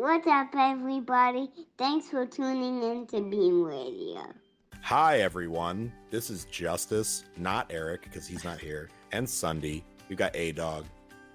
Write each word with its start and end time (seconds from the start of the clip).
What's 0.00 0.26
up, 0.28 0.54
everybody? 0.56 1.50
Thanks 1.76 2.08
for 2.08 2.24
tuning 2.24 2.82
in 2.82 3.06
to 3.08 3.20
Beam 3.20 3.62
Radio. 3.62 4.32
Hi, 4.80 5.20
everyone. 5.20 5.92
This 6.08 6.30
is 6.30 6.46
Justus, 6.46 7.24
not 7.36 7.66
Eric, 7.68 8.04
because 8.04 8.26
he's 8.26 8.42
not 8.42 8.58
here, 8.58 8.88
and 9.12 9.26
Sundi. 9.26 9.82
We've 10.08 10.16
got 10.16 10.34
A 10.34 10.52
Dog, 10.52 10.86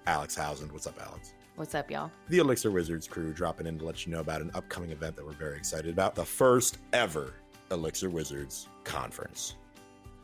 Alex 0.08 0.34
Housen. 0.34 0.72
What's 0.72 0.88
up, 0.88 1.00
Alex? 1.00 1.34
What's 1.54 1.76
up, 1.76 1.92
y'all? 1.92 2.10
The 2.28 2.38
Elixir 2.38 2.72
Wizards 2.72 3.06
crew 3.06 3.32
dropping 3.32 3.68
in 3.68 3.78
to 3.78 3.84
let 3.84 4.04
you 4.04 4.10
know 4.12 4.18
about 4.18 4.40
an 4.40 4.50
upcoming 4.52 4.90
event 4.90 5.14
that 5.14 5.24
we're 5.24 5.30
very 5.30 5.56
excited 5.56 5.92
about 5.92 6.16
the 6.16 6.24
first 6.24 6.78
ever 6.92 7.34
Elixir 7.70 8.10
Wizards 8.10 8.66
conference. 8.82 9.54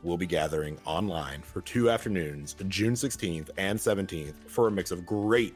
We'll 0.02 0.18
be 0.18 0.26
gathering 0.26 0.78
online 0.84 1.42
for 1.42 1.60
two 1.60 1.90
afternoons, 1.90 2.56
June 2.66 2.94
16th 2.94 3.50
and 3.56 3.78
17th, 3.78 4.34
for 4.48 4.66
a 4.66 4.70
mix 4.72 4.90
of 4.90 5.06
great, 5.06 5.54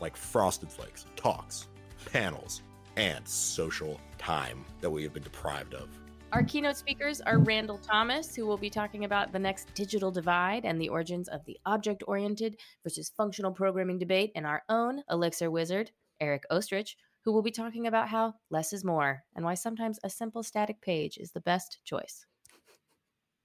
like 0.00 0.16
frosted 0.16 0.68
flakes, 0.68 1.04
talks, 1.14 1.68
panels, 2.06 2.62
and 2.96 3.26
social 3.26 4.00
time 4.18 4.64
that 4.80 4.90
we 4.90 5.02
have 5.02 5.12
been 5.12 5.22
deprived 5.22 5.74
of. 5.74 5.88
Our 6.32 6.42
keynote 6.42 6.76
speakers 6.76 7.22
are 7.22 7.38
Randall 7.38 7.78
Thomas, 7.78 8.36
who 8.36 8.46
will 8.46 8.58
be 8.58 8.68
talking 8.68 9.04
about 9.04 9.32
the 9.32 9.38
next 9.38 9.72
digital 9.74 10.10
divide 10.10 10.66
and 10.66 10.78
the 10.78 10.90
origins 10.90 11.28
of 11.28 11.42
the 11.46 11.58
object 11.64 12.02
oriented 12.06 12.58
versus 12.84 13.10
functional 13.16 13.52
programming 13.52 13.98
debate, 13.98 14.32
and 14.34 14.44
our 14.44 14.62
own 14.68 15.02
Elixir 15.10 15.50
wizard, 15.50 15.90
Eric 16.20 16.42
Oestrich, 16.50 16.96
who 17.24 17.32
will 17.32 17.42
be 17.42 17.50
talking 17.50 17.86
about 17.86 18.08
how 18.08 18.34
less 18.50 18.72
is 18.72 18.84
more 18.84 19.22
and 19.34 19.44
why 19.44 19.54
sometimes 19.54 19.98
a 20.04 20.10
simple 20.10 20.42
static 20.42 20.80
page 20.82 21.16
is 21.16 21.32
the 21.32 21.40
best 21.40 21.78
choice. 21.84 22.26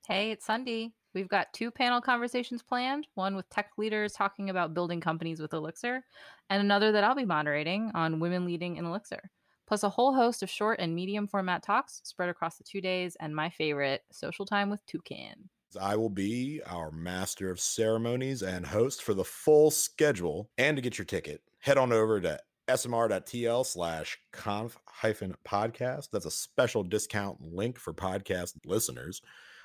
Hey, 0.07 0.31
it's 0.31 0.45
Sundi. 0.45 0.91
We've 1.13 1.27
got 1.27 1.53
two 1.53 1.71
panel 1.71 2.01
conversations 2.01 2.63
planned 2.63 3.07
one 3.15 3.35
with 3.35 3.49
tech 3.49 3.71
leaders 3.77 4.13
talking 4.13 4.49
about 4.49 4.73
building 4.73 5.01
companies 5.01 5.39
with 5.39 5.53
Elixir, 5.53 6.03
and 6.49 6.61
another 6.61 6.91
that 6.91 7.03
I'll 7.03 7.15
be 7.15 7.25
moderating 7.25 7.91
on 7.93 8.19
women 8.19 8.45
leading 8.45 8.77
in 8.77 8.85
Elixir 8.85 9.29
plus 9.67 9.83
a 9.83 9.89
whole 9.89 10.13
host 10.13 10.43
of 10.43 10.49
short 10.49 10.79
and 10.79 10.93
medium 10.93 11.27
format 11.27 11.63
talks 11.63 12.01
spread 12.03 12.29
across 12.29 12.57
the 12.57 12.63
two 12.63 12.81
days, 12.81 13.17
and 13.19 13.35
my 13.35 13.49
favorite, 13.49 14.01
social 14.11 14.45
time 14.45 14.69
with 14.69 14.85
Toucan. 14.85 15.49
I 15.81 15.95
will 15.95 16.09
be 16.09 16.61
our 16.67 16.91
master 16.91 17.49
of 17.49 17.59
ceremonies 17.59 18.43
and 18.43 18.65
host 18.65 19.01
for 19.01 19.13
the 19.13 19.23
full 19.23 19.71
schedule. 19.71 20.49
And 20.57 20.77
to 20.77 20.81
get 20.81 20.97
your 20.99 21.05
ticket, 21.05 21.41
head 21.59 21.77
on 21.77 21.91
over 21.91 22.21
to 22.21 22.39
smr.tl 22.67 23.65
slash 23.65 24.19
conf 24.31 24.77
hyphen 24.87 25.35
podcast. 25.43 26.09
That's 26.11 26.27
a 26.27 26.31
special 26.31 26.83
discount 26.83 27.41
link 27.41 27.79
for 27.79 27.93
podcast 27.93 28.53
listeners. 28.65 29.21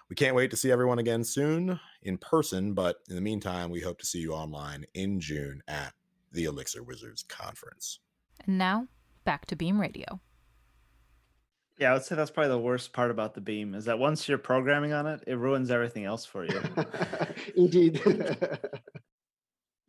We 0.08 0.16
can't 0.16 0.34
wait 0.34 0.50
to 0.50 0.56
see 0.56 0.72
everyone 0.72 0.98
again 0.98 1.22
soon 1.22 1.78
in 2.02 2.16
person, 2.18 2.72
but 2.72 2.96
in 3.08 3.14
the 3.14 3.20
meantime, 3.20 3.70
we 3.70 3.80
hope 3.80 3.98
to 3.98 4.06
see 4.06 4.20
you 4.20 4.32
online 4.32 4.86
in 4.94 5.20
June 5.20 5.62
at 5.68 5.92
the 6.32 6.44
Elixir 6.44 6.82
Wizards 6.82 7.22
Conference. 7.22 8.00
And 8.46 8.56
now 8.56 8.88
back 9.24 9.44
to 9.46 9.56
Beam 9.56 9.78
Radio. 9.80 10.20
Yeah, 11.78 11.90
I 11.90 11.92
would 11.92 12.02
say 12.02 12.16
that's 12.16 12.30
probably 12.30 12.50
the 12.50 12.58
worst 12.58 12.92
part 12.92 13.10
about 13.10 13.34
the 13.34 13.40
Beam 13.40 13.74
is 13.74 13.84
that 13.84 13.98
once 13.98 14.28
you're 14.28 14.38
programming 14.38 14.92
on 14.92 15.06
it, 15.06 15.22
it 15.26 15.38
ruins 15.38 15.70
everything 15.70 16.04
else 16.04 16.24
for 16.24 16.44
you. 16.44 16.60
Indeed. 17.56 18.00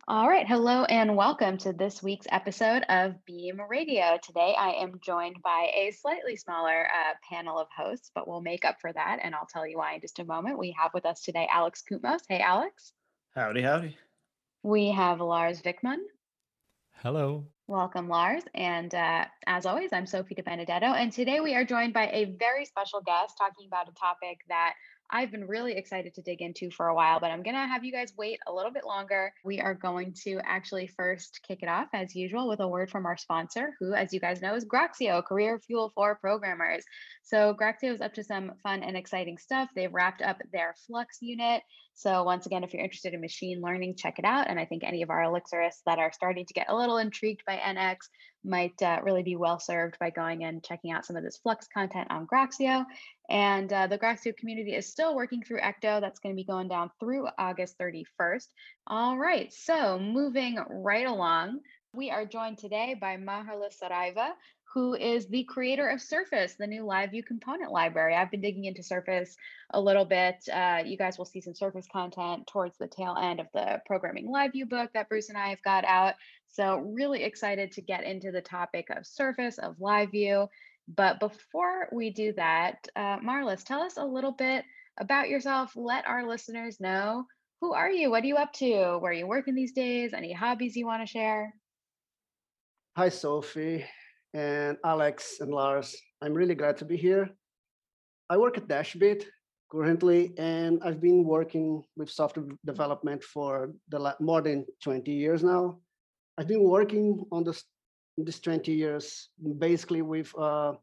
All 0.08 0.28
right. 0.28 0.46
Hello 0.48 0.84
and 0.84 1.14
welcome 1.14 1.56
to 1.58 1.72
this 1.72 2.02
week's 2.02 2.26
episode 2.32 2.82
of 2.88 3.14
Beam 3.26 3.60
Radio. 3.68 4.18
Today 4.22 4.54
I 4.58 4.70
am 4.82 4.98
joined 5.04 5.36
by 5.42 5.70
a 5.74 5.92
slightly 5.92 6.36
smaller 6.36 6.86
uh, 6.86 7.14
panel 7.30 7.58
of 7.58 7.68
hosts, 7.76 8.10
but 8.14 8.26
we'll 8.26 8.40
make 8.40 8.64
up 8.64 8.76
for 8.80 8.92
that. 8.92 9.18
And 9.22 9.34
I'll 9.34 9.46
tell 9.46 9.66
you 9.66 9.76
why 9.76 9.94
in 9.94 10.00
just 10.00 10.18
a 10.18 10.24
moment. 10.24 10.58
We 10.58 10.74
have 10.80 10.92
with 10.94 11.04
us 11.04 11.22
today 11.22 11.46
Alex 11.52 11.84
Koutmos. 11.88 12.22
Hey, 12.28 12.40
Alex. 12.40 12.92
Howdy, 13.36 13.62
howdy. 13.62 13.96
We 14.62 14.90
have 14.90 15.20
Lars 15.20 15.62
Wikman. 15.62 15.98
Hello. 17.02 17.46
Welcome, 17.68 18.08
Lars. 18.08 18.42
And 18.54 18.92
uh, 18.94 19.26
as 19.46 19.64
always, 19.64 19.92
I'm 19.92 20.06
Sophie 20.06 20.34
De 20.34 20.42
Benedetto. 20.42 20.86
And 20.86 21.12
today 21.12 21.40
we 21.40 21.54
are 21.54 21.64
joined 21.64 21.92
by 21.92 22.08
a 22.08 22.24
very 22.38 22.64
special 22.64 23.00
guest 23.02 23.36
talking 23.38 23.66
about 23.68 23.88
a 23.88 23.92
topic 23.92 24.40
that 24.48 24.74
I've 25.12 25.30
been 25.32 25.46
really 25.46 25.72
excited 25.76 26.14
to 26.14 26.22
dig 26.22 26.40
into 26.40 26.70
for 26.70 26.88
a 26.88 26.94
while, 26.94 27.18
but 27.18 27.30
I'm 27.30 27.42
going 27.42 27.56
to 27.56 27.66
have 27.66 27.84
you 27.84 27.92
guys 27.92 28.12
wait 28.16 28.38
a 28.46 28.52
little 28.52 28.70
bit 28.70 28.84
longer. 28.84 29.32
We 29.44 29.60
are 29.60 29.74
going 29.74 30.14
to 30.24 30.40
actually 30.44 30.86
first 30.86 31.40
kick 31.46 31.62
it 31.62 31.68
off, 31.68 31.88
as 31.92 32.14
usual, 32.14 32.48
with 32.48 32.60
a 32.60 32.68
word 32.68 32.90
from 32.90 33.06
our 33.06 33.16
sponsor, 33.16 33.74
who, 33.80 33.92
as 33.94 34.12
you 34.12 34.20
guys 34.20 34.40
know, 34.40 34.54
is 34.54 34.64
Groxio, 34.64 35.24
Career 35.24 35.58
Fuel 35.66 35.90
for 35.94 36.14
Programmers. 36.14 36.84
So, 37.24 37.54
Groxio 37.60 37.92
is 37.92 38.00
up 38.00 38.14
to 38.14 38.24
some 38.24 38.52
fun 38.62 38.82
and 38.82 38.96
exciting 38.96 39.38
stuff. 39.38 39.68
They've 39.74 39.92
wrapped 39.92 40.22
up 40.22 40.38
their 40.52 40.74
Flux 40.86 41.18
unit. 41.20 41.62
So, 41.94 42.22
once 42.22 42.46
again, 42.46 42.64
if 42.64 42.72
you're 42.72 42.82
interested 42.82 43.12
in 43.12 43.20
machine 43.20 43.60
learning, 43.60 43.96
check 43.96 44.18
it 44.18 44.24
out. 44.24 44.48
And 44.48 44.58
I 44.58 44.64
think 44.64 44.84
any 44.84 45.02
of 45.02 45.10
our 45.10 45.22
Elixirists 45.22 45.82
that 45.86 45.98
are 45.98 46.12
starting 46.12 46.46
to 46.46 46.54
get 46.54 46.70
a 46.70 46.76
little 46.76 46.98
intrigued 46.98 47.42
by 47.46 47.56
NX 47.56 47.96
might 48.44 48.80
uh, 48.82 49.00
really 49.02 49.22
be 49.22 49.36
well 49.36 49.58
served 49.58 49.98
by 49.98 50.10
going 50.10 50.44
and 50.44 50.64
checking 50.64 50.90
out 50.90 51.04
some 51.04 51.16
of 51.16 51.22
this 51.22 51.38
Flux 51.38 51.68
content 51.72 52.08
on 52.10 52.26
Groxio. 52.26 52.84
And 53.28 53.72
uh, 53.72 53.86
the 53.86 53.98
Groxio 53.98 54.36
community 54.36 54.74
is 54.74 54.86
still 54.86 55.14
working 55.14 55.42
through 55.42 55.60
Ecto. 55.60 56.00
That's 56.00 56.20
going 56.20 56.34
to 56.34 56.40
be 56.40 56.44
going 56.44 56.68
down 56.68 56.90
through 56.98 57.28
August 57.38 57.78
31st. 57.78 58.48
All 58.86 59.18
right, 59.18 59.52
so 59.52 59.98
moving 59.98 60.58
right 60.68 61.06
along, 61.06 61.60
we 61.92 62.10
are 62.10 62.24
joined 62.24 62.58
today 62.58 62.96
by 63.00 63.16
Marlus 63.16 63.78
Saraiva, 63.82 64.30
who 64.72 64.94
is 64.94 65.26
the 65.26 65.42
creator 65.44 65.88
of 65.88 66.00
Surface, 66.00 66.54
the 66.54 66.66
new 66.66 66.84
LiveView 66.84 67.26
component 67.26 67.72
library. 67.72 68.14
I've 68.14 68.30
been 68.30 68.40
digging 68.40 68.66
into 68.66 68.84
Surface 68.84 69.36
a 69.70 69.80
little 69.80 70.04
bit. 70.04 70.36
Uh, 70.52 70.82
you 70.84 70.96
guys 70.96 71.18
will 71.18 71.24
see 71.24 71.40
some 71.40 71.54
Surface 71.54 71.88
content 71.92 72.46
towards 72.46 72.78
the 72.78 72.86
tail 72.86 73.16
end 73.20 73.40
of 73.40 73.48
the 73.52 73.80
Programming 73.84 74.28
LiveView 74.28 74.68
book 74.68 74.90
that 74.94 75.08
Bruce 75.08 75.28
and 75.28 75.36
I 75.36 75.48
have 75.48 75.62
got 75.62 75.84
out. 75.84 76.14
So, 76.46 76.78
really 76.78 77.24
excited 77.24 77.72
to 77.72 77.82
get 77.82 78.04
into 78.04 78.30
the 78.30 78.40
topic 78.40 78.86
of 78.90 79.06
Surface, 79.06 79.58
of 79.58 79.76
LiveView. 79.78 80.46
But 80.86 81.18
before 81.18 81.88
we 81.92 82.10
do 82.10 82.32
that, 82.34 82.86
uh, 82.94 83.18
Marlus, 83.18 83.64
tell 83.64 83.82
us 83.82 83.96
a 83.96 84.04
little 84.04 84.32
bit 84.32 84.64
about 85.00 85.28
yourself. 85.28 85.72
Let 85.74 86.06
our 86.06 86.28
listeners 86.28 86.78
know 86.80 87.26
who 87.60 87.72
are 87.72 87.90
you? 87.90 88.10
What 88.10 88.22
are 88.22 88.28
you 88.28 88.36
up 88.36 88.52
to? 88.54 88.98
Where 88.98 89.10
are 89.10 89.14
you 89.14 89.26
working 89.26 89.56
these 89.56 89.72
days? 89.72 90.12
Any 90.12 90.32
hobbies 90.32 90.76
you 90.76 90.86
want 90.86 91.02
to 91.02 91.10
share? 91.10 91.54
Hi, 92.96 93.08
Sophie 93.08 93.84
and 94.34 94.76
Alex 94.84 95.40
and 95.40 95.50
Lars. 95.50 95.96
I'm 96.22 96.34
really 96.34 96.54
glad 96.54 96.76
to 96.78 96.84
be 96.84 96.96
here. 96.96 97.30
I 98.28 98.36
work 98.36 98.56
at 98.56 98.68
Dashbit 98.68 99.24
currently, 99.70 100.32
and 100.38 100.80
I've 100.84 101.00
been 101.00 101.24
working 101.24 101.82
with 101.96 102.10
software 102.10 102.46
development 102.64 103.24
for 103.24 103.72
the 103.88 104.14
more 104.20 104.40
than 104.40 104.66
20 104.82 105.10
years 105.10 105.42
now. 105.42 105.78
I've 106.38 106.48
been 106.48 106.64
working 106.64 107.24
on 107.32 107.44
this 107.44 107.64
this 108.16 108.40
20 108.40 108.72
years 108.72 109.30
basically 109.58 110.02
with 110.02 110.30
uh, 110.38 110.74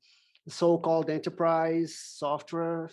so-called 0.47 1.09
enterprise 1.09 1.95
software. 1.95 2.89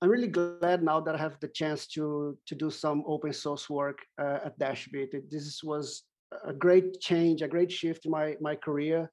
I'm 0.00 0.10
really 0.10 0.28
glad 0.28 0.82
now 0.82 1.00
that 1.00 1.14
I 1.14 1.18
have 1.18 1.40
the 1.40 1.48
chance 1.48 1.86
to 1.88 2.38
to 2.46 2.54
do 2.54 2.70
some 2.70 3.02
open 3.06 3.32
source 3.32 3.68
work 3.68 3.98
uh, 4.18 4.38
at 4.46 4.58
Dashbit. 4.58 5.30
This 5.30 5.62
was 5.62 6.04
a 6.44 6.52
great 6.52 7.00
change, 7.00 7.42
a 7.42 7.48
great 7.48 7.70
shift 7.70 8.06
in 8.06 8.10
my 8.10 8.36
my 8.40 8.54
career 8.56 9.10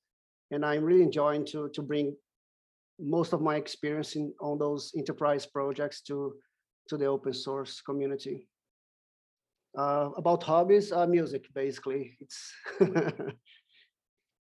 and 0.51 0.65
I'm 0.65 0.83
really 0.83 1.03
enjoying 1.03 1.45
to 1.47 1.69
to 1.69 1.81
bring 1.81 2.15
most 2.99 3.33
of 3.33 3.41
my 3.41 3.55
experience 3.55 4.15
in 4.15 4.33
on 4.41 4.57
those 4.57 4.91
enterprise 4.97 5.45
projects 5.45 6.01
to 6.03 6.33
to 6.89 6.97
the 6.97 7.05
open 7.05 7.33
source 7.33 7.81
community. 7.81 8.47
Uh, 9.77 10.09
about 10.17 10.43
hobbies, 10.43 10.91
uh, 10.91 11.05
music 11.05 11.45
basically. 11.53 12.17
It's 12.19 12.53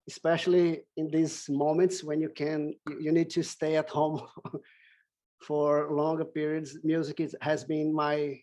especially 0.09 0.83
in 0.97 1.09
these 1.09 1.49
moments 1.49 2.05
when 2.05 2.21
you 2.21 2.29
can 2.29 2.75
you 3.01 3.13
need 3.13 3.31
to 3.31 3.43
stay 3.43 3.77
at 3.77 3.89
home 3.89 4.21
for 5.41 5.91
longer 5.91 6.25
periods. 6.25 6.79
Music 6.85 7.21
is, 7.21 7.35
has 7.41 7.65
been 7.65 7.95
my 7.95 8.39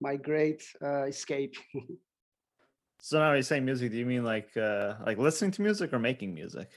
my 0.00 0.16
great 0.16 0.62
uh, 0.82 1.04
escape. 1.04 1.54
so 3.00 3.18
now 3.18 3.32
you're 3.32 3.42
saying 3.42 3.64
music. 3.64 3.92
Do 3.92 3.98
you 3.98 4.06
mean 4.06 4.24
like 4.24 4.56
uh, 4.56 4.94
like 5.06 5.18
listening 5.18 5.50
to 5.52 5.62
music 5.62 5.92
or 5.92 5.98
making 5.98 6.34
music? 6.34 6.68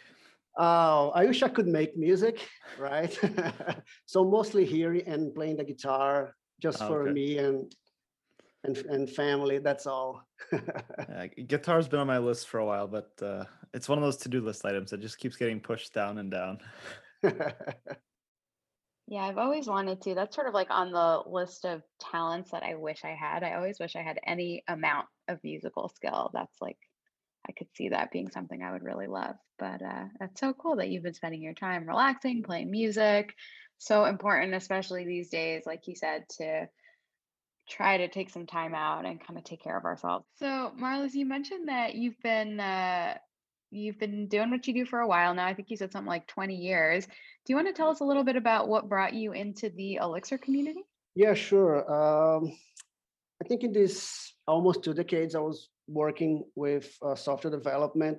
Oh, 0.57 1.11
I 1.13 1.25
wish 1.25 1.43
I 1.43 1.49
could 1.49 1.67
make 1.67 1.97
music, 1.97 2.47
right? 2.79 3.17
so 4.05 4.23
mostly 4.23 4.65
hearing 4.65 5.05
and 5.05 5.33
playing 5.33 5.57
the 5.57 5.63
guitar 5.63 6.35
just 6.61 6.79
for 6.79 7.03
okay. 7.03 7.11
me 7.11 7.37
and 7.37 7.71
and 8.63 8.77
and 8.77 9.09
family. 9.09 9.59
That's 9.59 9.85
all. 9.85 10.23
yeah, 10.53 11.27
guitar's 11.47 11.87
been 11.87 11.99
on 11.99 12.07
my 12.07 12.19
list 12.19 12.47
for 12.47 12.59
a 12.59 12.65
while, 12.65 12.87
but 12.87 13.11
uh, 13.21 13.45
it's 13.73 13.89
one 13.89 13.97
of 13.97 14.03
those 14.03 14.17
to-do 14.17 14.41
list 14.41 14.65
items 14.65 14.91
that 14.91 15.01
just 15.01 15.17
keeps 15.17 15.35
getting 15.35 15.59
pushed 15.59 15.93
down 15.93 16.17
and 16.19 16.31
down. 16.31 16.59
yeah, 19.07 19.23
I've 19.23 19.37
always 19.37 19.67
wanted 19.67 20.01
to. 20.03 20.15
That's 20.15 20.35
sort 20.35 20.47
of 20.47 20.53
like 20.53 20.69
on 20.69 20.91
the 20.91 21.21
list 21.25 21.65
of 21.65 21.81
talents 21.99 22.51
that 22.51 22.63
I 22.63 22.75
wish 22.75 23.03
I 23.03 23.15
had. 23.19 23.43
I 23.43 23.55
always 23.55 23.77
wish 23.79 23.97
I 23.97 24.03
had 24.03 24.19
any 24.25 24.63
amount 24.69 25.07
of 25.27 25.39
musical 25.43 25.89
skill. 25.89 26.31
That's 26.33 26.61
like 26.61 26.77
I 27.47 27.51
could 27.51 27.67
see 27.73 27.89
that 27.89 28.11
being 28.11 28.29
something 28.31 28.61
I 28.61 28.71
would 28.71 28.83
really 28.83 29.07
love. 29.07 29.35
But 29.59 29.81
uh, 29.81 30.05
that's 30.19 30.39
so 30.39 30.53
cool 30.53 30.77
that 30.77 30.89
you've 30.89 31.03
been 31.03 31.13
spending 31.13 31.41
your 31.41 31.53
time 31.53 31.87
relaxing, 31.87 32.43
playing 32.43 32.71
music. 32.71 33.33
So 33.77 34.05
important, 34.05 34.53
especially 34.53 35.05
these 35.05 35.29
days, 35.29 35.63
like 35.65 35.87
you 35.87 35.95
said, 35.95 36.25
to 36.37 36.67
try 37.67 37.97
to 37.97 38.07
take 38.07 38.29
some 38.29 38.45
time 38.45 38.73
out 38.73 39.05
and 39.05 39.25
kind 39.25 39.37
of 39.37 39.43
take 39.43 39.63
care 39.63 39.77
of 39.77 39.85
ourselves. 39.85 40.25
So, 40.35 40.71
Marlus, 40.79 41.13
you 41.13 41.25
mentioned 41.25 41.67
that 41.67 41.95
you've 41.95 42.19
been 42.21 42.59
uh, 42.59 43.15
you've 43.71 43.99
been 43.99 44.27
doing 44.27 44.49
what 44.51 44.67
you 44.67 44.73
do 44.73 44.85
for 44.85 44.99
a 44.99 45.07
while 45.07 45.33
now. 45.33 45.45
I 45.45 45.53
think 45.53 45.69
you 45.69 45.77
said 45.77 45.91
something 45.91 46.07
like 46.07 46.27
20 46.27 46.55
years. 46.55 47.05
Do 47.05 47.11
you 47.51 47.55
want 47.55 47.67
to 47.67 47.73
tell 47.73 47.89
us 47.89 47.99
a 47.99 48.05
little 48.05 48.23
bit 48.23 48.35
about 48.35 48.67
what 48.67 48.89
brought 48.89 49.13
you 49.13 49.33
into 49.33 49.69
the 49.69 49.95
Elixir 49.95 50.37
community? 50.37 50.81
Yeah, 51.15 51.33
sure. 51.33 51.79
Um, 51.91 52.51
I 53.41 53.47
think 53.47 53.63
in 53.63 53.71
this 53.71 54.33
almost 54.47 54.83
two 54.83 54.93
decades, 54.93 55.35
I 55.35 55.39
was 55.39 55.69
working 55.87 56.43
with 56.55 56.95
uh, 57.01 57.15
software 57.15 57.51
development. 57.51 58.17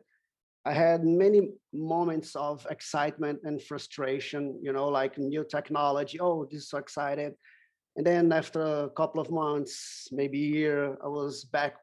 I 0.65 0.73
had 0.73 1.05
many 1.05 1.51
moments 1.73 2.35
of 2.35 2.67
excitement 2.71 3.41
and 3.45 3.63
frustration, 3.63 4.59
you 4.63 4.73
know, 4.73 4.89
like 4.89 5.17
new 5.17 5.45
technology. 5.45 6.19
Oh, 6.21 6.45
this 6.45 6.63
is 6.63 6.71
so 6.71 6.79
excited. 6.79 7.35
And 7.97 8.05
then 8.05 8.33
after 8.33 8.61
a 8.61 8.91
couple 8.91 9.21
of 9.21 9.31
months, 9.31 10.09
maybe 10.13 10.39
a 10.39 10.49
year, 10.49 10.97
I 11.03 11.09
was 11.09 11.45
back 11.45 11.77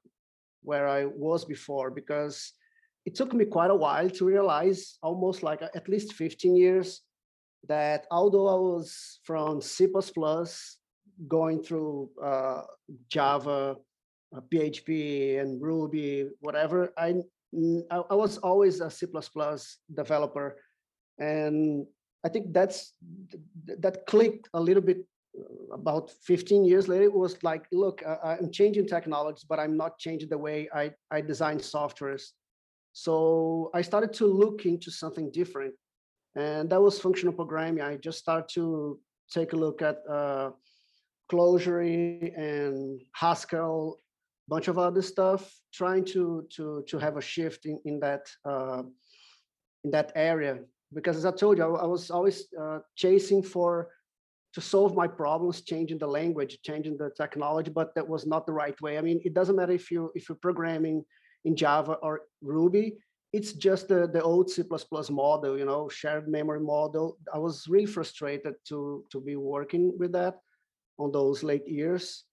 where 0.62 0.88
I 0.88 1.06
was 1.06 1.46
before 1.46 1.92
because 1.92 2.54
it 3.06 3.16
took 3.16 3.34
me 3.34 3.46
quite 3.46 3.72
a 3.72 3.76
while 3.76 4.10
to 4.10 4.26
realize, 4.26 4.98
almost 5.02 5.44
like 5.44 5.62
at 5.62 5.90
least 5.90 6.14
15 6.14 6.56
years, 6.56 7.02
that 7.68 8.06
although 8.12 8.48
I 8.48 8.56
was 8.56 9.20
from 9.24 9.62
C++, 9.62 9.88
going 11.28 11.64
through 11.64 12.10
uh, 12.24 12.62
Java, 13.10 13.50
uh, 13.50 13.76
PHP, 14.42 15.40
and 15.40 15.62
Ruby, 15.62 16.30
whatever, 16.40 16.94
I, 16.98 17.22
I 17.92 18.16
was 18.16 18.38
always 18.40 18.82
a 18.82 18.90
C++ 18.90 19.06
developer. 19.94 20.58
And 21.20 21.86
I 22.26 22.30
think 22.30 22.54
that's 22.54 22.94
that 23.66 24.06
clicked 24.08 24.50
a 24.54 24.60
little 24.60 24.82
bit 24.82 25.06
uh, 25.38 25.76
about 25.76 26.12
15 26.26 26.64
years 26.64 26.88
later. 26.88 27.04
It 27.04 27.14
was 27.14 27.42
like 27.44 27.66
look 27.72 28.02
i'm 28.24 28.52
changing 28.52 28.88
technologies 28.88 29.46
but 29.48 29.60
i'm 29.60 29.76
not 29.76 30.00
changing 30.00 30.30
the 30.30 30.38
way 30.38 30.70
i 30.74 30.92
i 31.12 31.22
design 31.22 31.58
softwares. 31.58 32.30
So 32.94 33.72
i 33.74 33.82
started 33.82 34.14
to 34.14 34.26
look 34.26 34.66
into 34.66 34.90
something 34.90 35.32
different. 35.32 35.74
And 36.36 36.70
that 36.70 36.82
was 36.82 37.00
functional 37.00 37.34
programming. 37.34 37.84
I 37.84 37.98
just 37.98 38.20
started 38.20 38.50
to 38.54 39.00
take 39.32 39.54
a 39.54 39.56
look 39.56 39.82
at 39.84 39.98
uh, 40.10 40.52
Clojure 41.32 42.34
and 42.36 43.02
haskell 43.14 44.00
bunch 44.48 44.68
of 44.68 44.78
other 44.78 45.02
stuff 45.02 45.54
trying 45.74 46.04
to 46.06 46.46
to 46.56 46.84
to 46.88 46.98
have 47.00 47.18
a 47.18 47.22
shift 47.22 47.66
in 47.66 47.80
in 47.86 48.00
that 48.00 48.30
uh, 48.46 48.84
in 49.84 49.92
that 49.92 50.12
area. 50.16 50.60
Because 50.94 51.18
as 51.18 51.26
i 51.26 51.32
told 51.32 51.58
you 51.58 51.64
i, 51.64 51.84
I 51.84 51.88
was 51.88 52.12
always 52.12 52.48
uh, 52.60 52.80
chasing 52.96 53.42
for 53.42 53.90
to 54.54 54.62
solve 54.62 54.96
my 54.96 55.08
problems 55.08 55.62
changing 55.62 55.98
the 55.98 56.08
language 56.08 56.60
changing 56.62 56.98
the 56.98 57.10
technology 57.18 57.72
but 57.72 57.96
that 57.96 58.08
was 58.08 58.26
not 58.26 58.46
the 58.46 58.54
right 58.54 58.80
way. 58.82 58.98
I 58.98 59.02
mean 59.02 59.20
it 59.26 59.34
doesn't 59.34 59.56
matter 59.56 59.74
if 59.74 59.90
you 59.90 60.12
if 60.16 60.30
you're 60.30 60.44
programming 60.48 61.04
in 61.46 61.56
java 61.56 61.94
or 62.02 62.22
ruby 62.42 62.98
it's 63.34 63.54
just 63.54 63.88
the, 63.88 64.08
the 64.08 64.22
old 64.22 64.50
c++ 64.50 64.64
model 65.10 65.58
you 65.58 65.66
know 65.66 65.90
shared 65.90 66.28
memory 66.28 66.60
model. 66.60 67.18
I 67.34 67.40
was 67.40 67.68
really 67.68 67.88
frustrated 67.88 68.54
to 68.70 69.04
to 69.12 69.20
be 69.20 69.36
working 69.36 69.98
with 69.98 70.12
that 70.14 70.36
on 71.00 71.12
those 71.12 71.44
late 71.44 71.68
years. 71.68 72.26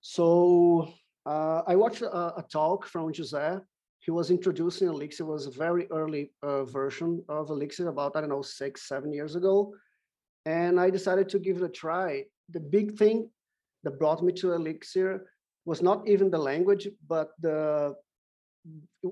So 0.00 0.92
uh, 1.26 1.62
i 1.66 1.74
watched 1.76 2.02
a, 2.02 2.38
a, 2.40 2.44
talk 2.50 2.86
from 2.86 3.12
jose 3.16 3.58
he 4.00 4.12
was 4.12 4.30
introducing 4.30 4.86
elixir. 4.86 5.24
It 5.24 5.26
was 5.26 5.46
a 5.46 5.50
very 5.50 5.88
early 5.90 6.30
uh, 6.42 6.64
version 6.64 7.24
of 7.28 7.50
elixir 7.50 7.88
about 7.88 8.14
i 8.14 8.20
don't 8.20 8.30
know 8.30 8.42
six 8.42 8.88
seven 8.88 9.12
years 9.12 9.34
ago. 9.34 9.74
And 10.46 10.78
I 10.78 10.90
decided 10.90 11.28
to 11.30 11.40
give 11.40 11.56
it 11.56 11.64
a 11.64 11.68
try. 11.68 12.24
The 12.50 12.60
big 12.60 12.96
thing 12.96 13.28
that 13.82 13.98
brought 13.98 14.22
me 14.22 14.32
to 14.34 14.52
Elixir 14.52 15.26
was 15.64 15.82
not 15.82 16.08
even 16.08 16.30
the 16.30 16.38
language, 16.38 16.88
but 17.08 17.30
the 17.40 17.96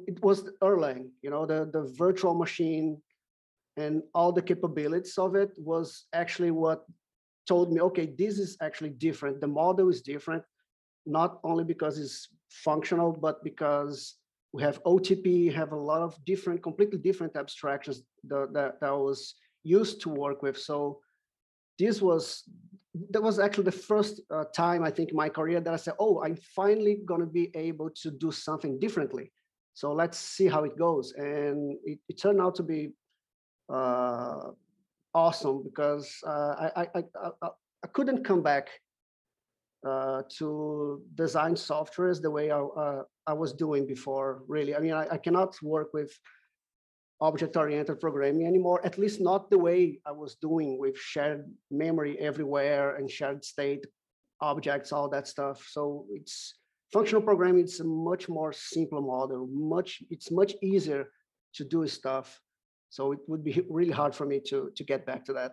it 0.07 0.23
was 0.23 0.49
Erlang, 0.63 1.11
you 1.23 1.31
know, 1.31 1.45
the, 1.47 1.69
the 1.73 1.93
virtual 1.99 2.35
machine. 2.35 3.01
And 3.77 4.03
all 4.15 4.33
the 4.33 4.43
capabilities 4.43 5.19
of 5.19 5.35
it 5.35 5.51
was 5.59 6.07
actually 6.13 6.53
what 6.53 6.85
told 7.49 7.73
me, 7.73 7.81
okay, 7.81 8.07
this 8.07 8.39
is 8.39 8.57
actually 8.61 8.91
different. 8.91 9.41
The 9.41 9.49
model 9.49 9.89
is 9.89 10.03
different, 10.03 10.45
not 11.07 11.41
only 11.45 11.65
because 11.65 11.99
it's 11.99 12.29
functional, 12.49 13.13
but 13.13 13.43
because 13.45 14.17
we 14.53 14.63
have 14.63 14.83
OTP, 14.85 15.53
have 15.53 15.73
a 15.73 15.77
lot 15.77 16.03
of 16.03 16.17
different, 16.25 16.63
completely 16.63 16.99
different 16.99 17.37
abstractions 17.37 18.03
that, 18.25 18.53
that, 18.53 18.81
that 18.81 18.89
I 18.89 18.93
was 18.93 19.35
used 19.65 20.01
to 20.03 20.09
work 20.09 20.43
with. 20.43 20.59
So 20.59 21.01
this 21.79 22.01
was 22.01 22.45
that 23.11 23.21
was 23.21 23.41
actually 23.41 23.65
the 23.65 23.73
first 23.73 24.21
uh, 24.31 24.45
time 24.55 24.85
I 24.85 24.91
think 24.91 25.11
in 25.11 25.17
my 25.17 25.29
career 25.29 25.61
that 25.61 25.73
I 25.73 25.77
said, 25.77 25.95
"Oh, 25.99 26.23
I'm 26.23 26.37
finally 26.37 27.01
going 27.05 27.21
to 27.21 27.27
be 27.27 27.51
able 27.57 27.91
to 28.03 28.11
do 28.11 28.31
something 28.31 28.79
differently." 28.79 29.33
So 29.75 29.93
let's 29.93 30.17
see 30.17 30.47
how 30.47 30.63
it 30.63 30.79
goes, 30.79 31.13
and 31.17 31.77
it, 31.85 31.99
it 32.09 32.21
turned 32.21 32.41
out 32.41 32.55
to 32.57 32.63
be 32.63 32.93
uh, 33.69 34.51
awesome 35.13 35.65
because 35.65 36.17
uh, 36.25 36.71
I, 36.77 36.89
I, 36.95 37.05
I, 37.43 37.49
I 37.83 37.87
couldn't 37.93 38.25
come 38.25 38.43
back 38.43 38.69
uh, 39.85 40.23
to 40.39 41.03
design 41.15 41.55
softwares 41.55 42.21
the 42.21 42.31
way 42.31 42.51
I, 42.51 42.61
uh, 42.61 43.03
I 43.27 43.33
was 43.33 43.53
doing 43.53 43.87
before. 43.87 44.43
Really, 44.49 44.75
I 44.75 44.81
mean, 44.81 44.93
I, 44.93 45.07
I 45.11 45.19
cannot 45.19 45.55
work 45.63 45.93
with 45.93 46.13
object-oriented 47.21 48.01
programming 48.01 48.47
anymore, 48.47 48.85
at 48.85 48.99
least 48.99 49.21
not 49.21 49.51
the 49.51 49.59
way 49.59 50.01
I 50.07 50.13
was 50.13 50.35
doing 50.37 50.79
with 50.79 50.97
shared 50.99 51.45
memory 51.71 52.19
everywhere 52.19 52.97
and 52.97 53.11
shared 53.11 53.45
state 53.45 53.87
objects, 54.41 54.93
all 54.93 55.09
that 55.11 55.29
stuff. 55.29 55.67
So 55.71 56.07
it's 56.11 56.57
functional 56.93 57.23
programming, 57.23 57.65
it's 57.65 57.81
a 57.81 57.85
much 57.85 58.29
more 58.29 58.53
simple 58.53 59.01
model, 59.01 59.49
much 59.51 60.03
it's 60.11 60.31
much 60.31 60.55
easier 60.63 61.07
to 61.55 61.65
do 61.65 61.87
stuff. 61.87 62.41
So 62.91 63.13
it 63.13 63.21
would 63.29 63.45
be 63.45 63.65
really 63.71 63.93
hard 63.93 64.15
for 64.15 64.27
me 64.27 64.41
to 64.49 64.71
to 64.77 64.85
get 64.85 65.07
back 65.07 65.25
to 65.27 65.33
that. 65.35 65.53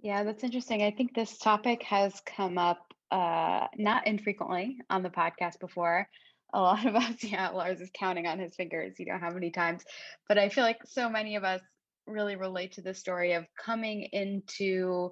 Yeah, 0.00 0.24
that's 0.24 0.44
interesting. 0.44 0.82
I 0.82 0.90
think 0.90 1.14
this 1.14 1.36
topic 1.38 1.82
has 1.82 2.22
come 2.24 2.56
up 2.56 2.89
uh, 3.10 3.66
not 3.76 4.06
infrequently 4.06 4.78
on 4.88 5.02
the 5.02 5.10
podcast 5.10 5.60
before 5.60 6.08
a 6.52 6.60
lot 6.60 6.84
of 6.86 6.94
us, 6.96 7.22
yeah, 7.22 7.48
Lars 7.48 7.80
is 7.80 7.90
counting 7.94 8.26
on 8.26 8.38
his 8.38 8.54
fingers, 8.54 8.98
you 8.98 9.06
know, 9.06 9.18
how 9.18 9.30
many 9.30 9.50
times. 9.50 9.84
But 10.28 10.38
I 10.38 10.48
feel 10.48 10.64
like 10.64 10.78
so 10.84 11.08
many 11.08 11.36
of 11.36 11.44
us 11.44 11.60
really 12.06 12.36
relate 12.36 12.72
to 12.72 12.82
the 12.82 12.94
story 12.94 13.32
of 13.32 13.46
coming 13.62 14.08
into, 14.12 15.10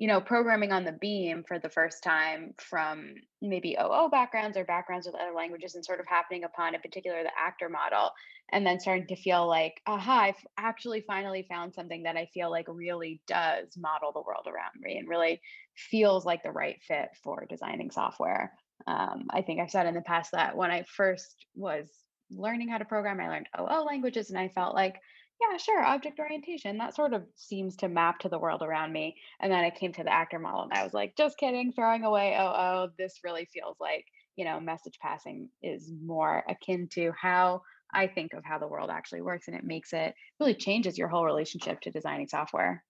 you 0.00 0.06
know, 0.06 0.18
programming 0.18 0.72
on 0.72 0.82
the 0.86 0.92
beam 0.92 1.44
for 1.46 1.58
the 1.58 1.68
first 1.68 2.02
time 2.02 2.54
from 2.56 3.12
maybe 3.42 3.76
OO 3.78 4.08
backgrounds 4.10 4.56
or 4.56 4.64
backgrounds 4.64 5.06
with 5.06 5.14
other 5.14 5.34
languages 5.36 5.74
and 5.74 5.84
sort 5.84 6.00
of 6.00 6.06
happening 6.06 6.42
upon, 6.42 6.74
in 6.74 6.80
particular, 6.80 7.22
the 7.22 7.30
actor 7.38 7.68
model, 7.68 8.10
and 8.50 8.66
then 8.66 8.80
starting 8.80 9.06
to 9.08 9.14
feel 9.14 9.46
like, 9.46 9.74
aha, 9.86 10.20
I've 10.22 10.46
actually 10.56 11.02
finally 11.02 11.44
found 11.50 11.74
something 11.74 12.04
that 12.04 12.16
I 12.16 12.30
feel 12.32 12.50
like 12.50 12.64
really 12.66 13.20
does 13.26 13.76
model 13.76 14.10
the 14.12 14.22
world 14.22 14.46
around 14.46 14.72
me 14.80 14.96
and 14.96 15.06
really 15.06 15.42
feels 15.76 16.24
like 16.24 16.42
the 16.42 16.50
right 16.50 16.80
fit 16.88 17.10
for 17.22 17.44
designing 17.50 17.90
software. 17.90 18.54
Um, 18.86 19.26
I 19.28 19.42
think 19.42 19.60
I've 19.60 19.70
said 19.70 19.86
in 19.86 19.94
the 19.94 20.00
past 20.00 20.32
that 20.32 20.56
when 20.56 20.70
I 20.70 20.84
first 20.96 21.44
was 21.54 21.90
learning 22.30 22.70
how 22.70 22.78
to 22.78 22.86
program, 22.86 23.20
I 23.20 23.28
learned 23.28 23.48
OO 23.60 23.84
languages 23.84 24.30
and 24.30 24.38
I 24.38 24.48
felt 24.48 24.74
like, 24.74 24.94
yeah, 25.40 25.56
sure, 25.56 25.82
object 25.82 26.18
orientation, 26.18 26.78
that 26.78 26.94
sort 26.94 27.14
of 27.14 27.22
seems 27.34 27.76
to 27.76 27.88
map 27.88 28.18
to 28.20 28.28
the 28.28 28.38
world 28.38 28.62
around 28.62 28.92
me. 28.92 29.16
And 29.40 29.50
then 29.50 29.64
I 29.64 29.70
came 29.70 29.92
to 29.94 30.04
the 30.04 30.12
actor 30.12 30.38
model 30.38 30.62
and 30.62 30.72
I 30.72 30.84
was 30.84 30.92
like, 30.92 31.16
just 31.16 31.38
kidding, 31.38 31.72
throwing 31.72 32.04
away 32.04 32.36
OO. 32.38 32.88
This 32.98 33.20
really 33.24 33.46
feels 33.46 33.76
like, 33.80 34.04
you 34.36 34.44
know, 34.44 34.60
message 34.60 34.98
passing 35.00 35.48
is 35.62 35.90
more 36.04 36.44
akin 36.48 36.88
to 36.92 37.12
how 37.18 37.62
I 37.92 38.06
think 38.06 38.34
of 38.34 38.44
how 38.44 38.58
the 38.58 38.68
world 38.68 38.90
actually 38.90 39.22
works. 39.22 39.48
And 39.48 39.56
it 39.56 39.64
makes 39.64 39.92
it 39.94 40.14
really 40.38 40.54
changes 40.54 40.98
your 40.98 41.08
whole 41.08 41.24
relationship 41.24 41.80
to 41.82 41.90
designing 41.90 42.28
software. 42.28 42.84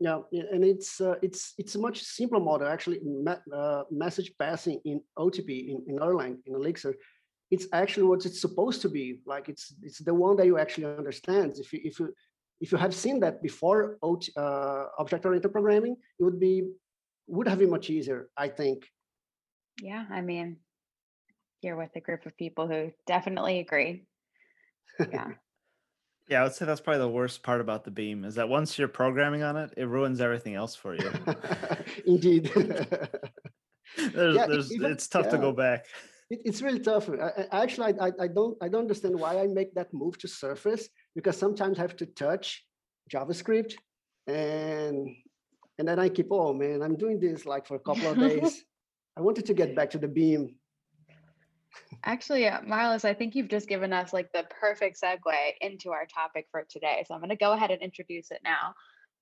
Yeah, 0.00 0.20
and 0.30 0.64
it's 0.64 1.00
uh, 1.00 1.16
it's 1.22 1.54
it's 1.58 1.74
a 1.74 1.78
much 1.78 2.02
simpler 2.02 2.38
model 2.38 2.68
actually. 2.68 3.00
uh, 3.52 3.82
message 3.90 4.32
passing 4.38 4.80
in 4.84 5.00
OTP 5.18 5.70
in, 5.70 5.84
in 5.88 5.98
Erlang 5.98 6.38
in 6.46 6.54
Elixir, 6.54 6.94
it's 7.50 7.66
actually 7.72 8.04
what 8.04 8.24
it's 8.26 8.40
supposed 8.40 8.82
to 8.82 8.88
be. 8.88 9.20
Like 9.26 9.48
it's 9.48 9.74
it's 9.82 9.98
the 9.98 10.14
one 10.14 10.36
that 10.36 10.46
you 10.46 10.58
actually 10.58 10.86
understand. 10.86 11.54
If 11.58 11.72
you 11.72 11.80
if 11.84 11.98
you 11.98 12.14
if 12.60 12.72
you 12.72 12.78
have 12.78 12.94
seen 12.94 13.20
that 13.20 13.42
before 13.42 13.98
uh, 14.02 14.84
object-oriented 14.98 15.52
programming, 15.52 15.96
it 16.18 16.24
would 16.24 16.40
be 16.40 16.68
would 17.28 17.46
have 17.46 17.58
been 17.58 17.70
much 17.70 17.90
easier, 17.90 18.28
I 18.36 18.48
think. 18.48 18.86
Yeah, 19.80 20.04
I 20.10 20.22
mean, 20.22 20.56
you're 21.62 21.76
with 21.76 21.94
a 21.94 22.00
group 22.00 22.26
of 22.26 22.36
people 22.36 22.66
who 22.66 22.90
definitely 23.06 23.60
agree. 23.60 24.06
Yeah. 24.98 25.28
Yeah, 26.30 26.40
I 26.40 26.42
would 26.42 26.52
say 26.52 26.66
that's 26.66 26.82
probably 26.82 27.00
the 27.00 27.08
worst 27.08 27.42
part 27.42 27.62
about 27.62 27.84
the 27.84 27.90
beam 27.90 28.22
is 28.22 28.34
that 28.34 28.50
once 28.50 28.78
you're 28.78 28.86
programming 28.86 29.42
on 29.42 29.56
it, 29.56 29.72
it 29.78 29.88
ruins 29.88 30.20
everything 30.20 30.56
else 30.56 30.74
for 30.74 30.94
you. 30.94 31.10
Indeed. 32.06 32.50
there's, 32.54 34.36
yeah, 34.36 34.46
there's, 34.46 34.70
even, 34.70 34.92
it's 34.92 35.08
tough 35.08 35.24
yeah. 35.24 35.30
to 35.30 35.38
go 35.38 35.52
back. 35.52 35.86
It, 36.30 36.40
it's 36.44 36.62
really 36.62 36.80
tough. 36.80 37.08
I, 37.08 37.46
I, 37.52 37.62
actually, 37.62 37.94
I, 38.00 38.12
I 38.20 38.28
don't, 38.28 38.56
I 38.62 38.68
don't 38.68 38.82
understand 38.82 39.18
why 39.18 39.40
I 39.40 39.46
make 39.46 39.74
that 39.74 39.92
move 39.92 40.18
to 40.18 40.28
Surface 40.28 40.88
because 41.14 41.36
sometimes 41.36 41.78
I 41.78 41.82
have 41.82 41.96
to 41.96 42.06
touch 42.06 42.64
JavaScript, 43.12 43.74
and 44.26 45.08
and 45.78 45.86
then 45.88 45.98
I 45.98 46.08
keep, 46.08 46.28
oh 46.30 46.52
man, 46.52 46.82
I'm 46.82 46.96
doing 46.96 47.20
this 47.20 47.46
like 47.46 47.66
for 47.66 47.76
a 47.76 47.80
couple 47.80 48.08
of 48.08 48.18
days. 48.28 48.64
I 49.16 49.20
wanted 49.20 49.46
to 49.46 49.54
get 49.54 49.74
back 49.74 49.90
to 49.90 49.98
the 49.98 50.08
beam. 50.08 50.56
Actually, 52.04 52.46
uh, 52.46 52.60
Marlus, 52.62 53.04
I 53.04 53.14
think 53.14 53.34
you've 53.34 53.48
just 53.48 53.68
given 53.68 53.92
us 53.92 54.12
like 54.12 54.30
the 54.32 54.44
perfect 54.60 55.00
segue 55.02 55.34
into 55.60 55.90
our 55.90 56.06
topic 56.06 56.46
for 56.50 56.64
today. 56.68 57.04
So 57.06 57.14
I'm 57.14 57.20
going 57.20 57.30
to 57.30 57.36
go 57.36 57.52
ahead 57.52 57.70
and 57.70 57.82
introduce 57.82 58.30
it 58.30 58.40
now. 58.44 58.74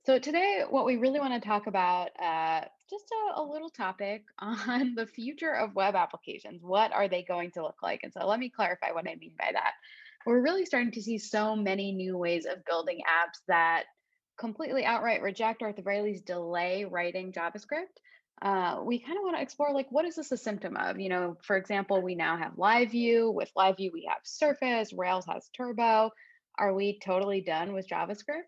So 0.06 0.20
today, 0.20 0.62
what 0.70 0.84
we 0.84 0.98
really 0.98 1.18
want 1.18 1.34
to 1.34 1.48
talk 1.48 1.66
about, 1.66 2.10
uh, 2.22 2.60
just 2.88 3.06
a, 3.10 3.40
a 3.40 3.42
little 3.42 3.70
topic 3.70 4.22
on 4.38 4.94
the 4.94 5.04
future 5.04 5.52
of 5.52 5.74
web 5.74 5.96
applications. 5.96 6.62
What 6.62 6.92
are 6.92 7.08
they 7.08 7.24
going 7.24 7.50
to 7.54 7.62
look 7.62 7.82
like? 7.82 8.04
And 8.04 8.12
so 8.12 8.24
let 8.24 8.38
me 8.38 8.48
clarify 8.48 8.92
what 8.92 9.08
I 9.08 9.16
mean 9.16 9.32
by 9.36 9.50
that. 9.52 9.72
We're 10.24 10.42
really 10.42 10.64
starting 10.64 10.92
to 10.92 11.02
see 11.02 11.18
so 11.18 11.56
many 11.56 11.90
new 11.90 12.16
ways 12.16 12.46
of 12.46 12.64
building 12.64 13.00
apps 13.00 13.40
that 13.48 13.86
completely 14.38 14.84
outright 14.84 15.22
reject 15.22 15.60
or 15.60 15.70
at 15.70 15.76
the 15.76 15.82
very 15.82 16.02
least 16.02 16.24
delay 16.24 16.84
writing 16.84 17.32
JavaScript. 17.32 17.98
Uh, 18.40 18.82
we 18.84 19.00
kind 19.00 19.18
of 19.18 19.24
want 19.24 19.34
to 19.34 19.42
explore 19.42 19.72
like 19.72 19.90
what 19.90 20.04
is 20.04 20.14
this 20.14 20.30
a 20.30 20.36
symptom 20.36 20.76
of? 20.76 21.00
You 21.00 21.08
know, 21.08 21.36
for 21.42 21.56
example, 21.56 22.00
we 22.00 22.14
now 22.14 22.36
have 22.36 22.56
Live 22.56 22.92
View. 22.92 23.32
With 23.32 23.50
Live 23.56 23.78
View, 23.78 23.90
we 23.92 24.08
have 24.08 24.18
Surface. 24.22 24.92
Rails 24.92 25.26
has 25.26 25.50
Turbo. 25.56 26.10
Are 26.56 26.74
we 26.74 27.00
totally 27.04 27.40
done 27.40 27.72
with 27.72 27.88
JavaScript? 27.88 28.44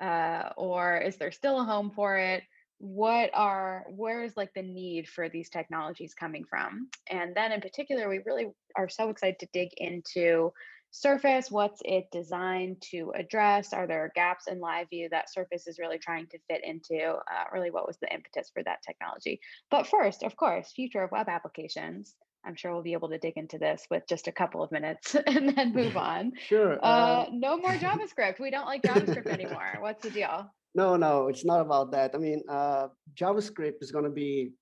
Uh, 0.00 0.50
or 0.56 0.98
is 0.98 1.16
there 1.16 1.32
still 1.32 1.60
a 1.60 1.64
home 1.64 1.90
for 1.90 2.16
it? 2.16 2.42
What 2.78 3.30
are 3.34 3.86
where 3.88 4.22
is 4.22 4.36
like 4.36 4.54
the 4.54 4.62
need 4.62 5.08
for 5.08 5.28
these 5.28 5.50
technologies 5.50 6.14
coming 6.14 6.44
from? 6.44 6.88
And 7.10 7.34
then 7.34 7.50
in 7.50 7.60
particular 7.60 8.08
we 8.08 8.20
really 8.24 8.46
are 8.76 8.88
so 8.88 9.10
excited 9.10 9.40
to 9.40 9.48
dig 9.52 9.70
into 9.76 10.52
surface 10.90 11.50
what's 11.50 11.82
it 11.84 12.06
designed 12.12 12.80
to 12.80 13.12
address? 13.14 13.72
Are 13.72 13.86
there 13.86 14.12
gaps 14.14 14.46
in 14.46 14.60
live 14.60 14.88
view 14.88 15.08
that 15.10 15.30
surface 15.30 15.66
is 15.66 15.78
really 15.78 15.98
trying 15.98 16.28
to 16.28 16.38
fit 16.48 16.64
into 16.64 16.98
uh, 17.04 17.44
really 17.52 17.70
what 17.70 17.86
was 17.86 17.98
the 17.98 18.12
impetus 18.12 18.50
for 18.54 18.62
that 18.62 18.82
technology? 18.86 19.40
But 19.70 19.86
first 19.86 20.22
of 20.22 20.36
course 20.36 20.72
future 20.72 21.02
of 21.02 21.10
web 21.10 21.28
applications 21.28 22.14
I'm 22.44 22.54
sure 22.56 22.72
we'll 22.72 22.82
be 22.82 22.92
able 22.92 23.08
to 23.10 23.18
dig 23.18 23.36
into 23.36 23.58
this 23.58 23.86
with 23.90 24.04
just 24.08 24.28
a 24.28 24.32
couple 24.32 24.62
of 24.62 24.70
minutes 24.72 25.14
and 25.26 25.56
then 25.56 25.72
move 25.74 25.96
on. 26.12 26.32
Sure. 26.46 26.78
Uh, 26.82 26.86
Uh, 26.86 27.26
no 27.32 27.56
more 27.58 27.72
JavaScript. 27.72 28.38
We 28.40 28.50
don't 28.50 28.66
like 28.66 28.82
JavaScript 28.82 29.26
anymore. 29.26 29.70
What's 29.80 30.02
the 30.02 30.10
deal? 30.10 30.50
no, 30.74 30.96
no, 30.96 31.28
it's 31.28 31.44
not 31.44 31.60
about 31.60 31.90
that. 31.92 32.14
I 32.14 32.18
mean, 32.18 32.40
uh, 32.48 32.88
JavaScript 33.20 33.78
is 33.80 33.90
going 33.90 34.04
to 34.04 34.10
be 34.10 34.52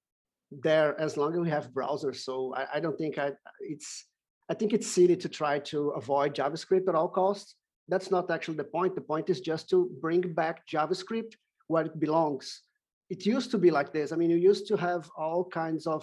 there 0.51 0.99
as 1.01 1.17
long 1.17 1.35
as 1.35 1.41
we 1.41 1.51
have 1.51 1.71
browsers. 1.73 2.17
So 2.29 2.55
I, 2.57 2.67
I 2.77 2.81
don't 2.81 2.97
think 2.97 3.19
I, 3.19 3.33
it's, 3.61 4.07
I 4.49 4.55
think 4.55 4.73
it's 4.73 4.87
silly 4.87 5.17
to 5.17 5.29
try 5.29 5.59
to 5.73 5.91
avoid 5.91 6.35
JavaScript 6.35 6.89
at 6.89 6.95
all 6.95 7.09
costs. 7.09 7.57
That's 7.89 8.11
not 8.11 8.31
actually 8.31 8.57
the 8.57 8.65
point. 8.65 8.95
The 8.95 9.01
point 9.13 9.29
is 9.31 9.41
just 9.41 9.69
to 9.71 9.91
bring 10.01 10.23
back 10.33 10.67
JavaScript 10.73 11.33
where 11.69 11.85
it 11.87 12.01
belongs. 12.01 12.63
It 13.11 13.27
used 13.27 13.51
to 13.51 13.59
be 13.59 13.71
like 13.71 13.93
this. 13.93 14.11
I 14.13 14.17
mean, 14.17 14.31
you 14.31 14.39
used 14.39 14.67
to 14.69 14.77
have 14.77 15.11
all 15.17 15.45
kinds 15.45 15.87
of 15.87 16.03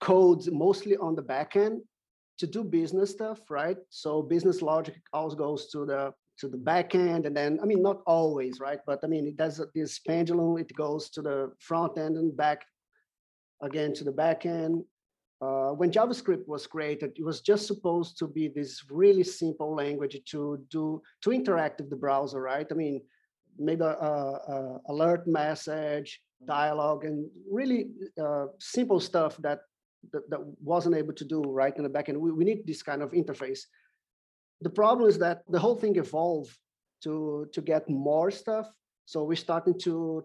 codes, 0.00 0.50
mostly 0.50 0.96
on 0.96 1.14
the 1.14 1.22
back 1.22 1.56
end, 1.56 1.82
to 2.38 2.46
do 2.46 2.62
business 2.62 3.10
stuff, 3.10 3.40
right? 3.50 3.78
So 3.90 4.22
business 4.22 4.62
logic 4.62 4.96
always 5.12 5.34
goes 5.34 5.68
to 5.72 5.86
the 5.86 6.12
to 6.38 6.48
the 6.48 6.58
back 6.58 6.94
end, 6.94 7.24
and 7.24 7.34
then 7.34 7.58
I 7.62 7.64
mean, 7.64 7.82
not 7.82 8.02
always, 8.06 8.60
right? 8.60 8.80
But 8.86 9.00
I 9.02 9.06
mean, 9.06 9.26
it 9.26 9.36
does 9.36 9.60
this 9.74 9.98
pendulum. 10.00 10.58
It 10.58 10.74
goes 10.76 11.08
to 11.10 11.22
the 11.22 11.52
front 11.60 11.96
end 11.96 12.16
and 12.16 12.36
back 12.36 12.66
again 13.62 13.94
to 13.94 14.04
the 14.04 14.12
back 14.12 14.44
end. 14.44 14.84
Uh, 15.40 15.70
when 15.70 15.90
JavaScript 15.90 16.46
was 16.46 16.66
created, 16.66 17.12
it 17.16 17.24
was 17.24 17.40
just 17.40 17.66
supposed 17.66 18.18
to 18.18 18.26
be 18.26 18.48
this 18.48 18.82
really 18.90 19.24
simple 19.24 19.74
language 19.74 20.18
to 20.26 20.58
do 20.70 21.02
to 21.22 21.32
interact 21.32 21.80
with 21.80 21.90
the 21.90 21.96
browser, 21.96 22.40
right? 22.40 22.66
I 22.70 22.74
mean, 22.74 23.02
maybe 23.58 23.82
a, 23.82 23.88
a 23.88 24.80
alert 24.88 25.26
message, 25.26 26.20
dialogue, 26.46 27.04
and 27.04 27.28
really 27.50 27.88
uh, 28.22 28.46
simple 28.58 29.00
stuff 29.00 29.36
that, 29.38 29.60
that, 30.12 30.28
that 30.30 30.40
wasn't 30.62 30.96
able 30.96 31.14
to 31.14 31.24
do 31.24 31.42
right 31.42 31.76
in 31.76 31.82
the 31.82 31.90
backend. 31.90 32.16
We, 32.18 32.30
we 32.32 32.44
need 32.44 32.66
this 32.66 32.82
kind 32.82 33.02
of 33.02 33.12
interface. 33.12 33.60
The 34.60 34.70
problem 34.70 35.08
is 35.08 35.18
that 35.18 35.42
the 35.48 35.58
whole 35.58 35.76
thing 35.76 35.96
evolved 35.96 36.56
to 37.04 37.46
to 37.52 37.60
get 37.60 37.88
more 37.88 38.30
stuff. 38.30 38.66
So 39.04 39.24
we're 39.24 39.36
starting 39.36 39.78
to 39.80 40.24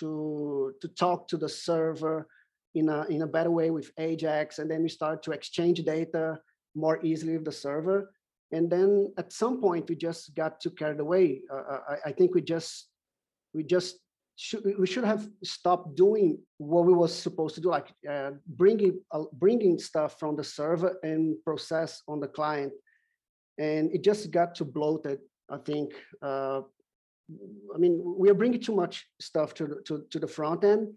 to 0.00 0.74
to 0.80 0.88
talk 0.88 1.28
to 1.28 1.36
the 1.36 1.48
server 1.48 2.26
in 2.74 2.88
a 2.88 3.04
in 3.08 3.22
a 3.22 3.26
better 3.26 3.50
way 3.50 3.70
with 3.70 3.90
Ajax, 3.98 4.58
and 4.58 4.70
then 4.70 4.82
we 4.82 4.88
start 4.88 5.22
to 5.22 5.32
exchange 5.32 5.82
data 5.84 6.38
more 6.74 6.98
easily 7.04 7.34
with 7.36 7.44
the 7.44 7.52
server. 7.52 8.12
And 8.52 8.70
then 8.70 9.12
at 9.18 9.32
some 9.32 9.60
point, 9.60 9.88
we 9.88 9.94
just 9.94 10.34
got 10.34 10.60
too 10.60 10.70
carried 10.70 11.00
away. 11.00 11.42
Uh, 11.52 11.80
I, 11.88 12.08
I 12.08 12.12
think 12.12 12.34
we 12.34 12.42
just 12.42 12.88
we 13.54 13.62
just 13.62 13.98
should 14.40 14.62
we 14.78 14.86
should 14.86 15.04
have 15.04 15.28
stopped 15.42 15.96
doing 15.96 16.38
what 16.58 16.86
we 16.86 16.92
was 16.92 17.12
supposed 17.12 17.56
to 17.56 17.60
do, 17.60 17.70
like 17.70 17.88
uh, 18.08 18.30
bringing 18.46 19.00
uh, 19.10 19.24
bringing 19.32 19.78
stuff 19.80 20.18
from 20.20 20.36
the 20.36 20.44
server 20.44 20.96
and 21.02 21.36
process 21.44 22.02
on 22.06 22.20
the 22.20 22.28
client. 22.28 22.72
And 23.58 23.92
it 23.92 24.04
just 24.04 24.30
got 24.30 24.54
too 24.54 24.64
bloated. 24.64 25.18
I 25.50 25.58
think. 25.58 25.92
Uh, 26.22 26.60
I 27.74 27.78
mean, 27.78 28.00
we 28.16 28.30
are 28.30 28.34
bringing 28.34 28.60
too 28.60 28.74
much 28.74 29.06
stuff 29.20 29.52
to 29.54 29.66
the, 29.66 29.82
to, 29.86 30.04
to 30.10 30.18
the 30.18 30.26
front 30.26 30.64
end 30.64 30.94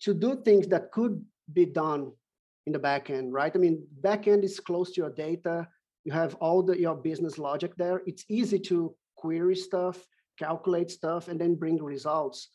to 0.00 0.12
do 0.12 0.42
things 0.42 0.66
that 0.68 0.90
could 0.90 1.24
be 1.52 1.66
done 1.66 2.10
in 2.66 2.72
the 2.72 2.78
back 2.80 3.10
end, 3.10 3.32
right? 3.32 3.52
I 3.54 3.58
mean, 3.58 3.86
back 4.00 4.26
end 4.26 4.42
is 4.44 4.58
close 4.58 4.90
to 4.92 5.00
your 5.02 5.10
data. 5.10 5.68
You 6.04 6.12
have 6.12 6.34
all 6.36 6.62
the 6.62 6.80
your 6.80 6.96
business 6.96 7.38
logic 7.38 7.76
there. 7.76 8.02
It's 8.06 8.24
easy 8.28 8.58
to 8.70 8.94
query 9.16 9.54
stuff, 9.56 10.04
calculate 10.38 10.90
stuff, 10.90 11.28
and 11.28 11.40
then 11.40 11.54
bring 11.54 11.80
results. 11.82 12.48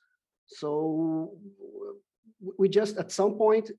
So 0.46 1.32
we 2.58 2.70
just 2.70 2.98
at 2.98 3.12
some 3.12 3.36
point 3.36 3.72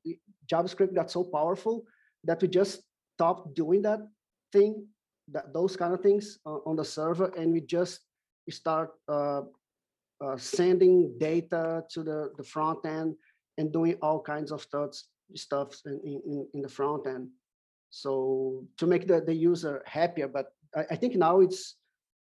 JavaScript 0.51 0.95
got 0.95 1.11
so 1.11 1.25
powerful 1.25 1.85
that 2.25 2.41
we 2.43 2.49
just 2.49 2.83
stopped 3.15 3.55
doing 3.55 3.83
that 3.83 4.01
thing, 4.53 4.87
that 5.29 5.53
those 5.53 5.77
kind 5.77 5.95
of 5.95 6.01
things 6.01 6.39
uh, 6.47 6.59
on 6.67 6.77
the 6.77 6.85
server, 6.85 7.33
and 7.37 7.53
we 7.53 7.61
just 7.61 8.01
start 8.51 8.91
uh, 9.09 9.43
uh, 10.25 10.37
sending 10.37 11.17
data 11.19 11.85
to 11.91 12.03
the, 12.03 12.31
the 12.37 12.45
front 12.45 12.85
end 12.85 13.15
and 13.59 13.73
doing 13.73 13.97
all 14.03 14.21
kinds 14.21 14.53
of 14.53 14.63
stuff 14.63 14.91
stuff 15.35 15.81
in, 15.87 16.01
in, 16.05 16.47
in 16.55 16.63
the 16.63 16.69
front 16.69 17.07
end. 17.07 17.29
So 17.91 18.65
to 18.79 18.87
make 18.87 19.07
the, 19.07 19.21
the 19.21 19.35
user 19.35 19.83
happier, 19.87 20.29
but 20.29 20.47
I, 20.77 20.85
I 20.91 20.97
think 20.97 21.17
now 21.17 21.41
it's 21.41 21.77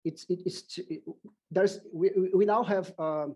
it's 0.04 0.24
it's 0.28 0.78
it, 0.78 1.02
there's 1.50 1.80
we, 1.92 2.10
we 2.32 2.44
now 2.44 2.62
have 2.62 2.92
um, 2.98 3.34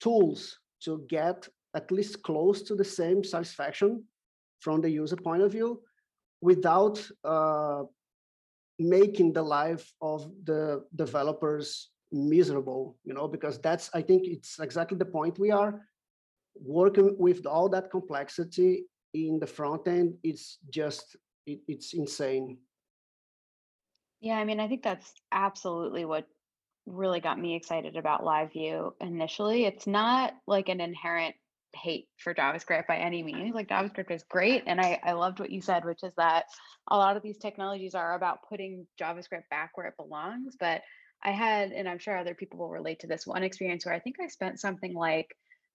tools 0.00 0.58
to 0.84 1.04
get 1.08 1.48
at 1.74 1.90
least 1.90 2.22
close 2.22 2.62
to 2.62 2.74
the 2.74 2.84
same 2.84 3.22
satisfaction 3.22 4.02
from 4.60 4.80
the 4.80 4.90
user 4.90 5.16
point 5.16 5.42
of 5.42 5.52
view 5.52 5.80
without 6.40 6.96
uh, 7.24 7.82
making 8.78 9.32
the 9.32 9.42
life 9.42 9.92
of 10.00 10.30
the 10.44 10.84
developers 10.96 11.90
miserable 12.12 12.96
you 13.04 13.14
know 13.14 13.28
because 13.28 13.60
that's 13.60 13.88
i 13.94 14.02
think 14.02 14.26
it's 14.26 14.58
exactly 14.58 14.98
the 14.98 15.04
point 15.04 15.38
we 15.38 15.52
are 15.52 15.80
working 16.56 17.14
with 17.18 17.46
all 17.46 17.68
that 17.68 17.90
complexity 17.90 18.84
in 19.14 19.38
the 19.38 19.46
front 19.46 19.86
end. 19.88 20.14
It's 20.22 20.58
just 20.70 21.16
it, 21.46 21.60
it's 21.68 21.94
insane. 21.94 22.58
Yeah, 24.20 24.36
I 24.36 24.44
mean, 24.44 24.60
I 24.60 24.68
think 24.68 24.82
that's 24.82 25.12
absolutely 25.32 26.04
what 26.04 26.26
really 26.90 27.20
got 27.20 27.38
me 27.38 27.56
excited 27.56 27.96
about 27.96 28.24
Live 28.24 28.52
View 28.52 28.94
initially. 29.00 29.64
It's 29.64 29.86
not 29.86 30.34
like 30.46 30.68
an 30.68 30.80
inherent 30.80 31.34
hate 31.74 32.08
for 32.18 32.34
JavaScript 32.34 32.86
by 32.86 32.96
any 32.96 33.22
means. 33.22 33.54
Like 33.54 33.68
JavaScript 33.68 34.10
is 34.10 34.24
great. 34.28 34.64
And 34.66 34.80
I, 34.80 35.00
I 35.04 35.12
loved 35.12 35.40
what 35.40 35.50
you 35.50 35.62
said, 35.62 35.84
which 35.84 36.02
is 36.02 36.12
that 36.16 36.46
a 36.90 36.96
lot 36.96 37.16
of 37.16 37.22
these 37.22 37.38
technologies 37.38 37.94
are 37.94 38.14
about 38.14 38.48
putting 38.48 38.86
JavaScript 39.00 39.48
back 39.50 39.70
where 39.74 39.86
it 39.86 39.96
belongs. 39.96 40.56
But 40.58 40.82
I 41.22 41.30
had, 41.30 41.72
and 41.72 41.88
I'm 41.88 41.98
sure 41.98 42.16
other 42.16 42.34
people 42.34 42.58
will 42.58 42.70
relate 42.70 43.00
to 43.00 43.06
this 43.06 43.26
one 43.26 43.42
experience 43.42 43.86
where 43.86 43.94
I 43.94 44.00
think 44.00 44.16
I 44.20 44.26
spent 44.28 44.60
something 44.60 44.94
like, 44.94 45.28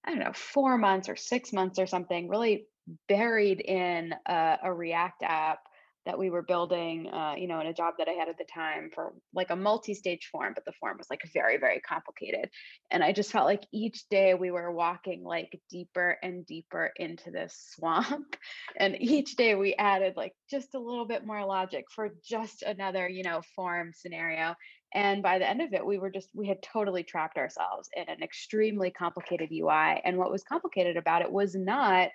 I 0.03 0.09
don't 0.09 0.19
know, 0.19 0.33
four 0.33 0.77
months 0.77 1.07
or 1.07 1.15
six 1.15 1.53
months 1.53 1.79
or 1.79 1.87
something 1.87 2.27
really 2.27 2.65
buried 3.07 3.61
in 3.61 4.13
a, 4.27 4.57
a 4.63 4.73
React 4.73 5.23
app 5.23 5.59
that 6.05 6.19
we 6.19 6.29
were 6.29 6.43
building, 6.43 7.07
uh, 7.11 7.33
you 7.37 7.47
know, 7.47 7.59
in 7.59 7.67
a 7.67 7.73
job 7.73 7.95
that 7.97 8.07
I 8.07 8.11
had 8.11 8.29
at 8.29 8.37
the 8.37 8.45
time 8.45 8.89
for 8.93 9.13
like 9.33 9.49
a 9.49 9.55
multi-stage 9.55 10.29
form, 10.31 10.53
but 10.53 10.63
the 10.65 10.73
form 10.79 10.97
was 10.97 11.07
like 11.09 11.21
very, 11.33 11.57
very 11.57 11.79
complicated. 11.79 12.49
And 12.91 13.03
I 13.03 13.11
just 13.11 13.31
felt 13.31 13.45
like 13.45 13.63
each 13.73 14.07
day 14.09 14.33
we 14.35 14.51
were 14.51 14.71
walking 14.71 15.23
like 15.23 15.59
deeper 15.69 16.17
and 16.21 16.45
deeper 16.45 16.91
into 16.97 17.31
this 17.31 17.71
swamp. 17.75 18.35
And 18.77 19.01
each 19.01 19.35
day 19.35 19.55
we 19.55 19.73
added 19.75 20.13
like 20.17 20.33
just 20.49 20.75
a 20.75 20.79
little 20.79 21.05
bit 21.05 21.25
more 21.25 21.45
logic 21.45 21.85
for 21.93 22.09
just 22.27 22.61
another, 22.61 23.07
you 23.07 23.23
know, 23.23 23.41
form 23.55 23.91
scenario. 23.93 24.55
And 24.93 25.23
by 25.23 25.39
the 25.39 25.49
end 25.49 25.61
of 25.61 25.73
it, 25.73 25.85
we 25.85 25.97
were 25.97 26.09
just, 26.09 26.29
we 26.33 26.47
had 26.47 26.61
totally 26.61 27.03
trapped 27.03 27.37
ourselves 27.37 27.89
in 27.95 28.07
an 28.07 28.21
extremely 28.21 28.91
complicated 28.91 29.49
UI. 29.51 30.01
And 30.03 30.17
what 30.17 30.31
was 30.31 30.43
complicated 30.43 30.97
about 30.97 31.21
it 31.21 31.31
was 31.31 31.55
not 31.55 32.09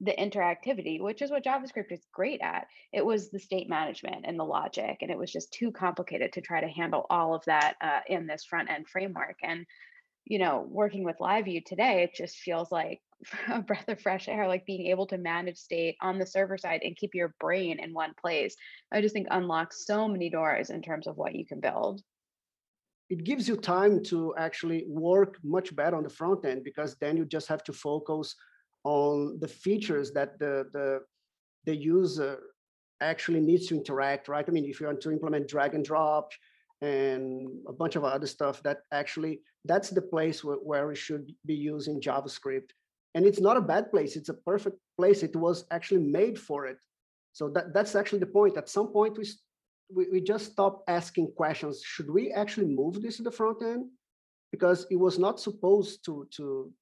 the 0.00 0.14
interactivity, 0.18 1.00
which 1.00 1.22
is 1.22 1.30
what 1.30 1.44
JavaScript 1.44 1.90
is 1.90 2.06
great 2.12 2.40
at. 2.42 2.66
It 2.92 3.04
was 3.04 3.30
the 3.30 3.38
state 3.38 3.68
management 3.68 4.24
and 4.26 4.38
the 4.38 4.44
logic, 4.44 4.98
and 5.00 5.10
it 5.10 5.18
was 5.18 5.32
just 5.32 5.52
too 5.52 5.72
complicated 5.72 6.32
to 6.34 6.40
try 6.40 6.60
to 6.60 6.68
handle 6.68 7.06
all 7.08 7.34
of 7.34 7.44
that 7.46 7.76
uh, 7.80 8.00
in 8.06 8.26
this 8.26 8.44
front 8.44 8.70
end 8.70 8.88
framework. 8.88 9.36
And 9.42 9.66
you 10.26 10.40
know, 10.40 10.66
working 10.68 11.04
with 11.04 11.18
LiveView 11.20 11.64
today, 11.64 12.02
it 12.02 12.14
just 12.14 12.38
feels 12.38 12.72
like 12.72 13.00
a 13.48 13.62
breath 13.62 13.88
of 13.88 14.00
fresh 14.00 14.28
air, 14.28 14.48
like 14.48 14.66
being 14.66 14.88
able 14.88 15.06
to 15.06 15.18
manage 15.18 15.56
state 15.56 15.96
on 16.02 16.18
the 16.18 16.26
server 16.26 16.58
side 16.58 16.80
and 16.82 16.96
keep 16.96 17.14
your 17.14 17.34
brain 17.40 17.78
in 17.78 17.94
one 17.94 18.12
place. 18.20 18.56
I 18.92 19.00
just 19.00 19.14
think 19.14 19.28
unlocks 19.30 19.86
so 19.86 20.08
many 20.08 20.28
doors 20.28 20.70
in 20.70 20.82
terms 20.82 21.06
of 21.06 21.16
what 21.16 21.34
you 21.34 21.46
can 21.46 21.60
build. 21.60 22.02
It 23.08 23.22
gives 23.22 23.46
you 23.46 23.56
time 23.56 24.02
to 24.04 24.34
actually 24.36 24.84
work 24.88 25.38
much 25.44 25.74
better 25.76 25.96
on 25.96 26.02
the 26.02 26.10
front 26.10 26.44
end 26.44 26.64
because 26.64 26.96
then 26.96 27.16
you 27.16 27.24
just 27.24 27.46
have 27.46 27.62
to 27.64 27.72
focus 27.72 28.34
on 28.86 29.38
the 29.40 29.48
features 29.48 30.12
that 30.12 30.38
the 30.38 30.54
the 30.72 31.00
the 31.66 31.74
user 31.74 32.38
actually 33.00 33.40
needs 33.40 33.66
to 33.66 33.74
interact, 33.74 34.28
right? 34.28 34.48
I 34.48 34.52
mean, 34.52 34.64
if 34.64 34.80
you 34.80 34.86
want 34.86 35.00
to 35.02 35.10
implement 35.10 35.48
drag 35.48 35.74
and 35.74 35.84
drop 35.84 36.30
and 36.80 37.48
a 37.66 37.72
bunch 37.72 37.96
of 37.96 38.04
other 38.04 38.28
stuff, 38.28 38.62
that 38.62 38.78
actually 38.92 39.40
that's 39.64 39.90
the 39.90 40.00
place 40.00 40.44
where, 40.44 40.56
where 40.56 40.86
we 40.86 40.94
should 40.94 41.32
be 41.44 41.54
using 41.54 42.00
JavaScript. 42.00 42.70
And 43.14 43.26
it's 43.26 43.40
not 43.40 43.56
a 43.56 43.68
bad 43.72 43.90
place; 43.90 44.14
it's 44.14 44.28
a 44.28 44.40
perfect 44.50 44.78
place. 44.96 45.24
It 45.24 45.34
was 45.34 45.64
actually 45.72 46.04
made 46.20 46.38
for 46.38 46.66
it. 46.66 46.78
So 47.32 47.50
that 47.54 47.74
that's 47.74 47.96
actually 47.96 48.20
the 48.20 48.34
point. 48.38 48.56
At 48.56 48.68
some 48.68 48.88
point, 48.92 49.18
we 49.18 49.24
we, 49.96 50.06
we 50.12 50.20
just 50.20 50.52
stop 50.52 50.84
asking 50.86 51.32
questions. 51.36 51.82
Should 51.84 52.10
we 52.10 52.30
actually 52.30 52.68
move 52.68 53.02
this 53.02 53.16
to 53.16 53.24
the 53.24 53.38
front 53.40 53.62
end? 53.62 53.86
Because 54.52 54.86
it 54.90 55.00
was 55.06 55.18
not 55.18 55.40
supposed 55.40 56.04
to 56.06 56.28
to 56.36 56.72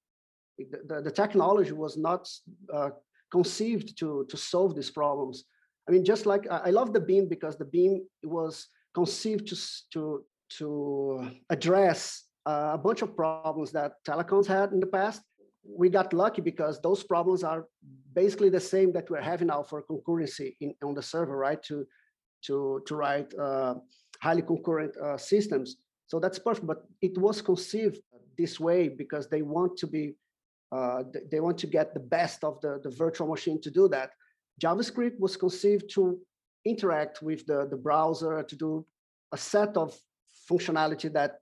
the, 0.58 1.00
the, 1.02 1.10
technology 1.10 1.72
was 1.72 1.96
not 1.96 2.28
uh, 2.72 2.90
conceived 3.30 3.98
to 3.98 4.26
to 4.28 4.36
solve 4.36 4.74
these 4.74 4.90
problems 4.90 5.44
I 5.88 5.92
mean, 5.92 6.04
just 6.04 6.26
like 6.26 6.46
I 6.50 6.70
love 6.70 6.92
the 6.92 7.00
beam 7.00 7.28
because 7.28 7.56
the 7.56 7.64
beam 7.64 8.06
was 8.22 8.68
conceived 8.94 9.48
to 9.48 9.56
to 9.92 10.24
to 10.58 11.30
address 11.50 12.24
uh, 12.46 12.70
a 12.74 12.78
bunch 12.78 13.02
of 13.02 13.16
problems 13.16 13.72
that 13.72 13.92
telecoms 14.06 14.46
had 14.46 14.72
in 14.72 14.80
the 14.80 14.86
past. 14.86 15.22
We 15.66 15.88
got 15.88 16.12
lucky 16.12 16.42
because 16.42 16.80
those 16.80 17.02
problems 17.02 17.42
are 17.42 17.66
basically 18.14 18.50
the 18.50 18.60
same 18.60 18.92
that 18.92 19.10
we're 19.10 19.20
having 19.32 19.48
now 19.48 19.62
for 19.62 19.82
concurrency 19.82 20.56
in, 20.60 20.74
on 20.82 20.94
the 20.94 21.02
server, 21.02 21.36
right? 21.36 21.62
To 21.64 21.86
to 22.46 22.82
to 22.86 22.96
write 22.96 23.34
uh, 23.34 23.74
highly 24.22 24.42
concurrent 24.42 24.96
uh, 24.96 25.18
systems. 25.18 25.76
So 26.06 26.18
that's 26.18 26.38
perfect. 26.38 26.66
But 26.66 26.84
it 27.02 27.18
was 27.18 27.42
conceived 27.42 28.00
this 28.38 28.58
way 28.58 28.88
because 28.88 29.28
they 29.28 29.42
want 29.42 29.76
to 29.78 29.86
be 29.86 30.16
uh, 30.74 31.02
they 31.30 31.40
want 31.40 31.58
to 31.58 31.68
get 31.68 31.94
the 31.94 32.00
best 32.18 32.42
of 32.42 32.60
the, 32.60 32.80
the 32.82 32.90
virtual 32.90 33.28
machine 33.28 33.60
to 33.60 33.70
do 33.70 33.88
that. 33.88 34.10
JavaScript 34.62 35.18
was 35.18 35.36
conceived 35.36 35.86
to 35.94 36.18
interact 36.64 37.22
with 37.22 37.46
the, 37.46 37.66
the 37.70 37.76
browser, 37.76 38.42
to 38.42 38.56
do 38.56 38.84
a 39.32 39.36
set 39.36 39.76
of 39.76 39.96
functionality 40.50 41.12
that 41.12 41.32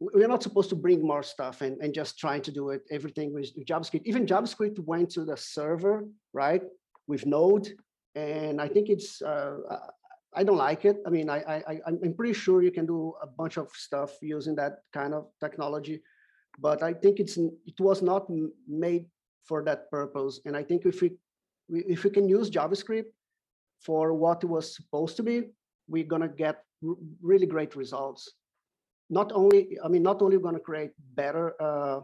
we're 0.00 0.28
not 0.28 0.42
supposed 0.42 0.70
to 0.70 0.76
bring 0.76 1.02
more 1.02 1.24
stuff 1.24 1.60
and, 1.60 1.76
and 1.82 1.92
just 1.92 2.18
trying 2.18 2.42
to 2.42 2.52
do 2.52 2.70
it 2.70 2.82
everything 2.90 3.32
with, 3.34 3.50
JavaScript. 3.66 4.02
Even 4.04 4.26
JavaScript 4.26 4.78
went 4.78 5.10
to 5.10 5.24
the 5.24 5.36
server, 5.36 6.06
right, 6.32 6.62
with 7.08 7.26
Node, 7.26 7.68
and 8.14 8.60
I 8.60 8.68
think 8.68 8.88
it's 8.90 9.20
uh, 9.22 9.56
I 10.34 10.44
don't 10.44 10.56
like 10.56 10.84
it. 10.84 10.98
I 11.06 11.10
mean, 11.10 11.28
I, 11.30 11.38
I 11.66 11.80
I'm 11.86 12.14
pretty 12.14 12.34
sure 12.34 12.62
you 12.62 12.70
can 12.70 12.86
do 12.86 13.14
a 13.22 13.26
bunch 13.26 13.56
of 13.56 13.68
stuff 13.74 14.10
using 14.22 14.54
that 14.56 14.74
kind 14.92 15.14
of 15.14 15.26
technology, 15.40 16.00
but 16.60 16.82
I 16.82 16.92
think 16.92 17.20
it's 17.20 17.36
it 17.36 17.78
was 17.80 18.02
not 18.02 18.26
made 18.66 19.06
for 19.44 19.62
that 19.64 19.90
purpose. 19.90 20.40
And 20.44 20.56
I 20.56 20.62
think 20.62 20.84
if 20.84 21.00
we 21.00 21.12
if 21.68 22.04
we 22.04 22.10
can 22.10 22.28
use 22.28 22.50
JavaScript 22.50 23.12
for 23.80 24.12
what 24.12 24.42
it 24.42 24.46
was 24.46 24.74
supposed 24.74 25.16
to 25.16 25.22
be, 25.22 25.42
we're 25.88 26.04
gonna 26.04 26.28
get 26.28 26.64
really 27.22 27.46
great 27.46 27.76
results. 27.76 28.32
Not 29.10 29.32
only, 29.32 29.78
I 29.82 29.88
mean, 29.88 30.02
not 30.02 30.20
only 30.20 30.36
we're 30.36 30.52
to 30.52 30.60
create 30.60 30.90
better 31.14 31.54
uh, 31.60 32.00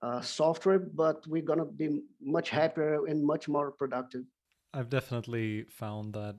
uh, 0.00 0.20
software, 0.20 0.78
but 0.78 1.26
we're 1.26 1.42
gonna 1.42 1.64
be 1.64 2.02
much 2.20 2.50
happier 2.50 3.06
and 3.06 3.24
much 3.24 3.48
more 3.48 3.70
productive. 3.70 4.24
I've 4.72 4.90
definitely 4.90 5.64
found 5.64 6.14
that 6.14 6.36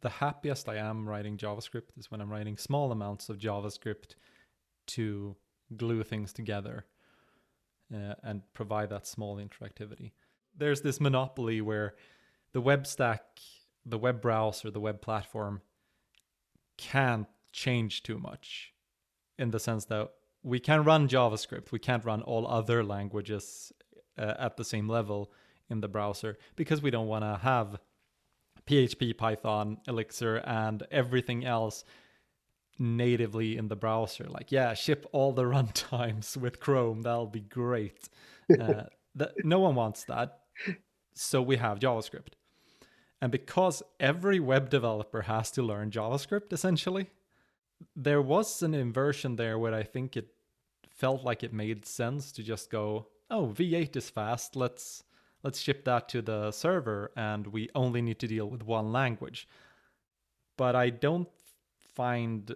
the 0.00 0.08
happiest 0.08 0.68
I 0.68 0.76
am 0.76 1.08
writing 1.08 1.36
JavaScript 1.36 1.96
is 1.96 2.10
when 2.10 2.20
I'm 2.20 2.30
writing 2.30 2.56
small 2.56 2.92
amounts 2.92 3.28
of 3.28 3.38
JavaScript 3.38 4.14
to 4.88 5.36
glue 5.74 6.02
things 6.02 6.32
together 6.32 6.84
uh, 7.94 8.14
and 8.22 8.42
provide 8.54 8.90
that 8.90 9.06
small 9.06 9.36
interactivity. 9.36 10.12
There's 10.56 10.80
this 10.80 11.00
monopoly 11.00 11.60
where 11.60 11.94
the 12.52 12.60
web 12.60 12.86
stack, 12.86 13.22
the 13.84 13.98
web 13.98 14.20
browser, 14.20 14.70
the 14.70 14.80
web 14.80 15.00
platform 15.00 15.60
can't 16.76 17.26
change 17.52 18.02
too 18.02 18.18
much 18.18 18.72
in 19.38 19.50
the 19.50 19.60
sense 19.60 19.84
that 19.86 20.10
we 20.42 20.60
can 20.60 20.84
run 20.84 21.08
JavaScript, 21.08 21.72
we 21.72 21.78
can't 21.78 22.04
run 22.04 22.22
all 22.22 22.46
other 22.46 22.84
languages 22.84 23.72
uh, 24.18 24.34
at 24.38 24.56
the 24.56 24.64
same 24.64 24.88
level 24.88 25.32
in 25.68 25.80
the 25.80 25.88
browser 25.88 26.38
because 26.54 26.80
we 26.80 26.90
don't 26.90 27.08
want 27.08 27.24
to 27.24 27.38
have 27.42 27.78
PHP, 28.66 29.16
Python, 29.16 29.78
Elixir, 29.86 30.36
and 30.36 30.84
everything 30.90 31.44
else 31.44 31.84
natively 32.78 33.56
in 33.56 33.68
the 33.68 33.76
browser. 33.76 34.26
Like, 34.28 34.52
yeah, 34.52 34.74
ship 34.74 35.06
all 35.12 35.32
the 35.32 35.42
runtimes 35.54 36.36
with 36.36 36.60
Chrome. 36.60 37.02
That'll 37.02 37.26
be 37.26 37.40
great. 37.40 38.08
Uh, 38.50 38.84
that, 39.14 39.32
no 39.44 39.60
one 39.60 39.74
wants 39.74 40.04
that 40.04 40.40
so 41.16 41.42
we 41.42 41.56
have 41.56 41.80
JavaScript. 41.80 42.34
And 43.20 43.32
because 43.32 43.82
every 43.98 44.38
web 44.38 44.68
developer 44.68 45.22
has 45.22 45.50
to 45.52 45.62
learn 45.62 45.90
JavaScript 45.90 46.52
essentially, 46.52 47.08
there 47.94 48.22
was 48.22 48.62
an 48.62 48.74
inversion 48.74 49.36
there 49.36 49.58
where 49.58 49.74
I 49.74 49.82
think 49.82 50.16
it 50.16 50.28
felt 50.88 51.24
like 51.24 51.42
it 51.42 51.52
made 51.52 51.86
sense 51.86 52.30
to 52.32 52.42
just 52.42 52.70
go, 52.70 53.08
oh, 53.30 53.52
V8 53.54 53.96
is 53.96 54.10
fast. 54.10 54.54
Let's 54.54 55.02
let's 55.42 55.60
ship 55.60 55.84
that 55.84 56.08
to 56.10 56.22
the 56.22 56.50
server 56.50 57.12
and 57.16 57.46
we 57.46 57.70
only 57.74 58.02
need 58.02 58.18
to 58.18 58.26
deal 58.26 58.48
with 58.48 58.64
one 58.64 58.92
language. 58.92 59.48
But 60.56 60.74
I 60.74 60.90
don't 60.90 61.28
find 61.94 62.54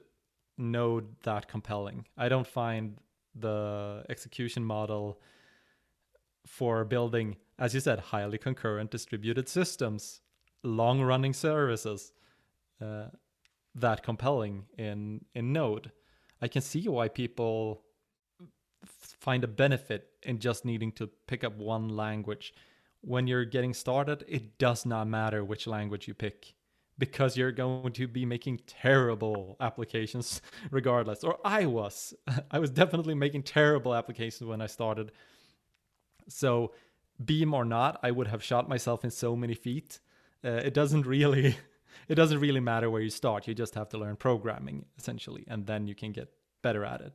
Node 0.60 1.08
that 1.22 1.48
compelling. 1.48 2.06
I 2.16 2.28
don't 2.28 2.46
find 2.46 2.98
the 3.34 4.04
execution 4.08 4.64
model 4.64 5.20
for 6.46 6.84
building 6.84 7.36
as 7.60 7.74
you 7.74 7.80
said, 7.80 7.98
highly 8.00 8.38
concurrent 8.38 8.90
distributed 8.90 9.48
systems, 9.48 10.22
long 10.64 11.02
running 11.02 11.34
services, 11.34 12.12
uh, 12.80 13.08
that 13.74 14.02
compelling 14.02 14.64
in 14.78 15.26
in 15.34 15.52
Node. 15.52 15.92
I 16.40 16.48
can 16.48 16.62
see 16.62 16.88
why 16.88 17.08
people 17.08 17.82
find 18.84 19.44
a 19.44 19.48
benefit 19.48 20.08
in 20.22 20.38
just 20.38 20.64
needing 20.64 20.90
to 20.92 21.10
pick 21.26 21.44
up 21.44 21.58
one 21.58 21.90
language. 21.90 22.54
When 23.02 23.26
you're 23.26 23.44
getting 23.44 23.74
started, 23.74 24.24
it 24.26 24.58
does 24.58 24.86
not 24.86 25.06
matter 25.06 25.44
which 25.44 25.66
language 25.66 26.08
you 26.08 26.14
pick 26.14 26.54
because 27.00 27.36
you're 27.36 27.50
going 27.50 27.92
to 27.92 28.06
be 28.06 28.24
making 28.24 28.60
terrible 28.66 29.56
applications 29.58 30.40
regardless. 30.70 31.24
Or 31.24 31.38
I 31.44 31.66
was. 31.66 32.14
I 32.52 32.60
was 32.60 32.70
definitely 32.70 33.14
making 33.14 33.42
terrible 33.42 33.92
applications 33.94 34.46
when 34.46 34.60
I 34.60 34.66
started. 34.66 35.10
So 36.28 36.72
beam 37.24 37.54
or 37.54 37.64
not, 37.64 37.98
I 38.04 38.12
would 38.12 38.28
have 38.28 38.44
shot 38.44 38.68
myself 38.68 39.02
in 39.02 39.10
so 39.10 39.34
many 39.34 39.54
feet. 39.54 39.98
Uh, 40.44 40.50
it 40.50 40.74
doesn't 40.74 41.06
really 41.06 41.56
it 42.08 42.14
doesn't 42.14 42.38
really 42.38 42.60
matter 42.60 42.88
where 42.88 43.02
you 43.02 43.10
start. 43.10 43.48
You 43.48 43.54
just 43.54 43.74
have 43.74 43.88
to 43.88 43.98
learn 43.98 44.14
programming 44.16 44.84
essentially, 44.96 45.44
and 45.48 45.66
then 45.66 45.88
you 45.88 45.96
can 45.96 46.12
get 46.12 46.28
better 46.62 46.84
at 46.84 47.00
it. 47.00 47.14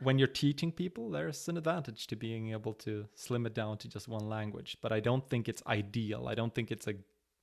When 0.00 0.18
you're 0.18 0.28
teaching 0.28 0.72
people, 0.72 1.08
there's 1.10 1.48
an 1.48 1.56
advantage 1.56 2.06
to 2.08 2.16
being 2.16 2.50
able 2.52 2.74
to 2.74 3.06
slim 3.14 3.46
it 3.46 3.54
down 3.54 3.78
to 3.78 3.88
just 3.88 4.08
one 4.08 4.28
language. 4.28 4.76
But 4.82 4.92
I 4.92 5.00
don't 5.00 5.26
think 5.26 5.48
it's 5.48 5.62
ideal. 5.66 6.28
I 6.28 6.34
don't 6.34 6.54
think 6.54 6.70
it's 6.70 6.86
a 6.86 6.94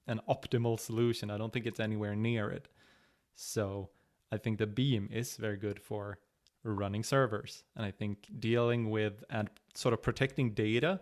an 0.07 0.21
optimal 0.29 0.79
solution. 0.79 1.29
I 1.29 1.37
don't 1.37 1.51
think 1.53 1.65
it's 1.65 1.79
anywhere 1.79 2.15
near 2.15 2.49
it. 2.49 2.67
So 3.35 3.89
I 4.31 4.37
think 4.37 4.57
the 4.57 4.67
Beam 4.67 5.09
is 5.11 5.37
very 5.37 5.57
good 5.57 5.79
for 5.79 6.19
running 6.63 7.03
servers. 7.03 7.63
And 7.75 7.85
I 7.85 7.91
think 7.91 8.27
dealing 8.39 8.89
with 8.89 9.23
and 9.29 9.49
sort 9.73 9.93
of 9.93 10.01
protecting 10.01 10.51
data 10.51 11.01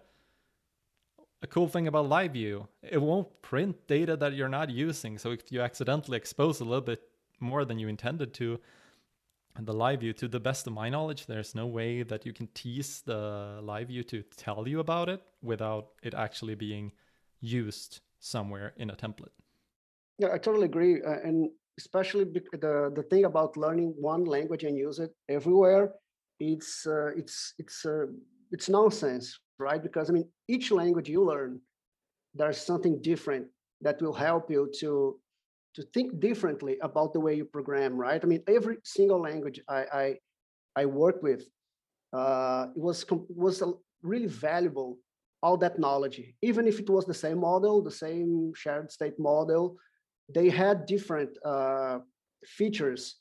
a 1.43 1.47
cool 1.47 1.67
thing 1.67 1.87
about 1.87 2.07
live 2.07 2.33
view 2.33 2.67
it 2.83 3.01
won't 3.01 3.41
print 3.41 3.75
data 3.87 4.15
that 4.15 4.33
you're 4.33 4.49
not 4.49 4.69
using 4.69 5.17
so 5.17 5.31
if 5.31 5.51
you 5.51 5.61
accidentally 5.61 6.17
expose 6.17 6.59
a 6.59 6.63
little 6.63 6.81
bit 6.81 7.01
more 7.39 7.65
than 7.65 7.79
you 7.79 7.87
intended 7.87 8.33
to 8.33 8.59
the 9.59 9.73
live 9.73 9.99
view 9.99 10.13
to 10.13 10.27
the 10.27 10.39
best 10.39 10.67
of 10.67 10.73
my 10.73 10.87
knowledge 10.89 11.25
there's 11.25 11.55
no 11.55 11.65
way 11.65 12.03
that 12.03 12.25
you 12.25 12.33
can 12.33 12.47
tease 12.53 13.01
the 13.05 13.59
live 13.63 13.87
view 13.87 14.03
to 14.03 14.23
tell 14.37 14.67
you 14.67 14.79
about 14.79 15.09
it 15.09 15.21
without 15.41 15.89
it 16.03 16.13
actually 16.13 16.55
being 16.55 16.91
used 17.39 17.99
somewhere 18.21 18.73
in 18.77 18.89
a 18.89 18.95
template 18.95 19.35
yeah 20.17 20.29
i 20.33 20.37
totally 20.37 20.65
agree 20.65 21.01
uh, 21.01 21.19
and 21.27 21.49
especially 21.77 22.25
the 22.65 22.75
the 22.97 23.05
thing 23.09 23.25
about 23.25 23.57
learning 23.57 23.93
one 23.97 24.23
language 24.23 24.63
and 24.63 24.77
use 24.77 24.99
it 24.99 25.11
everywhere 25.27 25.91
it's 26.39 26.87
uh, 26.87 27.11
it's 27.21 27.53
it's 27.59 27.85
uh, 27.85 28.05
it's 28.51 28.69
nonsense 28.69 29.39
right? 29.61 29.81
Because 29.81 30.09
I 30.09 30.13
mean, 30.13 30.27
each 30.47 30.71
language 30.71 31.07
you 31.07 31.23
learn, 31.23 31.61
there's 32.33 32.57
something 32.57 33.01
different 33.01 33.47
that 33.81 34.01
will 34.01 34.13
help 34.13 34.49
you 34.49 34.69
to 34.79 35.19
to 35.75 35.83
think 35.93 36.19
differently 36.19 36.77
about 36.81 37.13
the 37.13 37.19
way 37.19 37.33
you 37.33 37.45
program, 37.45 37.95
right? 37.95 38.21
I 38.21 38.27
mean, 38.27 38.43
every 38.47 38.77
single 38.83 39.21
language 39.21 39.59
I 39.69 39.81
I, 40.03 40.05
I 40.81 40.85
work 40.85 41.23
with, 41.23 41.41
uh, 42.11 42.67
it 42.75 42.81
was 42.81 43.05
was 43.29 43.63
really 44.01 44.27
valuable 44.27 44.97
all 45.43 45.57
that 45.57 45.79
knowledge. 45.79 46.21
Even 46.41 46.67
if 46.67 46.79
it 46.79 46.89
was 46.89 47.05
the 47.05 47.13
same 47.13 47.39
model, 47.39 47.81
the 47.81 47.91
same 47.91 48.53
shared 48.55 48.91
state 48.91 49.17
model, 49.19 49.77
they 50.33 50.49
had 50.49 50.85
different 50.85 51.37
uh, 51.43 51.99
features. 52.45 53.17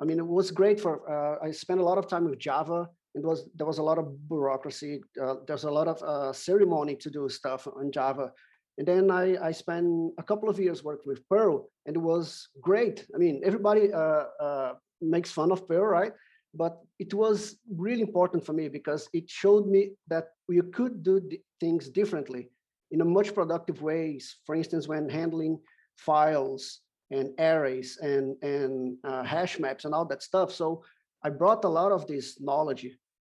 I 0.00 0.04
mean, 0.04 0.18
it 0.18 0.26
was 0.26 0.50
great 0.50 0.80
for. 0.80 0.92
Uh, 1.08 1.46
I 1.46 1.50
spent 1.50 1.80
a 1.80 1.84
lot 1.84 1.98
of 1.98 2.08
time 2.08 2.24
with 2.28 2.38
Java. 2.38 2.88
It 3.14 3.22
was 3.22 3.48
there 3.54 3.66
was 3.66 3.78
a 3.78 3.82
lot 3.82 3.98
of 3.98 4.28
bureaucracy. 4.28 5.00
Uh, 5.22 5.36
there's 5.46 5.64
a 5.64 5.70
lot 5.70 5.88
of 5.88 6.02
uh, 6.02 6.32
ceremony 6.32 6.96
to 6.96 7.10
do 7.10 7.28
stuff 7.28 7.66
on 7.66 7.92
Java. 7.92 8.32
And 8.78 8.88
then 8.88 9.10
I, 9.10 9.36
I 9.48 9.52
spent 9.52 10.12
a 10.18 10.22
couple 10.22 10.48
of 10.48 10.58
years 10.58 10.82
working 10.82 11.08
with 11.12 11.28
Perl, 11.28 11.70
and 11.86 11.94
it 11.94 11.98
was 11.98 12.48
great. 12.62 13.06
I 13.14 13.18
mean, 13.18 13.42
everybody 13.44 13.92
uh, 13.92 14.24
uh, 14.40 14.72
makes 15.02 15.30
fun 15.30 15.52
of 15.52 15.68
Perl, 15.68 15.84
right? 15.84 16.12
But 16.54 16.80
it 16.98 17.14
was 17.14 17.56
really 17.74 18.02
important 18.02 18.44
for 18.44 18.52
me 18.52 18.68
because 18.68 19.08
it 19.12 19.28
showed 19.28 19.66
me 19.66 19.92
that 20.08 20.28
you 20.48 20.64
could 20.64 21.02
do 21.02 21.20
things 21.60 21.88
differently 21.88 22.50
in 22.90 23.00
a 23.00 23.04
much 23.04 23.34
productive 23.34 23.80
ways. 23.80 24.36
For 24.44 24.54
instance, 24.54 24.86
when 24.86 25.08
handling 25.08 25.58
files 25.96 26.80
and 27.10 27.30
arrays 27.38 27.98
and 28.00 28.36
and 28.42 28.96
uh, 29.04 29.22
hash 29.22 29.58
maps 29.58 29.84
and 29.84 29.94
all 29.94 30.06
that 30.06 30.22
stuff. 30.22 30.52
So 30.52 30.82
I 31.22 31.30
brought 31.30 31.64
a 31.64 31.68
lot 31.68 31.92
of 31.92 32.06
this 32.06 32.40
knowledge, 32.40 32.86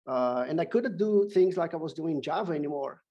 uh, 0.06 0.44
and 0.48 0.60
I 0.60 0.64
couldn't 0.64 0.98
do 0.98 1.28
things 1.32 1.56
like 1.56 1.74
I 1.74 1.78
was 1.78 1.94
doing 1.94 2.20
Java 2.20 2.52
anymore. 2.52 3.02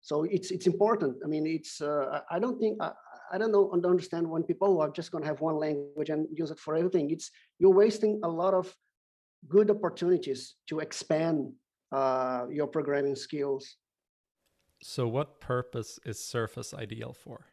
So 0.00 0.24
it's 0.24 0.50
it's 0.50 0.66
important. 0.66 1.18
I 1.24 1.28
mean, 1.28 1.46
it's 1.46 1.80
uh, 1.80 2.20
I 2.30 2.38
don't 2.38 2.58
think 2.58 2.78
I, 2.80 2.92
I 3.32 3.38
don't 3.38 3.52
know 3.52 3.70
understand 3.72 4.28
when 4.28 4.42
people 4.42 4.80
are 4.80 4.90
just 4.90 5.10
going 5.12 5.22
to 5.22 5.28
have 5.28 5.40
one 5.40 5.56
language 5.56 6.10
and 6.10 6.26
use 6.32 6.50
it 6.50 6.58
for 6.58 6.74
everything. 6.74 7.10
It's 7.10 7.30
you're 7.58 7.78
wasting 7.84 8.20
a 8.24 8.28
lot 8.28 8.54
of 8.54 8.74
good 9.48 9.70
opportunities 9.70 10.54
to 10.68 10.80
expand 10.80 11.52
uh, 11.92 12.46
your 12.50 12.66
programming 12.66 13.16
skills. 13.16 13.76
So, 14.82 15.06
what 15.08 15.40
purpose 15.40 15.98
is 16.04 16.18
Surface 16.18 16.74
ideal 16.74 17.12
for? 17.12 17.46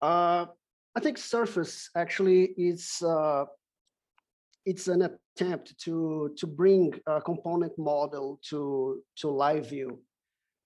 Uh, 0.00 0.46
I 0.94 1.00
think 1.00 1.18
Surface 1.18 1.90
actually 1.96 2.54
is 2.56 3.02
uh, 3.02 3.44
it's 4.64 4.88
an 4.88 5.02
attempt 5.02 5.78
to 5.80 6.32
to 6.36 6.46
bring 6.46 6.94
a 7.06 7.20
component 7.20 7.76
model 7.78 8.40
to 8.50 9.02
to 9.16 9.28
live 9.28 9.68
view 9.68 10.00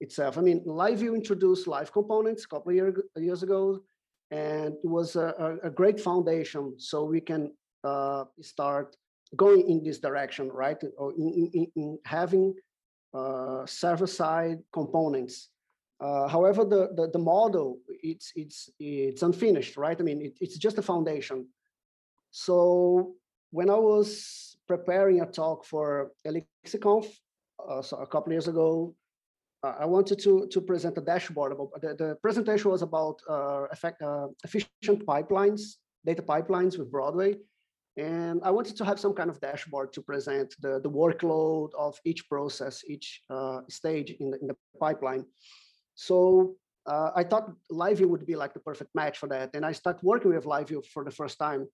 itself. 0.01 0.39
I 0.39 0.43
mean, 0.43 0.63
live 0.65 0.99
view 0.99 1.15
introduced 1.15 1.67
live 1.67 1.93
components 1.93 2.45
a 2.45 2.49
couple 2.49 2.71
of 2.71 2.77
year, 2.77 2.95
years 3.17 3.43
ago, 3.43 3.81
and 4.31 4.75
it 4.75 4.89
was 4.89 5.17
a, 5.17 5.59
a, 5.65 5.71
great 5.71 5.99
foundation 5.99 6.75
so 6.79 7.05
we 7.05 7.21
can 7.21 7.53
uh, 7.83 8.25
start 8.41 8.97
going 9.37 9.69
in 9.69 9.83
this 9.83 9.99
direction, 9.99 10.49
right? 10.49 10.83
Or 10.97 11.13
in, 11.13 11.51
in, 11.53 11.67
in 11.77 11.99
having 12.05 12.55
uh, 13.15 13.67
server-side 13.67 14.59
components 14.73 15.49
uh, 16.01 16.29
however, 16.29 16.65
the, 16.65 16.91
the, 16.95 17.11
the 17.13 17.19
model 17.19 17.79
it's 17.89 18.33
it's 18.37 18.71
it's 18.79 19.23
unfinished, 19.23 19.77
right? 19.77 19.99
I 19.99 20.05
mean, 20.05 20.23
it, 20.23 20.39
it's 20.41 20.57
just 20.57 20.79
a 20.79 20.83
foundation. 20.83 21.47
So 22.31 23.15
when 23.51 23.69
I 23.69 23.75
was 23.75 24.57
preparing 24.69 25.23
a 25.23 25.27
talk 25.27 25.65
for 25.65 26.13
ElixirConf 26.27 27.07
uh, 27.69 27.83
so 27.83 27.97
a 27.97 28.07
couple 28.07 28.33
years 28.33 28.47
ago, 28.47 28.95
I 29.65 29.87
wanted 29.87 30.21
to 30.21 30.47
to 30.47 30.61
present 30.61 30.99
a 30.99 31.01
dashboard. 31.01 31.51
About, 31.51 31.81
the, 31.81 31.95
the 31.95 32.15
presentation 32.23 32.71
was 32.71 32.83
about 32.83 33.21
uh, 33.29 33.65
effect, 33.73 34.01
uh, 34.01 34.29
efficient 34.45 35.05
pipelines, 35.05 35.79
data 36.07 36.23
pipelines 36.23 36.79
with 36.79 36.93
Broadway, 36.93 37.35
and 37.99 38.41
I 38.45 38.51
wanted 38.51 38.77
to 38.77 38.85
have 38.85 39.01
some 39.01 39.13
kind 39.13 39.29
of 39.29 39.41
dashboard 39.41 39.93
to 39.93 40.01
present 40.01 40.55
the 40.61 40.81
the 40.81 40.91
workload 40.91 41.71
of 41.77 41.99
each 42.05 42.29
process, 42.29 42.85
each 42.87 43.23
uh, 43.29 43.61
stage 43.69 44.11
in 44.21 44.31
the 44.31 44.39
in 44.41 44.47
the 44.47 44.57
pipeline. 44.81 45.25
So 45.95 46.57
uh, 46.87 47.11
I 47.15 47.25
thought 47.25 47.53
LiveView 47.71 48.07
would 48.07 48.25
be 48.25 48.37
like 48.37 48.55
the 48.55 48.61
perfect 48.61 48.95
match 48.95 49.19
for 49.19 49.29
that. 49.29 49.51
And 49.55 49.67
I 49.67 49.73
started 49.73 50.03
working 50.03 50.33
with 50.33 50.45
LiveView 50.45 50.87
for 50.87 51.05
the 51.05 51.11
first 51.11 51.39
time. 51.39 51.67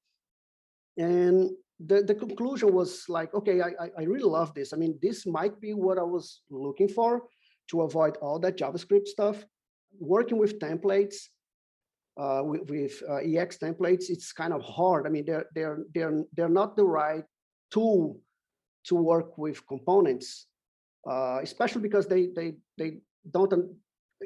And 0.97 1.51
the, 1.79 2.03
the 2.03 2.15
conclusion 2.15 2.73
was 2.73 3.05
like, 3.09 3.35
okay, 3.35 3.61
I, 3.61 3.91
I 3.99 4.03
really 4.05 4.31
love 4.39 4.55
this. 4.55 4.73
I 4.73 4.77
mean, 4.77 4.99
this 5.03 5.27
might 5.27 5.61
be 5.61 5.75
what 5.75 5.99
I 5.99 6.03
was 6.03 6.41
looking 6.51 6.89
for 6.89 7.23
to 7.71 7.83
avoid 7.83 8.17
all 8.23 8.39
that 8.41 8.57
JavaScript 8.57 9.07
stuff. 9.07 9.45
Working 10.01 10.39
with 10.39 10.59
templates, 10.59 11.17
uh, 12.17 12.43
with, 12.45 12.69
with 12.71 13.03
uh, 13.09 13.15
EEX 13.15 13.59
templates, 13.59 14.09
it's 14.09 14.33
kind 14.33 14.53
of 14.53 14.63
hard. 14.63 15.07
I 15.07 15.11
mean, 15.11 15.25
they're 15.27 15.47
they're 15.55 15.79
they're 15.95 16.25
they're 16.35 16.49
not 16.49 16.77
the 16.77 16.85
right 16.85 17.25
tool 17.73 18.21
to 18.85 18.95
work 18.95 19.37
with 19.39 19.67
components, 19.67 20.47
uh, 21.09 21.41
especially 21.43 21.83
because 21.83 22.07
they 22.07 22.29
they 22.35 22.55
they 22.79 22.99
don't 23.31 23.53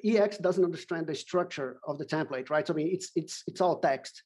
EEX 0.05 0.40
doesn't 0.40 0.64
understand 0.64 1.07
the 1.07 1.14
structure 1.14 1.81
of 1.87 1.98
the 1.98 2.05
template, 2.05 2.51
right? 2.51 2.66
So 2.66 2.74
I 2.74 2.77
mean, 2.77 2.88
it's 2.92 3.11
it's 3.16 3.42
it's 3.46 3.61
all 3.61 3.79
text. 3.79 4.22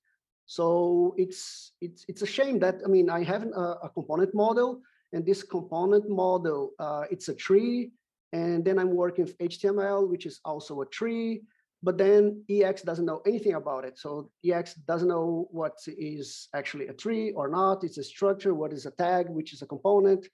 So 0.46 1.14
it's 1.16 1.72
it's 1.80 2.04
it's 2.08 2.22
a 2.22 2.26
shame 2.26 2.58
that 2.60 2.76
I 2.84 2.88
mean 2.88 3.08
I 3.08 3.22
have 3.24 3.44
a, 3.44 3.78
a 3.84 3.90
component 3.94 4.34
model, 4.34 4.80
and 5.12 5.24
this 5.24 5.42
component 5.42 6.08
model 6.08 6.72
uh, 6.78 7.04
it's 7.10 7.28
a 7.28 7.34
tree, 7.34 7.92
and 8.32 8.64
then 8.64 8.78
I'm 8.78 8.94
working 8.94 9.24
with 9.24 9.38
HTML, 9.38 10.08
which 10.08 10.26
is 10.26 10.40
also 10.44 10.80
a 10.80 10.86
tree. 10.86 11.42
But 11.82 11.98
then 11.98 12.44
EEX 12.48 12.84
doesn't 12.84 13.04
know 13.04 13.22
anything 13.26 13.54
about 13.54 13.84
it. 13.84 13.98
So 13.98 14.30
EEX 14.44 14.74
doesn't 14.86 15.08
know 15.08 15.48
what 15.50 15.78
is 15.86 16.48
actually 16.54 16.86
a 16.88 16.92
tree 16.92 17.32
or 17.32 17.48
not. 17.48 17.82
It's 17.82 17.98
a 17.98 18.04
structure. 18.04 18.54
What 18.54 18.72
is 18.72 18.86
a 18.86 18.92
tag? 18.92 19.28
Which 19.28 19.52
is 19.52 19.62
a 19.62 19.66
component? 19.66 20.28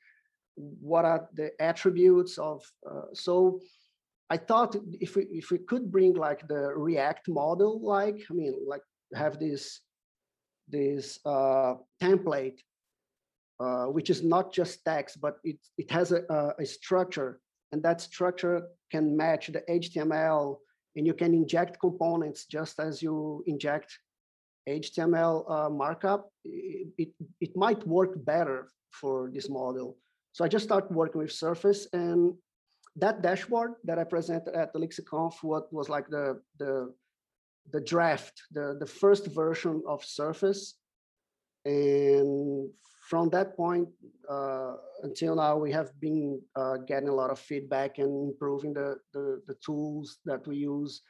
What 0.56 1.04
are 1.06 1.28
the 1.32 1.50
attributes 1.60 2.36
of? 2.36 2.62
Uh, 2.88 3.14
so 3.14 3.60
I 4.28 4.36
thought 4.36 4.76
if 5.00 5.16
we 5.16 5.22
if 5.24 5.50
we 5.50 5.58
could 5.58 5.90
bring 5.90 6.14
like 6.14 6.46
the 6.48 6.72
React 6.76 7.28
model, 7.28 7.80
like 7.80 8.18
I 8.30 8.34
mean, 8.34 8.54
like 8.66 8.82
have 9.14 9.38
this 9.38 9.80
this 10.68 11.18
uh, 11.24 11.74
template, 12.02 12.58
uh, 13.58 13.86
which 13.86 14.10
is 14.10 14.22
not 14.22 14.52
just 14.52 14.84
text, 14.84 15.20
but 15.20 15.38
it 15.44 15.58
it 15.78 15.90
has 15.90 16.12
a, 16.12 16.54
a 16.58 16.66
structure, 16.66 17.40
and 17.72 17.82
that 17.84 18.02
structure 18.02 18.68
can 18.90 19.16
match 19.16 19.46
the 19.46 19.62
HTML, 19.62 20.58
and 20.96 21.06
you 21.06 21.14
can 21.14 21.34
inject 21.34 21.80
components 21.80 22.46
just 22.46 22.80
as 22.80 23.02
you 23.02 23.42
inject 23.46 23.98
HTML 24.68 25.50
uh, 25.50 25.70
markup. 25.70 26.30
It, 26.44 27.08
it 27.40 27.56
might 27.56 27.86
work 27.86 28.24
better 28.24 28.68
for 28.90 29.30
this 29.32 29.48
model. 29.48 29.96
So 30.32 30.44
I 30.44 30.48
just 30.48 30.64
started 30.64 30.94
working 30.94 31.20
with 31.20 31.32
Surface, 31.32 31.88
and 31.92 32.34
that 32.96 33.22
dashboard 33.22 33.74
that 33.84 33.98
I 33.98 34.04
presented 34.04 34.54
at 34.54 34.72
the 34.72 34.78
ElixirConf 34.78 35.34
what 35.42 35.72
was 35.72 35.88
like 35.88 36.08
the 36.08 36.40
the 36.58 36.92
the 37.72 37.80
draft, 37.80 38.42
the 38.52 38.76
the 38.78 38.86
first 38.86 39.26
version 39.26 39.82
of 39.86 40.04
Surface, 40.04 40.74
and 41.64 42.70
from 43.08 43.30
that 43.30 43.56
point 43.56 43.88
uh, 44.28 44.74
until 45.02 45.36
now, 45.36 45.56
we 45.56 45.72
have 45.72 45.98
been 45.98 46.40
uh, 46.54 46.76
getting 46.86 47.08
a 47.08 47.14
lot 47.14 47.30
of 47.30 47.38
feedback 47.38 47.98
and 47.98 48.28
improving 48.28 48.74
the 48.74 48.98
the, 49.14 49.40
the 49.46 49.56
tools 49.64 50.18
that 50.26 50.46
we 50.46 50.56
use, 50.56 51.00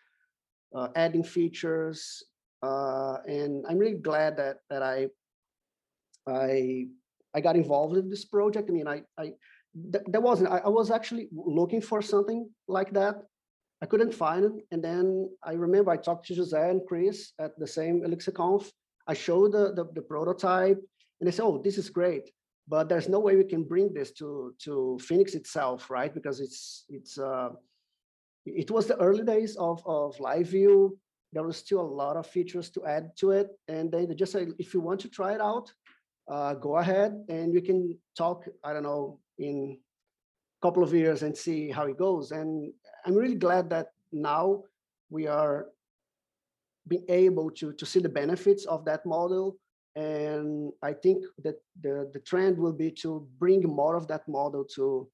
uh, 0.77 0.89
adding 0.95 1.25
features, 1.25 2.23
uh, 2.63 3.17
and 3.27 3.65
I'm 3.69 3.79
really 3.79 3.99
glad 4.11 4.37
that 4.37 4.59
that 4.71 4.83
I 4.83 5.09
I 6.29 6.87
I 7.35 7.41
got 7.41 7.57
involved 7.57 7.97
in 7.97 8.09
this 8.09 8.25
project. 8.25 8.71
I 8.71 8.73
mean, 8.73 8.87
I 8.87 9.03
I 9.19 9.33
th- 9.93 10.07
there 10.07 10.21
wasn't. 10.21 10.51
I, 10.51 10.59
I, 10.59 10.69
was 10.69 10.93
actually 10.93 11.29
looking 11.33 11.81
for 11.81 12.01
something 12.01 12.49
like 12.69 12.93
that. 12.93 13.17
I 13.83 13.87
couldn't 13.87 14.15
find 14.15 14.45
it, 14.45 14.53
and 14.71 14.83
then 14.83 15.29
I 15.43 15.53
remember 15.55 15.91
I 15.91 15.97
talked 15.97 16.27
to 16.27 16.37
Jose 16.37 16.71
and 16.71 16.83
Chris 16.87 17.33
at 17.41 17.59
the 17.59 17.67
same 17.67 18.03
ElixirConf. 18.03 18.71
I 19.09 19.15
showed 19.15 19.53
the, 19.53 19.73
the, 19.73 19.85
the 19.95 20.03
prototype, 20.03 20.81
and 21.21 21.27
they 21.27 21.33
said, 21.33 21.45
"Oh, 21.45 21.59
this 21.59 21.79
is 21.79 21.91
great." 21.91 22.31
But 22.67 22.89
there's 22.89 23.09
no 23.09 23.19
way 23.19 23.35
we 23.37 23.45
can 23.45 23.65
bring 23.65 23.93
this 23.93 24.13
to 24.13 24.55
to 24.65 24.99
Phoenix 25.01 25.35
itself, 25.35 25.91
right? 25.91 26.13
Because 26.13 26.41
it's 26.41 26.85
it's 26.89 27.19
uh, 27.19 27.51
it 28.47 28.71
was 28.71 28.87
the 28.87 28.97
early 28.99 29.25
days 29.25 29.57
of 29.57 29.83
of 29.87 30.19
live 30.21 30.49
view 30.49 30.99
there 31.35 31.43
was 31.43 31.59
still 31.59 31.81
a 31.81 31.95
lot 32.03 32.17
of 32.17 32.27
features 32.27 32.71
to 32.71 32.87
add 32.87 33.15
to 33.15 33.33
it 33.33 33.49
and 33.69 33.93
they 33.93 34.07
just 34.15 34.33
say 34.33 34.47
if 34.59 34.73
you 34.73 34.81
want 34.81 34.99
to 34.99 35.11
try 35.11 35.35
it 35.35 35.43
out 35.43 35.71
uh, 36.31 36.55
go 36.55 36.79
ahead 36.79 37.23
and 37.29 37.53
we 37.53 37.61
can 37.61 37.95
talk 38.17 38.47
i 38.65 38.73
don't 38.73 38.83
know 38.83 39.21
in 39.39 39.79
a 40.61 40.67
couple 40.67 40.83
of 40.83 40.93
years 40.93 41.23
and 41.23 41.37
see 41.37 41.71
how 41.71 41.87
it 41.87 41.99
goes. 41.99 42.33
And 42.33 42.73
I'm 43.07 43.15
really 43.15 43.37
glad 43.37 43.71
that 43.71 43.89
now 44.13 44.65
we 45.11 45.27
are 45.27 45.67
being 46.87 47.05
able 47.09 47.51
to, 47.53 47.73
to 47.73 47.87
see 47.87 48.01
the 48.01 48.09
benefits 48.09 48.65
of 48.67 48.85
that 48.87 49.07
model. 49.07 49.57
And 49.99 50.73
I 50.81 50.93
think 50.93 51.25
that 51.43 51.57
the, 51.81 52.09
the 52.13 52.21
trend 52.21 52.57
will 52.57 52.73
be 52.73 52.93
to 53.03 53.27
bring 53.41 53.63
more 53.63 53.97
of 53.97 54.07
that 54.07 54.29
model 54.29 54.65
to, 54.77 55.09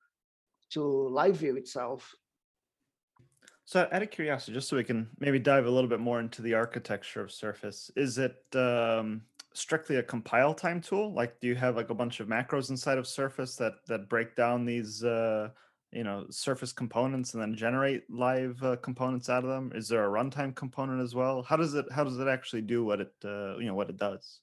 to 0.73 0.83
live 1.09 1.37
view 1.37 1.57
itself. 1.57 2.15
So 3.65 3.89
out 3.91 4.03
of 4.03 4.11
curiosity, 4.11 4.53
just 4.53 4.69
so 4.69 4.77
we 4.77 4.85
can 4.85 5.09
maybe 5.19 5.39
dive 5.39 5.65
a 5.65 5.71
little 5.71 5.89
bit 5.89 6.01
more 6.01 6.21
into 6.21 6.43
the 6.43 6.53
architecture 6.53 7.23
of 7.23 7.33
Surface, 7.33 7.91
is 7.97 8.19
it 8.19 8.37
um, 8.55 9.23
strictly 9.55 9.97
a 9.97 10.03
compile 10.03 10.53
time 10.53 10.83
tool? 10.83 11.15
Like, 11.15 11.41
do 11.41 11.49
you 11.49 11.55
have 11.55 11.77
like 11.77 11.89
a 11.89 11.95
bunch 11.95 12.21
of 12.21 12.29
macros 12.29 12.69
inside 12.69 12.99
of 12.99 13.07
Surface 13.07 13.57
that 13.57 13.87
that 13.87 14.11
break 14.11 14.37
down 14.37 14.67
these, 14.67 15.03
uh, 15.03 15.49
you 15.93 16.05
know 16.05 16.27
surface 16.29 16.73
components 16.73 17.35
and 17.35 17.43
then 17.43 17.55
generate 17.55 18.03
live 18.11 18.61
uh, 18.65 18.75
components 18.83 19.31
out 19.31 19.45
of 19.45 19.51
them 19.51 19.71
is 19.77 19.87
there 19.87 20.05
a 20.05 20.09
runtime 20.09 20.53
component 20.53 21.01
as 21.01 21.15
well 21.15 21.41
how 21.43 21.57
does 21.57 21.75
it 21.75 21.87
how 21.93 22.03
does 22.03 22.19
it 22.19 22.27
actually 22.27 22.63
do 22.63 22.85
what 22.85 23.01
it 23.01 23.13
uh, 23.25 23.57
you 23.59 23.67
know 23.67 23.75
what 23.75 23.89
it 23.89 23.97
does 23.97 24.41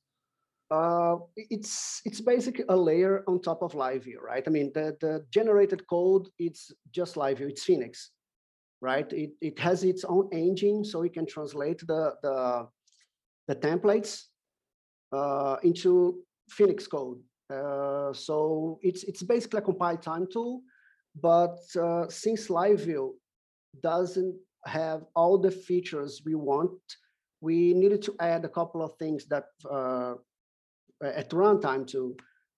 uh, 0.72 1.18
it's 1.36 2.02
it's 2.06 2.22
basically 2.22 2.64
a 2.70 2.76
layer 2.76 3.24
on 3.28 3.42
top 3.42 3.62
of 3.62 3.74
LiveView, 3.74 4.22
right? 4.22 4.44
I 4.48 4.50
mean, 4.50 4.72
the, 4.74 4.96
the 5.02 5.26
generated 5.30 5.86
code, 5.88 6.30
it's 6.40 6.72
just 6.92 7.16
LiveView, 7.16 7.50
it's 7.50 7.64
Phoenix, 7.64 8.12
right? 8.82 9.12
It, 9.12 9.32
it 9.42 9.60
has 9.60 9.84
its 9.84 10.06
own 10.06 10.30
engine, 10.32 10.86
so 10.86 11.04
it 11.04 11.14
can 11.14 11.26
translate 11.26 11.80
the, 11.86 12.16
the, 12.24 12.68
the 13.50 13.56
templates 13.56 14.24
uh, 15.12 15.58
into 15.64 16.24
Phoenix 16.50 16.88
code. 16.88 17.20
Uh, 17.54 18.14
so 18.14 18.80
it's, 18.82 19.04
it's 19.04 19.24
basically 19.24 19.60
a 19.60 19.62
compile 19.62 19.98
time 19.98 20.26
tool, 20.32 20.62
but 21.22 21.60
uh, 21.78 22.08
since 22.08 22.48
LiveView 22.48 23.12
doesn't 23.84 24.36
have 24.66 25.04
all 25.18 25.38
the 25.38 25.52
features 25.52 26.22
we 26.26 26.36
want, 26.36 26.72
we 27.42 27.74
needed 27.74 28.02
to 28.04 28.16
add 28.22 28.46
a 28.46 28.50
couple 28.50 28.82
of 28.82 28.96
things 28.98 29.26
that 29.26 29.48
uh, 29.70 30.14
at 31.02 31.30
runtime 31.30 31.88
to 31.88 32.16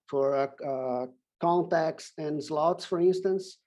for 0.07 0.35
uh, 0.35 0.65
uh, 0.67 1.05
context 1.39 2.13
and 2.17 2.43
slots, 2.43 2.85
for 2.85 2.99
instance. 2.99 3.59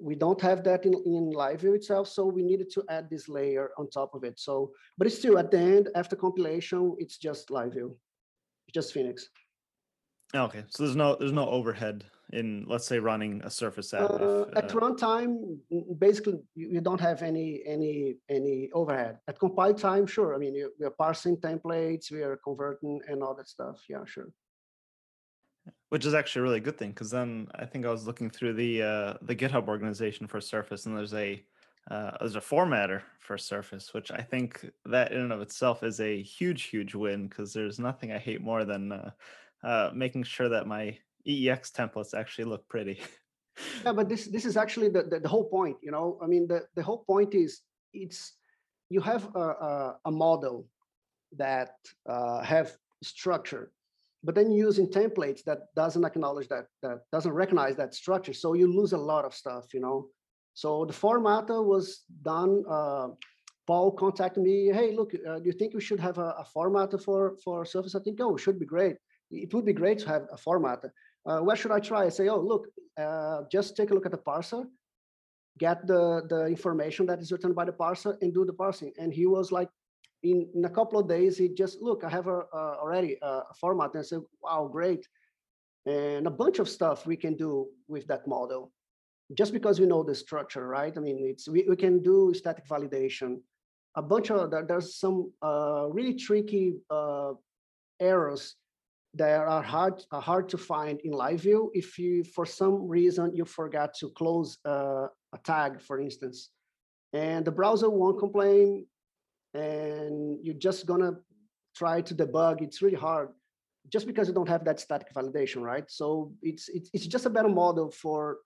We 0.00 0.16
don't 0.16 0.40
have 0.40 0.64
that 0.64 0.84
in, 0.84 0.94
in 0.94 1.30
LiveView 1.32 1.76
itself, 1.76 2.08
so 2.08 2.26
we 2.26 2.42
needed 2.42 2.70
to 2.72 2.82
add 2.90 3.08
this 3.08 3.28
layer 3.28 3.70
on 3.78 3.88
top 3.88 4.14
of 4.14 4.24
it. 4.24 4.40
So, 4.40 4.72
but 4.98 5.06
it's 5.06 5.16
still 5.16 5.38
at 5.38 5.52
the 5.52 5.60
end, 5.60 5.90
after 5.94 6.16
compilation, 6.16 6.96
it's 6.98 7.18
just 7.18 7.50
LiveView, 7.50 7.94
it's 8.66 8.74
just 8.74 8.92
Phoenix. 8.92 9.28
Okay, 10.34 10.64
so 10.68 10.82
there's 10.82 10.96
no 10.96 11.14
there's 11.14 11.32
no 11.32 11.48
overhead 11.48 12.04
in 12.32 12.64
let's 12.68 12.86
say 12.86 12.98
running 12.98 13.40
a 13.44 13.50
Surface 13.50 13.94
app. 13.94 14.10
Uh, 14.10 14.46
if, 14.48 14.56
at 14.56 14.70
uh, 14.70 14.74
runtime, 14.74 15.58
basically 15.98 16.38
you, 16.54 16.68
you 16.74 16.80
don't 16.80 17.00
have 17.00 17.22
any 17.22 17.62
any 17.66 18.16
any 18.28 18.70
overhead. 18.72 19.18
At 19.28 19.38
compile 19.38 19.74
time, 19.74 20.06
sure. 20.06 20.34
I 20.34 20.38
mean, 20.38 20.54
you, 20.54 20.72
we 20.78 20.86
are 20.86 20.90
parsing 20.90 21.36
templates, 21.36 22.10
we 22.10 22.22
are 22.22 22.36
converting, 22.42 23.00
and 23.08 23.22
all 23.22 23.34
that 23.34 23.48
stuff. 23.48 23.84
Yeah, 23.88 24.04
sure. 24.04 24.28
which 25.90 26.04
is 26.04 26.14
actually 26.14 26.40
a 26.40 26.42
really 26.42 26.60
good 26.60 26.78
thing 26.78 26.90
because 26.90 27.10
then 27.10 27.48
I 27.54 27.64
think 27.64 27.86
I 27.86 27.90
was 27.90 28.06
looking 28.06 28.30
through 28.30 28.54
the 28.54 28.82
uh, 28.82 29.14
the 29.22 29.36
GitHub 29.36 29.68
organization 29.68 30.26
for 30.26 30.40
Surface, 30.40 30.86
and 30.86 30.96
there's 30.96 31.14
a 31.14 31.44
uh, 31.90 32.12
there's 32.18 32.36
a 32.36 32.40
formatter 32.40 33.02
for 33.20 33.38
Surface, 33.38 33.94
which 33.94 34.10
I 34.10 34.20
think 34.20 34.68
that 34.86 35.12
in 35.12 35.20
and 35.20 35.32
of 35.32 35.40
itself 35.40 35.84
is 35.84 36.00
a 36.00 36.22
huge, 36.22 36.64
huge 36.64 36.94
win 36.94 37.28
because 37.28 37.52
there's 37.52 37.78
nothing 37.78 38.12
I 38.12 38.18
hate 38.18 38.40
more 38.40 38.64
than 38.64 38.92
uh, 38.92 39.10
uh, 39.62 39.90
making 39.94 40.24
sure 40.24 40.48
that 40.48 40.66
my 40.66 40.98
EEX 41.26 41.72
templates 41.72 42.14
actually 42.14 42.44
look 42.44 42.66
pretty. 42.68 43.00
Yeah, 43.84 43.92
but 43.92 44.08
this 44.08 44.26
this 44.26 44.44
is 44.44 44.56
actually 44.56 44.88
the, 44.88 45.02
the, 45.02 45.20
the 45.20 45.28
whole 45.28 45.44
point. 45.48 45.76
You 45.82 45.90
know, 45.90 46.18
I 46.22 46.26
mean, 46.26 46.46
the, 46.46 46.64
the 46.74 46.82
whole 46.82 47.04
point 47.06 47.34
is 47.34 47.60
it's 47.92 48.34
you 48.90 49.00
have 49.00 49.34
a, 49.34 49.38
a, 49.40 49.96
a 50.04 50.10
model 50.10 50.66
that 51.36 51.74
uh, 52.08 52.42
have 52.42 52.76
structure, 53.02 53.72
but 54.22 54.34
then 54.34 54.50
using 54.50 54.86
templates 54.88 55.42
that 55.44 55.74
doesn't 55.74 56.04
acknowledge 56.04 56.48
that 56.48 56.66
that 56.82 57.00
doesn't 57.12 57.32
recognize 57.32 57.76
that 57.76 57.94
structure, 57.94 58.34
so 58.34 58.54
you 58.54 58.66
lose 58.66 58.92
a 58.92 58.98
lot 58.98 59.24
of 59.24 59.34
stuff. 59.34 59.72
You 59.72 59.80
know, 59.80 60.08
so 60.54 60.84
the 60.84 60.92
formatter 60.92 61.64
was 61.64 62.04
done. 62.22 62.64
Uh, 62.68 63.08
Paul 63.66 63.90
contacted 63.92 64.44
me. 64.44 64.66
Hey, 64.66 64.94
look, 64.94 65.12
uh, 65.14 65.38
do 65.40 65.46
you 65.46 65.52
think 65.52 65.74
we 65.74 65.80
should 65.80 66.00
have 66.00 66.18
a, 66.18 66.34
a 66.38 66.46
formatter 66.54 67.02
for 67.02 67.36
for 67.42 67.64
Surface? 67.64 67.94
I 67.94 68.00
think 68.00 68.20
oh, 68.20 68.36
it 68.36 68.40
should 68.40 68.60
be 68.60 68.66
great. 68.66 68.96
It 69.30 69.52
would 69.54 69.64
be 69.64 69.72
great 69.72 69.98
to 70.00 70.08
have 70.08 70.24
a 70.30 70.36
formatter 70.36 70.90
uh, 71.26 71.40
where 71.40 71.56
should 71.56 71.72
I 71.72 71.80
try? 71.80 72.04
I 72.04 72.08
say, 72.08 72.28
oh, 72.28 72.40
look, 72.40 72.68
uh, 72.98 73.42
just 73.50 73.76
take 73.76 73.90
a 73.90 73.94
look 73.94 74.06
at 74.06 74.12
the 74.12 74.18
parser, 74.18 74.64
get 75.58 75.86
the, 75.86 76.22
the 76.28 76.46
information 76.46 77.06
that 77.06 77.20
is 77.20 77.32
written 77.32 77.52
by 77.52 77.64
the 77.64 77.72
parser 77.72 78.16
and 78.20 78.32
do 78.32 78.44
the 78.44 78.52
parsing. 78.52 78.92
And 78.98 79.12
he 79.12 79.26
was 79.26 79.50
like, 79.52 79.68
in, 80.22 80.48
in 80.54 80.64
a 80.64 80.70
couple 80.70 80.98
of 80.98 81.08
days, 81.08 81.36
he 81.36 81.48
just, 81.48 81.82
look, 81.82 82.04
I 82.04 82.08
have 82.08 82.26
a, 82.26 82.44
uh, 82.52 82.76
already 82.80 83.16
a 83.22 83.42
format. 83.60 83.92
And 83.94 84.00
I 84.00 84.02
said, 84.02 84.20
wow, 84.40 84.68
great. 84.70 85.06
And 85.84 86.26
a 86.26 86.30
bunch 86.30 86.58
of 86.58 86.68
stuff 86.68 87.06
we 87.06 87.16
can 87.16 87.36
do 87.36 87.68
with 87.86 88.06
that 88.08 88.26
model 88.26 88.72
just 89.34 89.52
because 89.52 89.80
we 89.80 89.86
know 89.86 90.02
the 90.02 90.14
structure, 90.14 90.66
right? 90.66 90.96
I 90.96 91.00
mean, 91.00 91.18
it's 91.20 91.48
we, 91.48 91.66
we 91.68 91.76
can 91.76 92.02
do 92.02 92.32
static 92.34 92.66
validation. 92.68 93.40
A 93.96 94.02
bunch 94.02 94.30
of, 94.30 94.50
there, 94.50 94.64
there's 94.66 94.96
some 94.96 95.32
uh, 95.42 95.86
really 95.90 96.14
tricky 96.14 96.74
uh, 96.90 97.32
errors 98.00 98.56
that 99.16 99.40
are 99.40 99.62
hard 99.62 100.04
are 100.12 100.20
hard 100.20 100.48
to 100.50 100.58
find 100.58 101.00
in 101.00 101.12
live 101.12 101.40
view. 101.40 101.70
If 101.74 101.98
you 101.98 102.24
for 102.24 102.46
some 102.46 102.86
reason 102.86 103.34
you 103.34 103.44
forgot 103.44 103.94
to 104.00 104.10
close 104.10 104.58
uh, 104.64 105.06
a 105.34 105.38
tag 105.44 105.80
for 105.80 106.00
instance 106.00 106.50
and 107.12 107.44
the 107.44 107.50
browser 107.50 107.88
won't 107.90 108.18
complain 108.18 108.86
and 109.54 110.38
you're 110.44 110.62
just 110.68 110.86
gonna 110.86 111.12
try 111.74 112.00
to 112.02 112.14
debug 112.14 112.62
it's 112.62 112.82
really 112.82 112.96
hard 112.96 113.28
just 113.88 114.06
because 114.06 114.28
you 114.28 114.34
don't 114.34 114.48
have 114.48 114.64
that 114.64 114.80
static 114.80 115.08
validation 115.14 115.62
right? 115.62 115.84
So 115.88 116.32
it's 116.42 116.68
it's, 116.68 116.90
it's 116.92 117.06
just 117.06 117.26
a 117.26 117.30
better 117.30 117.48
model 117.48 117.90
for 117.90 118.38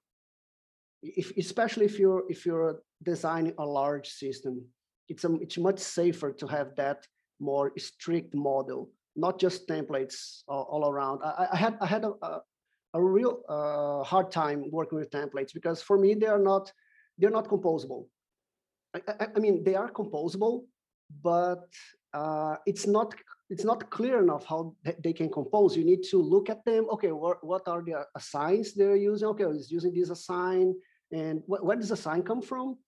if 1.02 1.36
especially 1.36 1.86
if 1.86 1.98
you're 1.98 2.24
if 2.28 2.46
you're 2.46 2.80
designing 3.02 3.54
a 3.58 3.64
large 3.64 4.08
system 4.08 4.64
it's 5.08 5.24
a, 5.24 5.32
it's 5.40 5.58
much 5.58 5.80
safer 5.80 6.30
to 6.32 6.46
have 6.46 6.76
that 6.76 7.06
more 7.40 7.72
strict 7.78 8.34
model 8.34 8.90
not 9.20 9.38
just 9.38 9.68
templates 9.68 10.42
all, 10.48 10.66
all 10.70 10.90
around. 10.90 11.20
I, 11.22 11.48
I, 11.52 11.56
had 11.56 11.76
I 11.80 11.86
had 11.86 12.04
a, 12.04 12.12
a, 12.22 12.42
a 12.94 13.02
real 13.02 13.42
uh, 13.48 14.02
hard 14.02 14.30
time 14.30 14.64
working 14.70 14.98
with 14.98 15.10
templates 15.10 15.52
because 15.52 15.82
for 15.82 15.98
me 15.98 16.14
they 16.14 16.26
are 16.26 16.38
not 16.38 16.72
they're 17.18 17.30
not 17.38 17.48
composable. 17.48 18.06
I, 18.94 19.00
I, 19.08 19.26
I 19.36 19.38
mean 19.38 19.62
they 19.64 19.74
are 19.74 19.90
composable, 19.90 20.64
but 21.22 21.68
uh, 22.12 22.56
it's 22.66 22.86
not 22.86 23.14
it's 23.50 23.64
not 23.64 23.90
clear 23.90 24.22
enough 24.22 24.44
how 24.46 24.74
they 25.02 25.12
can 25.12 25.28
compose. 25.28 25.76
You 25.76 25.84
need 25.84 26.04
to 26.10 26.18
look 26.18 26.48
at 26.48 26.64
them. 26.64 26.86
Okay, 26.92 27.10
what, 27.10 27.44
what 27.44 27.66
are 27.66 27.82
the 27.82 28.06
assigns 28.14 28.74
they're 28.74 28.96
using? 28.96 29.26
Okay, 29.28 29.44
it's 29.44 29.70
using 29.70 29.92
this 29.92 30.10
assign, 30.10 30.74
and 31.12 31.42
wh 31.46 31.62
where 31.64 31.76
does 31.76 31.88
the 31.88 31.96
sign 31.96 32.22
come 32.22 32.42
from? 32.42 32.78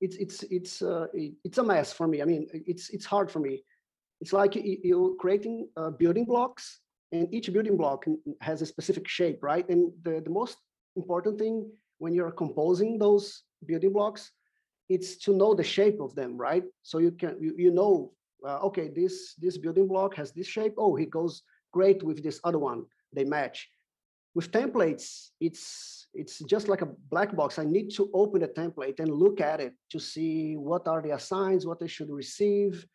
It's 0.00 0.16
it's 0.16 0.42
it's 0.44 0.82
uh, 0.82 1.06
it's 1.14 1.58
a 1.58 1.62
mess 1.62 1.92
for 1.92 2.06
me. 2.06 2.22
I 2.22 2.26
mean, 2.26 2.46
it's 2.52 2.90
it's 2.90 3.06
hard 3.06 3.30
for 3.30 3.40
me. 3.40 3.62
It's 4.20 4.32
like 4.32 4.52
you're 4.54 5.14
creating 5.16 5.68
uh, 5.76 5.90
building 5.90 6.24
blocks 6.24 6.80
and 7.12 7.32
each 7.32 7.52
building 7.52 7.76
block 7.76 8.04
has 8.40 8.62
a 8.62 8.66
specific 8.66 9.08
shape, 9.08 9.42
right? 9.42 9.68
And 9.68 9.92
the, 10.02 10.20
the 10.20 10.30
most 10.30 10.58
important 10.96 11.38
thing 11.38 11.70
when 11.98 12.14
you're 12.14 12.30
composing 12.30 12.98
those 12.98 13.42
building 13.66 13.92
blocks, 13.92 14.30
it's 14.88 15.16
to 15.18 15.34
know 15.34 15.54
the 15.54 15.64
shape 15.64 16.00
of 16.00 16.14
them, 16.14 16.36
right? 16.36 16.64
So 16.82 16.98
you 16.98 17.12
can, 17.12 17.36
you, 17.40 17.54
you 17.56 17.70
know, 17.70 18.12
uh, 18.46 18.58
okay, 18.58 18.88
this, 18.88 19.34
this 19.34 19.58
building 19.58 19.86
block 19.86 20.14
has 20.16 20.32
this 20.32 20.46
shape. 20.46 20.74
Oh, 20.78 20.96
it 20.96 21.10
goes 21.10 21.42
great 21.72 22.02
with 22.02 22.22
this 22.22 22.40
other 22.44 22.58
one. 22.58 22.84
They 23.12 23.24
match. 23.24 23.68
With 24.34 24.52
templates, 24.52 25.30
it's, 25.40 26.06
it's 26.14 26.38
just 26.40 26.68
like 26.68 26.82
a 26.82 26.88
black 27.10 27.34
box. 27.34 27.58
I 27.58 27.64
need 27.64 27.90
to 27.94 28.10
open 28.14 28.42
a 28.42 28.48
template 28.48 29.00
and 29.00 29.10
look 29.12 29.40
at 29.40 29.60
it 29.60 29.74
to 29.90 29.98
see 29.98 30.56
what 30.56 30.86
are 30.86 31.02
the 31.02 31.14
assigns, 31.14 31.66
what 31.66 31.80
they 31.80 31.88
should 31.88 32.10
receive, 32.10 32.86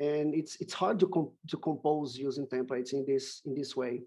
and 0.00 0.34
it's 0.34 0.56
it's 0.60 0.74
hard 0.74 0.98
to 0.98 1.32
to 1.48 1.56
compose 1.58 2.16
using 2.16 2.46
templates 2.46 2.92
in 2.92 3.04
this 3.06 3.42
in 3.44 3.54
this 3.54 3.76
way 3.76 4.02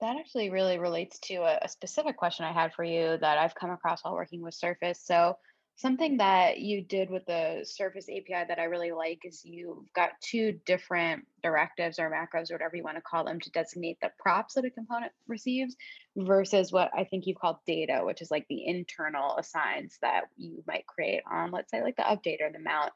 that 0.00 0.16
actually 0.16 0.50
really 0.50 0.78
relates 0.78 1.18
to 1.20 1.34
a, 1.36 1.58
a, 1.62 1.68
specific 1.68 2.16
question 2.16 2.44
I 2.44 2.52
had 2.52 2.74
for 2.74 2.84
you 2.84 3.16
that 3.20 3.38
I've 3.38 3.54
come 3.54 3.70
across 3.70 4.02
while 4.02 4.14
working 4.14 4.42
with 4.42 4.54
Surface. 4.54 5.00
So, 5.04 5.36
something 5.76 6.18
that 6.18 6.60
you 6.60 6.82
did 6.82 7.10
with 7.10 7.26
the 7.26 7.64
Surface 7.64 8.06
API 8.08 8.46
that 8.46 8.58
I 8.58 8.64
really 8.64 8.92
like 8.92 9.20
is 9.24 9.44
you've 9.44 9.92
got 9.94 10.10
two 10.20 10.58
different 10.66 11.24
directives 11.42 11.98
or 11.98 12.10
macros 12.10 12.50
or 12.50 12.54
whatever 12.54 12.76
you 12.76 12.84
want 12.84 12.96
to 12.96 13.02
call 13.02 13.24
them 13.24 13.40
to 13.40 13.50
designate 13.50 13.98
the 14.00 14.10
props 14.20 14.54
that 14.54 14.64
a 14.64 14.70
component 14.70 15.12
receives 15.26 15.74
versus 16.16 16.70
what 16.70 16.90
I 16.96 17.04
think 17.04 17.26
you've 17.26 17.40
called 17.40 17.56
data, 17.66 18.02
which 18.04 18.22
is 18.22 18.30
like 18.30 18.46
the 18.48 18.66
internal 18.66 19.36
assigns 19.36 19.98
that 20.00 20.24
you 20.36 20.62
might 20.66 20.86
create 20.86 21.22
on, 21.30 21.50
let's 21.50 21.70
say, 21.72 21.82
like 21.82 21.96
the 21.96 22.02
update 22.02 22.40
or 22.40 22.52
the 22.52 22.60
mount 22.60 22.92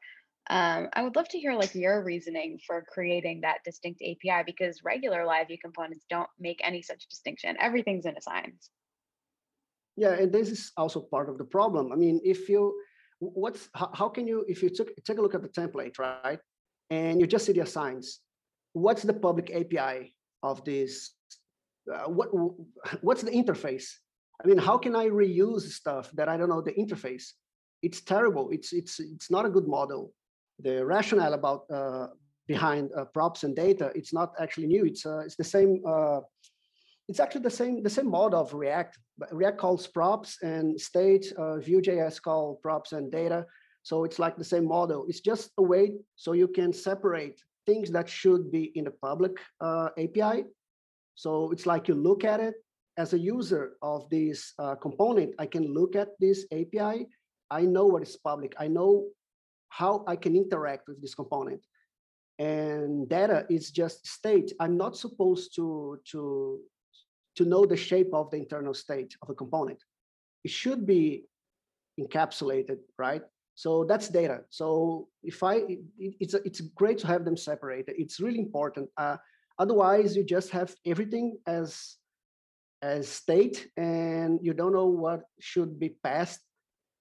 um, 0.49 0.89
I 0.93 1.03
would 1.03 1.15
love 1.15 1.29
to 1.29 1.39
hear 1.39 1.53
like 1.53 1.75
your 1.75 2.03
reasoning 2.03 2.59
for 2.65 2.83
creating 2.91 3.41
that 3.41 3.63
distinct 3.63 4.01
API 4.01 4.43
because 4.45 4.83
regular 4.83 5.23
live 5.25 5.47
view 5.47 5.57
components 5.61 6.05
don't 6.09 6.29
make 6.39 6.59
any 6.63 6.81
such 6.81 7.07
distinction. 7.07 7.55
Everything's 7.59 8.05
in 8.05 8.17
assigns. 8.17 8.71
Yeah, 9.95 10.13
and 10.13 10.31
this 10.31 10.49
is 10.49 10.71
also 10.75 11.01
part 11.01 11.29
of 11.29 11.37
the 11.37 11.43
problem. 11.43 11.91
I 11.91 11.95
mean, 11.95 12.19
if 12.23 12.49
you, 12.49 12.73
what's 13.19 13.69
how, 13.75 13.91
how 13.93 14.09
can 14.09 14.27
you 14.27 14.43
if 14.47 14.63
you 14.63 14.69
took 14.69 14.89
take 15.05 15.19
a 15.19 15.21
look 15.21 15.35
at 15.35 15.43
the 15.43 15.49
template, 15.49 15.99
right, 15.99 16.39
and 16.89 17.19
you 17.19 17.27
just 17.27 17.45
see 17.45 17.51
the 17.51 17.61
assigns, 17.61 18.19
what's 18.73 19.03
the 19.03 19.13
public 19.13 19.51
API 19.53 20.15
of 20.41 20.63
this? 20.63 21.13
Uh, 21.93 22.09
what 22.09 22.29
what's 23.01 23.21
the 23.21 23.31
interface? 23.31 23.87
I 24.43 24.47
mean, 24.47 24.57
how 24.57 24.77
can 24.77 24.95
I 24.95 25.07
reuse 25.09 25.69
stuff 25.69 26.09
that 26.13 26.29
I 26.29 26.37
don't 26.37 26.49
know 26.49 26.61
the 26.61 26.71
interface? 26.71 27.33
It's 27.83 28.01
terrible. 28.01 28.49
It's 28.51 28.73
it's 28.73 28.99
it's 28.99 29.29
not 29.29 29.45
a 29.45 29.49
good 29.49 29.67
model 29.67 30.13
the 30.59 30.85
rationale 30.85 31.33
about 31.33 31.63
uh, 31.71 32.07
behind 32.47 32.89
uh, 32.95 33.05
props 33.05 33.43
and 33.43 33.55
data, 33.55 33.91
it's 33.95 34.13
not 34.13 34.33
actually 34.39 34.67
new. 34.67 34.85
It's 34.85 35.05
uh, 35.05 35.19
it's 35.19 35.35
the 35.35 35.43
same 35.43 35.81
it's 37.07 37.19
actually 37.19 37.41
the 37.41 37.49
same 37.49 37.81
the 37.81 37.89
same 37.89 38.09
model 38.09 38.39
of 38.39 38.53
React. 38.53 38.99
React 39.31 39.57
calls 39.57 39.87
props 39.87 40.37
and 40.43 40.79
state. 40.79 41.33
Vue.js 41.37 42.21
call 42.21 42.59
props 42.61 42.91
and 42.91 43.11
data. 43.11 43.45
So 43.83 44.03
it's 44.03 44.19
like 44.19 44.37
the 44.37 44.43
same 44.43 44.67
model. 44.67 45.05
It's 45.07 45.21
just 45.21 45.51
a 45.57 45.63
way 45.63 45.93
so 46.15 46.33
you 46.33 46.47
can 46.47 46.71
separate 46.71 47.41
things 47.65 47.89
that 47.91 48.09
should 48.09 48.51
be 48.51 48.71
in 48.75 48.85
the 48.85 48.91
public 48.91 49.33
uh, 49.61 49.89
API. 49.97 50.45
So 51.15 51.51
it's 51.51 51.65
like 51.65 51.87
you 51.87 51.95
look 51.95 52.23
at 52.23 52.39
it 52.39 52.55
as 52.97 53.13
a 53.13 53.19
user 53.19 53.73
of 53.81 54.09
this 54.09 54.53
uh, 54.59 54.75
component. 54.75 55.33
I 55.39 55.45
can 55.45 55.65
look 55.73 55.95
at 55.95 56.09
this 56.19 56.45
API. 56.51 57.07
I 57.51 57.61
know 57.61 57.85
what 57.85 58.03
is 58.03 58.15
public. 58.17 58.53
I 58.59 58.67
know 58.67 59.07
how 59.69 60.03
I 60.07 60.15
can 60.15 60.35
interact 60.35 60.87
with 60.87 61.01
this 61.01 61.15
component. 61.15 61.65
And 62.37 63.09
data 63.09 63.45
is 63.49 63.71
just 63.71 64.07
state. 64.07 64.53
I'm 64.59 64.77
not 64.77 64.95
supposed 64.95 65.55
to, 65.55 65.99
to, 66.11 66.59
to 67.35 67.45
know 67.45 67.65
the 67.65 67.77
shape 67.77 68.13
of 68.13 68.31
the 68.31 68.37
internal 68.37 68.73
state 68.73 69.15
of 69.21 69.29
a 69.29 69.33
component. 69.33 69.83
It 70.43 70.51
should 70.51 70.85
be 70.85 71.25
encapsulated, 71.99 72.79
right? 72.97 73.21
So 73.55 73.83
that's 73.83 74.07
data. 74.07 74.41
So 74.49 75.09
if 75.21 75.43
I, 75.43 75.55
it, 75.67 75.79
it's 75.99 76.33
it's 76.33 76.61
great 76.61 76.97
to 76.99 77.07
have 77.07 77.25
them 77.25 77.35
separated. 77.35 77.93
It's 77.97 78.21
really 78.21 78.39
important. 78.39 78.89
Uh, 78.95 79.17
otherwise, 79.57 80.15
you 80.15 80.23
just 80.23 80.49
have 80.51 80.73
everything 80.85 81.37
as 81.45 81.97
as 82.81 83.09
state, 83.09 83.69
and 83.75 84.39
you 84.41 84.53
don't 84.53 84.71
know 84.71 84.85
what 84.85 85.23
should 85.41 85.77
be 85.77 85.89
passed, 85.89 86.39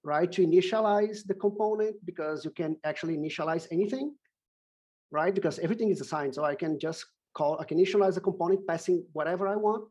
right? 0.05 0.31
To 0.33 0.47
initialize 0.47 1.27
the 1.27 1.35
component 1.35 1.97
because 2.05 2.45
you 2.45 2.51
can 2.51 2.77
actually 2.85 3.17
initialize 3.17 3.67
anything, 3.71 4.15
right? 5.11 5.35
Because 5.35 5.59
everything 5.59 5.91
is 5.91 6.01
assigned. 6.01 6.35
So 6.35 6.45
I 6.45 6.55
can 6.55 6.79
just 6.79 7.05
call, 7.35 7.59
I 7.61 7.65
can 7.65 7.79
initialize 7.79 8.17
a 8.17 8.21
component 8.21 8.67
passing 8.67 9.05
whatever 9.13 9.49
I 9.49 9.57
want, 9.57 9.89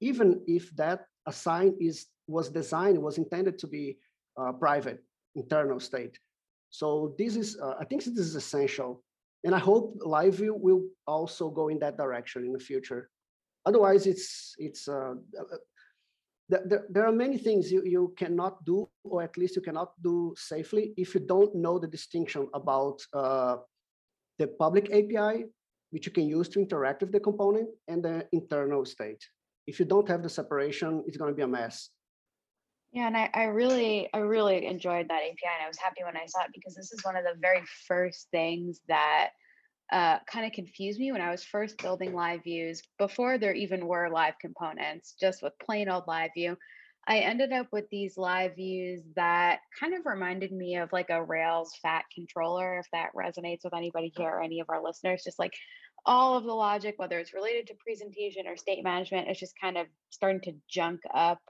even 0.00 0.42
if 0.46 0.74
that 0.76 1.06
assign 1.26 1.74
is 1.80 2.06
was 2.28 2.48
designed 2.48 2.98
was 3.00 3.18
intended 3.18 3.58
to 3.58 3.66
be 3.66 3.98
uh, 4.36 4.52
private 4.52 5.02
internal 5.34 5.78
state. 5.78 6.18
So 6.70 7.14
this 7.18 7.36
is, 7.36 7.56
uh, 7.60 7.74
I 7.80 7.84
think 7.84 8.02
this 8.04 8.18
is 8.18 8.34
essential. 8.34 9.02
And 9.44 9.54
I 9.54 9.58
hope 9.58 9.96
LiveView 10.00 10.58
will 10.58 10.82
also 11.06 11.50
go 11.50 11.68
in 11.68 11.78
that 11.78 11.96
direction 11.96 12.44
in 12.44 12.52
the 12.52 12.58
future. 12.58 13.10
Otherwise, 13.64 14.06
it's, 14.06 14.54
it's 14.58 14.88
uh 14.88 15.14
there, 16.48 16.84
there 16.88 17.06
are 17.06 17.12
many 17.12 17.38
things 17.38 17.72
you, 17.72 17.82
you 17.84 18.14
cannot 18.16 18.64
do, 18.64 18.88
or 19.04 19.22
at 19.22 19.36
least 19.36 19.56
you 19.56 19.62
cannot 19.62 19.92
do 20.02 20.34
safely 20.36 20.94
if 20.96 21.14
you 21.14 21.20
don't 21.20 21.54
know 21.54 21.78
the 21.78 21.88
distinction 21.88 22.48
about 22.54 23.00
uh, 23.12 23.56
the 24.38 24.46
public 24.46 24.86
API, 24.92 25.46
which 25.90 26.06
you 26.06 26.12
can 26.12 26.28
use 26.28 26.48
to 26.50 26.60
interact 26.60 27.02
with 27.02 27.12
the 27.12 27.20
component, 27.20 27.68
and 27.88 28.04
the 28.04 28.26
internal 28.32 28.84
state. 28.84 29.22
If 29.66 29.80
you 29.80 29.84
don't 29.86 30.08
have 30.08 30.22
the 30.22 30.28
separation, 30.28 31.02
it's 31.06 31.16
going 31.16 31.32
to 31.32 31.36
be 31.36 31.42
a 31.42 31.48
mess. 31.48 31.90
Yeah, 32.92 33.08
and 33.08 33.16
I, 33.16 33.28
I 33.34 33.44
really, 33.44 34.08
I 34.14 34.18
really 34.18 34.66
enjoyed 34.66 35.08
that 35.08 35.22
API, 35.22 35.50
and 35.56 35.64
I 35.64 35.68
was 35.68 35.78
happy 35.78 36.04
when 36.04 36.16
I 36.16 36.26
saw 36.26 36.44
it 36.44 36.50
because 36.54 36.74
this 36.74 36.92
is 36.92 37.04
one 37.04 37.16
of 37.16 37.24
the 37.24 37.34
very 37.40 37.62
first 37.88 38.28
things 38.30 38.80
that 38.88 39.30
uh, 39.92 40.18
kind 40.30 40.46
of 40.46 40.52
confused 40.52 40.98
me 40.98 41.12
when 41.12 41.20
I 41.20 41.30
was 41.30 41.44
first 41.44 41.78
building 41.78 42.12
live 42.12 42.42
views 42.42 42.82
before 42.98 43.38
there 43.38 43.54
even 43.54 43.86
were 43.86 44.10
live 44.10 44.34
components, 44.40 45.14
just 45.20 45.42
with 45.42 45.58
plain 45.58 45.88
old 45.88 46.04
live 46.06 46.30
view. 46.34 46.56
I 47.08 47.18
ended 47.18 47.52
up 47.52 47.68
with 47.70 47.88
these 47.88 48.18
live 48.18 48.56
views 48.56 49.02
that 49.14 49.60
kind 49.78 49.94
of 49.94 50.06
reminded 50.06 50.50
me 50.50 50.76
of 50.76 50.92
like 50.92 51.10
a 51.10 51.22
Rails 51.22 51.72
fat 51.80 52.04
controller, 52.12 52.80
if 52.80 52.86
that 52.92 53.14
resonates 53.14 53.60
with 53.62 53.74
anybody 53.74 54.12
here 54.16 54.28
or 54.28 54.42
any 54.42 54.58
of 54.58 54.68
our 54.70 54.82
listeners, 54.82 55.22
just 55.22 55.38
like 55.38 55.54
all 56.04 56.36
of 56.36 56.44
the 56.44 56.52
logic, 56.52 56.94
whether 56.96 57.18
it's 57.18 57.34
related 57.34 57.68
to 57.68 57.74
presentation 57.74 58.48
or 58.48 58.56
state 58.56 58.82
management, 58.82 59.28
it's 59.28 59.38
just 59.38 59.54
kind 59.60 59.78
of 59.78 59.86
starting 60.10 60.40
to 60.40 60.52
junk 60.68 61.00
up 61.14 61.40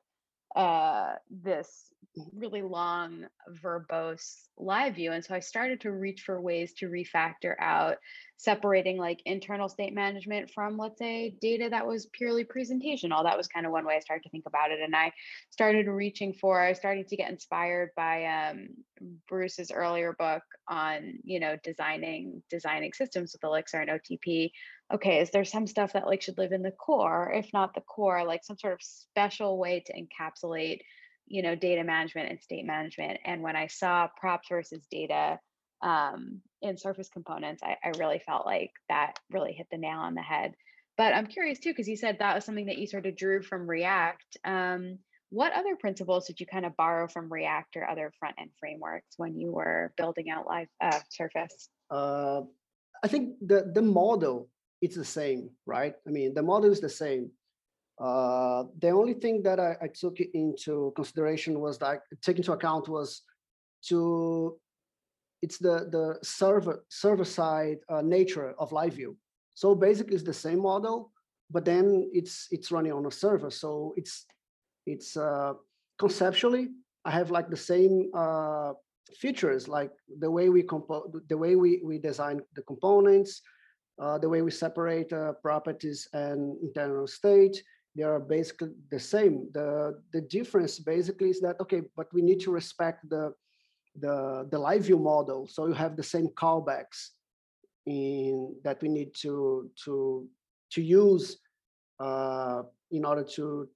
uh, 0.55 1.15
this 1.31 1.91
really 2.35 2.63
long 2.63 3.27
verbose 3.63 4.37
live 4.59 4.95
view 4.95 5.13
and 5.13 5.25
so 5.25 5.35
i 5.35 5.41
started 5.41 5.81
to 5.81 5.93
reach 5.93 6.23
for 6.23 6.41
ways 6.41 6.73
to 6.73 6.89
refactor 6.89 7.55
out 7.61 7.97
separating 8.39 8.99
like 8.99 9.21
internal 9.25 9.69
state 9.69 9.95
management 9.95 10.51
from 10.51 10.77
let's 10.77 10.99
say 10.99 11.37
data 11.41 11.69
that 11.71 11.87
was 11.87 12.07
purely 12.13 12.45
presentational 12.45 13.23
that 13.23 13.37
was 13.37 13.49
kind 13.49 13.67
of 13.67 13.73
one 13.73 13.85
way 13.85 13.95
i 13.97 14.01
started 14.01 14.23
to 14.23 14.31
think 14.31 14.45
about 14.47 14.71
it 14.71 14.81
and 14.81 14.97
i 14.97 15.13
started 15.51 15.87
reaching 15.87 16.33
for 16.33 16.61
i 16.61 16.73
started 16.73 17.09
to 17.09 17.17
get 17.17 17.31
inspired 17.31 17.91
by 17.97 18.25
um, 18.25 18.69
bruce's 19.29 19.71
earlier 19.71 20.15
book 20.19 20.43
on 20.69 21.19
you 21.25 21.39
know 21.41 21.57
designing 21.63 22.43
designing 22.51 22.93
systems 22.93 23.33
with 23.33 23.45
elixir 23.45 23.81
and 23.81 23.91
otp 23.91 24.51
okay 24.93 25.21
is 25.21 25.31
there 25.31 25.45
some 25.45 25.67
stuff 25.67 25.93
that 25.93 26.07
like 26.07 26.23
should 26.23 26.39
live 26.39 26.53
in 26.53 26.63
the 26.63 26.71
core? 26.71 27.33
If 27.35 27.53
not 27.53 27.75
the 27.75 27.81
core 27.81 28.25
like 28.25 28.45
some 28.45 28.59
sort 28.59 28.75
of 28.75 28.83
special 28.83 29.59
way 29.59 29.83
to 29.87 29.93
encapsulate 29.93 30.81
you 31.27 31.43
know 31.43 31.55
data 31.55 31.85
management 31.85 32.31
and 32.31 32.41
state 32.41 32.65
management 32.65 33.19
and 33.25 33.43
when 33.43 33.57
i 33.57 33.67
saw 33.67 34.09
props 34.19 34.49
versus 34.49 34.87
data 34.91 35.39
um, 35.83 36.41
in 36.63 36.79
surface 36.79 37.09
components 37.09 37.63
I, 37.63 37.77
I 37.85 37.93
really 37.99 38.21
felt 38.25 38.47
like 38.47 38.71
that 38.89 39.19
really 39.31 39.53
hit 39.53 39.67
the 39.71 39.77
nail 39.77 39.99
on 39.99 40.15
the 40.15 40.23
head. 40.23 40.55
But 40.97 41.15
i'm 41.15 41.27
curious 41.27 41.59
too 41.59 41.71
because 41.71 41.89
you 41.89 41.97
said 41.97 42.19
that 42.19 42.35
was 42.35 42.45
something 42.45 42.67
that 42.67 42.79
you 42.79 42.87
sort 42.87 43.07
of 43.07 43.17
drew 43.17 43.43
from 43.43 43.69
react. 43.69 44.37
Um, 44.45 44.99
what 45.31 45.53
other 45.53 45.77
principles 45.77 46.27
did 46.27 46.41
you 46.41 46.47
kind 46.47 46.65
of 46.65 46.77
borrow 46.77 47.09
from 47.09 47.31
react 47.31 47.77
or 47.77 47.89
other 47.89 48.13
front 48.19 48.37
end 48.41 48.51
frameworks 48.59 49.15
when 49.17 49.37
you 49.37 49.51
were 49.51 49.93
building 49.97 50.31
out 50.31 50.47
live 50.47 50.69
uh, 50.81 51.01
surface? 51.11 51.69
Uh, 51.91 52.43
i 53.05 53.09
think 53.09 53.35
the 53.43 53.71
the 53.75 53.83
model 53.83 54.49
it's 54.83 54.97
the 54.97 55.05
same 55.05 55.51
right? 55.67 55.95
I 56.07 56.11
mean 56.11 56.35
the 56.35 56.43
model 56.43 56.71
is 56.71 56.81
the 56.81 56.89
same 56.89 57.31
uh, 57.99 58.65
the 58.79 58.91
only 58.91 59.15
thing 59.15 59.43
that 59.43 59.59
I, 59.59 59.77
I, 59.81 59.89
took 59.89 60.21
into 60.21 60.93
consideration 60.95 61.61
was 61.61 61.79
that 61.79 62.03
take 62.21 62.37
into 62.37 62.53
account 62.53 62.89
was 62.89 63.23
to 63.89 64.59
it's 65.41 65.57
the 65.57 65.89
the 65.91 66.19
server 66.23 66.85
server 66.89 67.25
side 67.25 67.79
uh, 67.89 68.03
nature 68.03 68.55
of 68.59 68.71
LiveView. 68.71 69.15
So 69.55 69.75
basically, 69.75 70.15
it's 70.15 70.25
the 70.25 70.35
same 70.35 70.61
model, 70.61 71.11
but 71.51 71.65
then 71.65 72.11
it's 72.13 72.49
it's 72.51 72.71
running 72.71 72.93
on 72.93 73.07
a 73.07 73.11
server. 73.11 73.51
So 73.51 73.95
it's 73.97 74.27
it's 74.85 75.17
uh, 75.17 75.55
conceptually 75.99 76.69
I 77.07 77.13
have 77.13 77.31
like 77.31 77.49
the 77.49 77.57
same 77.57 78.11
uh, 78.13 78.75
features, 79.17 79.69
like 79.69 79.93
the 80.19 80.31
way 80.31 80.51
we 80.51 80.63
compo- 80.63 81.11
the 81.29 81.39
way 81.39 81.57
we 81.57 81.81
we 81.83 81.99
design 81.99 82.43
the 82.55 82.63
components, 82.63 83.41
uh, 83.99 84.19
the 84.19 84.29
way 84.29 84.43
we 84.43 84.51
separate 84.51 85.13
properties 85.43 86.09
and 86.13 86.59
internal 86.63 87.07
state 87.07 87.63
they 87.97 88.03
are 88.03 88.21
basically 88.21 88.73
the 88.91 89.01
same. 89.01 89.49
The 89.53 90.01
the 90.13 90.21
difference 90.21 90.79
basically 90.79 91.31
is 91.31 91.41
that 91.41 91.59
okay, 91.61 91.83
but 91.97 92.13
we 92.13 92.23
need 92.23 92.41
to 92.41 92.51
respect 92.51 93.09
the 93.09 93.33
the 93.99 94.47
the 94.51 94.59
live 94.59 94.85
view 94.85 94.99
model. 94.99 95.47
So 95.47 95.67
you 95.67 95.73
have 95.73 95.97
the 95.97 96.03
same 96.03 96.29
callbacks 96.29 97.11
in 97.87 98.55
that 98.65 98.83
we 98.83 98.89
need 98.89 99.15
to 99.23 99.71
to 99.85 100.29
to 100.73 100.83
use 100.83 101.39
uh, 102.01 102.63
in 102.91 103.05
order 103.05 103.25
to 103.37 103.69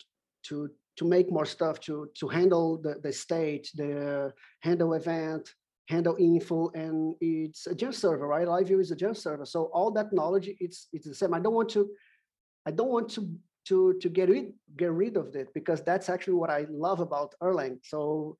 to 0.44 0.70
to 0.96 1.04
make 1.04 1.32
more 1.32 1.46
stuff 1.46 1.80
to 1.80 2.10
to 2.18 2.28
handle 2.28 2.76
the 2.76 3.00
the 3.02 3.12
state, 3.12 3.70
the 3.74 4.32
handle 4.60 4.92
event, 4.94 5.54
handle 5.88 6.16
info, 6.18 6.70
and 6.74 7.14
it's 7.20 7.66
a 7.66 7.74
GenServer, 7.74 8.28
right? 8.28 8.46
Live 8.46 8.66
view 8.68 8.80
is 8.80 8.90
a 8.90 8.96
GenServer. 8.96 9.46
So 9.46 9.70
all 9.72 9.90
that 9.92 10.12
knowledge, 10.12 10.50
it's 10.60 10.88
it's 10.92 11.06
the 11.06 11.14
same. 11.14 11.32
I 11.32 11.40
don't 11.40 11.54
want 11.54 11.70
to 11.70 11.88
I 12.66 12.70
don't 12.70 12.90
want 12.90 13.08
to 13.10 13.28
to 13.66 13.94
to 14.00 14.08
get 14.08 14.28
rid 14.28 14.52
get 14.76 14.92
rid 14.92 15.16
of 15.16 15.34
it 15.34 15.52
because 15.54 15.82
that's 15.82 16.08
actually 16.08 16.34
what 16.34 16.50
I 16.50 16.66
love 16.70 17.00
about 17.00 17.34
Erlang. 17.42 17.78
So 17.84 18.36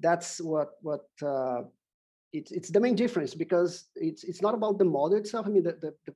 that's 0.00 0.40
what 0.40 0.70
what 0.82 1.06
uh, 1.22 1.62
it's 2.32 2.52
it's 2.52 2.70
the 2.70 2.80
main 2.80 2.94
difference 2.94 3.34
because 3.34 3.88
it's 3.96 4.24
it's 4.24 4.42
not 4.42 4.54
about 4.54 4.78
the 4.78 4.84
model 4.84 5.18
itself. 5.18 5.46
I 5.46 5.50
mean, 5.50 5.64
the, 5.64 5.72
the, 5.72 5.94
the 6.06 6.14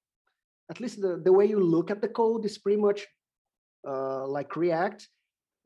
at 0.70 0.80
least 0.80 1.00
the 1.00 1.20
the 1.22 1.32
way 1.32 1.46
you 1.46 1.60
look 1.60 1.90
at 1.90 2.00
the 2.00 2.08
code 2.08 2.44
is 2.44 2.58
pretty 2.58 2.80
much 2.80 3.06
uh, 3.86 4.26
like 4.26 4.56
React, 4.56 5.08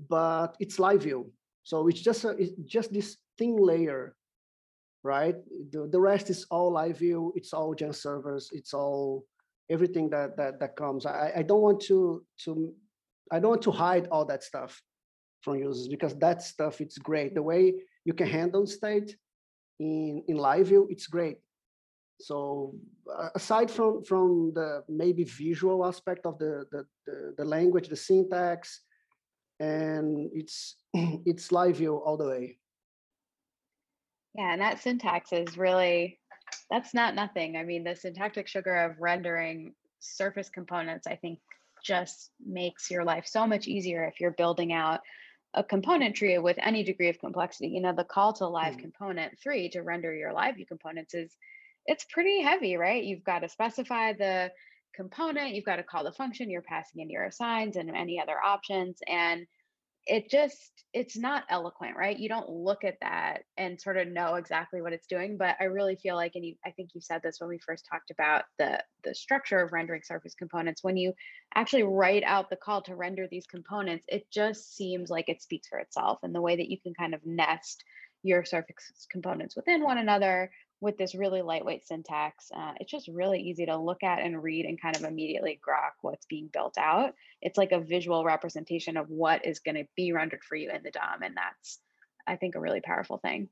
but 0.09 0.57
it's 0.61 0.79
live 0.79 1.03
view. 1.03 1.31
So 1.62 1.88
it's 1.88 2.01
just 2.01 2.25
a, 2.25 2.31
it's 2.31 2.53
just 2.64 2.92
this 2.92 3.18
thin 3.37 3.57
layer, 3.57 4.16
right? 5.03 5.37
The 5.73 5.87
the 5.87 6.01
rest 6.01 6.31
is 6.31 6.47
all 6.51 6.73
live 6.73 6.99
view. 6.99 7.33
It's 7.37 7.53
all 7.53 7.75
GenServers. 7.75 8.49
It's 8.53 8.74
all 8.74 9.24
everything 9.71 10.11
that 10.11 10.37
that 10.37 10.61
that 10.61 10.77
comes. 10.77 11.07
I, 11.07 11.33
I 11.37 11.43
don't 11.43 11.61
want 11.61 11.81
to 11.83 12.25
to 12.45 12.75
I 13.31 13.39
don't 13.39 13.51
want 13.51 13.62
to 13.62 13.71
hide 13.71 14.09
all 14.09 14.25
that 14.27 14.43
stuff 14.43 14.81
from 15.43 15.59
users 15.59 15.89
because 15.89 16.14
that 16.19 16.43
stuff 16.43 16.81
it's 16.81 16.99
great. 16.99 17.35
The 17.35 17.43
way 17.43 17.75
you 18.05 18.14
can 18.14 18.27
handle 18.27 18.66
state 18.66 19.16
in 19.79 20.23
in 20.29 20.37
live 20.37 20.69
view, 20.69 20.87
it's 20.91 21.07
great. 21.07 21.39
So 22.21 22.75
aside 23.35 23.71
from 23.71 24.03
from 24.05 24.53
the 24.55 24.83
maybe 24.89 25.25
visual 25.25 25.87
aspect 25.87 26.27
of 26.27 26.39
the 26.39 26.64
the 26.73 26.85
the, 27.07 27.35
the 27.39 27.45
language, 27.45 27.89
the 27.89 27.97
syntax, 27.97 28.81
and 29.61 30.31
it's 30.33 30.77
it's 30.95 31.53
live 31.53 31.77
view 31.77 31.97
all 31.97 32.16
the 32.16 32.29
way. 32.29 32.59
Yeah, 34.35 34.53
and 34.53 34.61
that 34.61 34.81
syntax 34.81 35.33
is 35.33 35.57
really 35.57 36.18
that's 36.71 36.95
not 36.95 37.14
nothing. 37.14 37.57
I 37.57 37.64
mean, 37.64 37.85
the 37.85 37.97
syntactic 37.97 38.49
sugar 38.49 38.77
of 38.77 38.99
rendering 38.99 39.75
surface 40.01 40.51
components, 40.51 41.07
I 41.07 41.16
think, 41.16 41.41
just 41.85 42.33
makes 42.41 42.91
your 42.91 43.05
life 43.05 43.27
so 43.27 43.47
much 43.47 43.66
easier 43.69 44.05
if 44.05 44.21
you're 44.21 44.33
building 44.33 44.73
out 44.73 45.01
a 45.55 45.64
component 45.64 46.14
tree 46.16 46.39
with 46.39 46.59
any 46.61 46.83
degree 46.85 47.09
of 47.09 47.19
complexity. 47.19 47.69
You 47.69 47.81
know, 47.81 47.95
the 47.95 48.05
call 48.05 48.33
to 48.35 48.49
live 48.49 48.77
Mhm. 48.77 48.79
component 48.79 49.39
three 49.43 49.71
to 49.71 49.81
render 49.83 50.14
your 50.14 50.33
live 50.33 50.57
view 50.57 50.66
components 50.66 51.14
is 51.14 51.37
it's 51.87 52.05
pretty 52.05 52.43
heavy, 52.43 52.77
right? 52.77 53.03
You've 53.03 53.25
got 53.25 53.41
to 53.41 53.49
specify 53.49 54.12
the 54.12 54.53
component, 54.95 55.55
you've 55.55 55.64
got 55.64 55.77
to 55.77 55.85
call 55.85 56.05
the 56.05 56.12
function, 56.12 56.51
you're 56.51 56.62
passing 56.62 57.01
in 57.01 57.11
your 57.11 57.25
assigns 57.25 57.77
and 57.77 57.91
any 57.95 58.21
other 58.21 58.37
options. 58.43 58.99
And 59.09 59.47
it 60.09 60.31
just 60.31 60.73
it's 60.95 61.17
not 61.17 61.45
eloquent 61.51 61.97
right? 61.97 62.19
You 62.19 62.29
don't 62.29 62.49
look 62.49 62.83
at 62.83 62.97
that 63.03 63.43
and 63.57 63.81
sort 63.81 63.99
of 63.99 64.09
know 64.09 64.37
exactly 64.37 64.81
what 64.81 64.93
it's 64.93 65.07
doing 65.07 65.37
but 65.37 65.57
i 65.61 65.65
really 65.65 65.97
feel 65.97 66.17
like 66.17 66.33
and 66.35 66.45
you, 66.45 66.55
i 66.65 66.71
think 66.71 66.91
you 66.95 67.01
said 67.01 67.21
this 67.23 67.37
when 67.39 67.51
we 67.51 67.59
first 67.59 67.87
talked 67.91 68.11
about 68.11 68.45
the 68.59 68.83
the 69.05 69.15
structure 69.15 69.61
of 69.61 69.73
rendering 69.73 70.03
surface 70.03 70.35
components 70.35 70.83
when 70.83 70.97
you 70.97 71.13
actually 71.55 71.83
write 71.83 72.23
out 72.25 72.49
the 72.51 72.57
call 72.57 72.83
to 72.83 72.95
render 72.95 73.29
these 73.31 73.47
components 73.47 74.05
it 74.09 74.27
just 74.33 74.77
seems 74.77 75.11
like 75.11 75.29
it 75.29 75.43
speaks 75.43 75.69
for 75.69 75.79
itself 75.79 76.19
and 76.23 76.35
the 76.35 76.41
way 76.41 76.57
that 76.57 76.71
you 76.71 76.79
can 76.81 76.95
kind 76.95 77.15
of 77.15 77.21
nest 77.25 77.85
your 78.23 78.45
surface 78.45 79.07
components 79.11 79.55
within 79.55 79.83
one 79.83 79.99
another 79.99 80.51
with 80.81 80.97
this 80.97 81.14
really 81.14 81.43
lightweight 81.43 81.87
syntax. 81.87 82.51
Uh, 82.55 82.72
it's 82.79 82.91
just 82.91 83.09
really 83.09 83.41
easy 83.41 83.66
to 83.66 83.76
look 83.76 84.03
at 84.03 84.20
and 84.20 84.43
read 84.43 84.64
and 84.64 84.81
kind 84.81 84.97
of 84.97 85.05
immediately 85.05 85.61
grok 85.66 85.93
what's 86.03 86.26
being 86.26 86.49
built 86.53 86.79
out. 86.79 87.14
It's 87.43 87.59
like 87.59 87.72
a 87.72 87.81
visual 87.81 88.24
representation 88.24 88.97
of 88.97 89.09
what 89.09 89.45
is 89.45 89.59
going 89.59 89.74
to 89.74 89.87
be 89.97 90.12
rendered 90.12 90.45
for 90.45 90.55
you 90.55 90.70
in 90.70 90.83
the 90.83 90.91
DOM. 90.91 91.22
And 91.22 91.37
that's, 91.37 91.81
I 92.26 92.37
think, 92.37 92.55
a 92.55 92.61
really 92.61 92.81
powerful 92.81 93.18
thing. 93.18 93.49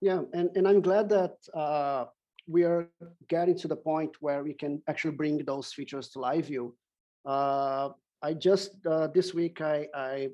Yeah, 0.00 0.22
and, 0.32 0.50
and 0.54 0.68
I'm 0.68 0.80
glad 0.80 1.08
that 1.08 1.36
uh, 1.54 2.06
we 2.46 2.62
are 2.64 2.88
getting 3.28 3.56
to 3.58 3.68
the 3.68 3.76
point 3.76 4.16
where 4.20 4.44
we 4.44 4.54
can 4.54 4.82
actually 4.88 5.16
bring 5.16 5.38
those 5.38 5.72
features 5.72 6.08
to 6.10 6.20
live 6.20 6.46
view. 6.46 6.76
Uh, 7.24 7.90
I 8.22 8.34
just 8.34 8.86
uh, 8.86 9.08
this 9.08 9.34
week 9.34 9.60
I 9.60 9.88
I, 9.94 10.28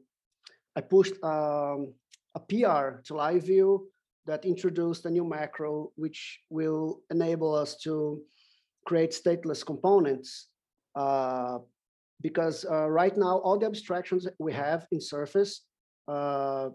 I 0.76 0.80
pushed 0.80 1.14
um, 1.22 1.92
a 2.34 2.40
PR 2.48 3.00
to 3.04 3.14
live 3.14 3.44
view 3.44 3.88
that 4.30 4.44
introduced 4.44 5.02
a 5.06 5.10
new 5.10 5.26
macro 5.36 5.90
which 5.96 6.20
will 6.50 7.00
enable 7.10 7.52
us 7.62 7.76
to 7.76 8.22
create 8.86 9.10
stateless 9.10 9.66
components. 9.66 10.30
Uh, 10.94 11.58
because 12.22 12.64
uh, 12.70 12.88
right 12.88 13.16
now 13.16 13.38
all 13.44 13.58
the 13.58 13.66
abstractions 13.66 14.22
we 14.38 14.52
have 14.52 14.86
in 14.92 15.00
Surface 15.00 15.52
uh, 16.06 16.68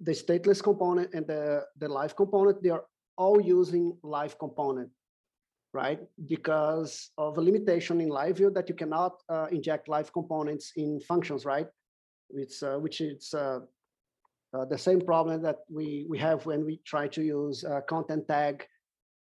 the 0.00 0.12
stateless 0.12 0.62
component 0.62 1.12
and 1.12 1.26
the, 1.26 1.64
the 1.78 1.88
live 1.88 2.14
component, 2.14 2.62
they 2.62 2.70
are 2.70 2.84
all 3.16 3.40
using 3.40 3.96
live 4.02 4.38
component, 4.38 4.88
right? 5.74 6.00
Because 6.26 7.10
of 7.18 7.36
a 7.36 7.40
limitation 7.40 8.00
in 8.00 8.08
live 8.08 8.36
view 8.36 8.50
that 8.50 8.68
you 8.68 8.74
cannot 8.74 9.14
uh, 9.28 9.46
inject 9.50 9.88
live 9.88 10.12
components 10.12 10.72
in 10.76 11.00
functions, 11.00 11.44
right? 11.44 11.68
It's, 12.30 12.62
uh, 12.62 12.76
which 12.78 13.00
is 13.00 13.34
uh, 14.54 14.64
the 14.64 14.78
same 14.78 15.00
problem 15.00 15.42
that 15.42 15.58
we, 15.70 16.06
we 16.08 16.18
have 16.18 16.46
when 16.46 16.64
we 16.64 16.80
try 16.86 17.06
to 17.08 17.22
use 17.22 17.64
uh, 17.64 17.80
content 17.82 18.26
tag 18.28 18.66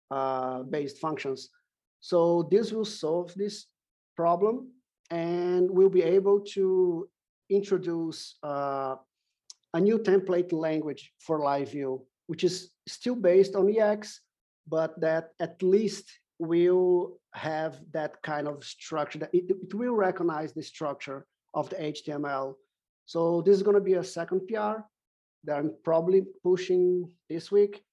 uh, 0.09 0.63
based 0.63 0.99
functions. 0.99 1.49
So 1.99 2.47
this 2.51 2.71
will 2.71 2.85
solve 2.85 3.33
this 3.35 3.67
problem 4.15 4.71
and 5.11 5.69
we'll 5.69 5.89
be 5.89 6.03
able 6.03 6.39
to 6.55 7.07
introduce 7.49 8.37
uh, 8.43 8.95
a 9.73 9.79
new 9.79 9.99
template 9.99 10.51
language 10.51 11.13
for 11.19 11.39
live 11.39 11.71
view, 11.71 12.05
which 12.27 12.43
is 12.43 12.71
still 12.87 13.15
based 13.15 13.55
on 13.55 13.67
EEX, 13.67 14.15
but 14.67 14.99
that 14.99 15.29
at 15.39 15.61
least 15.61 16.05
will 16.39 17.19
have 17.33 17.79
that 17.93 18.21
kind 18.23 18.47
of 18.47 18.63
structure 18.63 19.19
that 19.19 19.29
it, 19.33 19.45
it 19.49 19.73
will 19.73 19.93
recognize 19.93 20.53
the 20.53 20.63
structure 20.63 21.25
of 21.53 21.69
the 21.69 21.75
HTML. 21.75 22.55
So 23.05 23.41
this 23.41 23.55
is 23.55 23.63
going 23.63 23.75
to 23.75 23.81
be 23.81 23.93
a 23.93 24.03
second 24.03 24.47
PR 24.47 24.81
that 25.43 25.57
I'm 25.57 25.73
probably 25.83 26.23
pushing 26.43 27.09
this 27.29 27.51
week. 27.51 27.83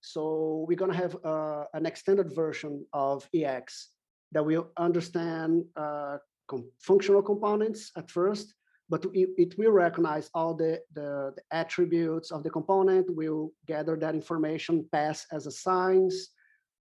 So 0.00 0.64
we're 0.68 0.76
to 0.90 0.96
have 0.96 1.16
uh, 1.24 1.64
an 1.74 1.86
extended 1.86 2.34
version 2.34 2.84
of 2.92 3.28
EEX 3.34 3.86
that 4.32 4.44
will 4.44 4.70
understand 4.76 5.64
uh, 5.76 6.18
com 6.48 6.64
functional 6.80 7.22
components 7.22 7.92
at 7.96 8.10
first, 8.10 8.54
but 8.88 9.04
it, 9.14 9.28
it 9.36 9.58
will 9.58 9.70
recognize 9.70 10.28
all 10.34 10.54
the, 10.54 10.80
the, 10.92 11.32
the, 11.36 11.42
attributes 11.52 12.30
of 12.30 12.42
the 12.42 12.50
component, 12.50 13.14
will 13.14 13.52
gather 13.66 13.96
that 13.96 14.14
information, 14.14 14.84
pass 14.90 15.26
as 15.30 15.46
assigns. 15.46 16.30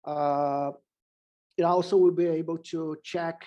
Uh, 0.06 0.72
it 1.58 1.64
also 1.64 1.98
will 1.98 2.16
be 2.24 2.28
able 2.28 2.58
to 2.58 2.98
check 3.04 3.46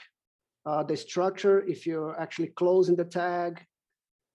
uh, 0.66 0.82
the 0.82 0.96
structure 0.96 1.62
if 1.62 1.86
you're 1.86 2.18
actually 2.20 2.48
closing 2.48 2.96
the 2.96 3.04
tag. 3.04 3.64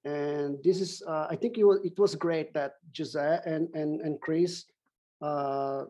And 0.09 0.57
this 0.63 0.77
is, 0.85 0.91
uh, 1.07 1.27
I 1.33 1.35
think 1.35 1.57
it 1.57 1.65
was, 1.69 1.79
it 1.83 1.97
was 2.03 2.15
great 2.15 2.53
that 2.53 2.71
Jose 2.97 3.39
and, 3.45 3.63
and, 3.73 4.01
and 4.01 4.13
Chris 4.21 4.65
uh, 5.21 5.83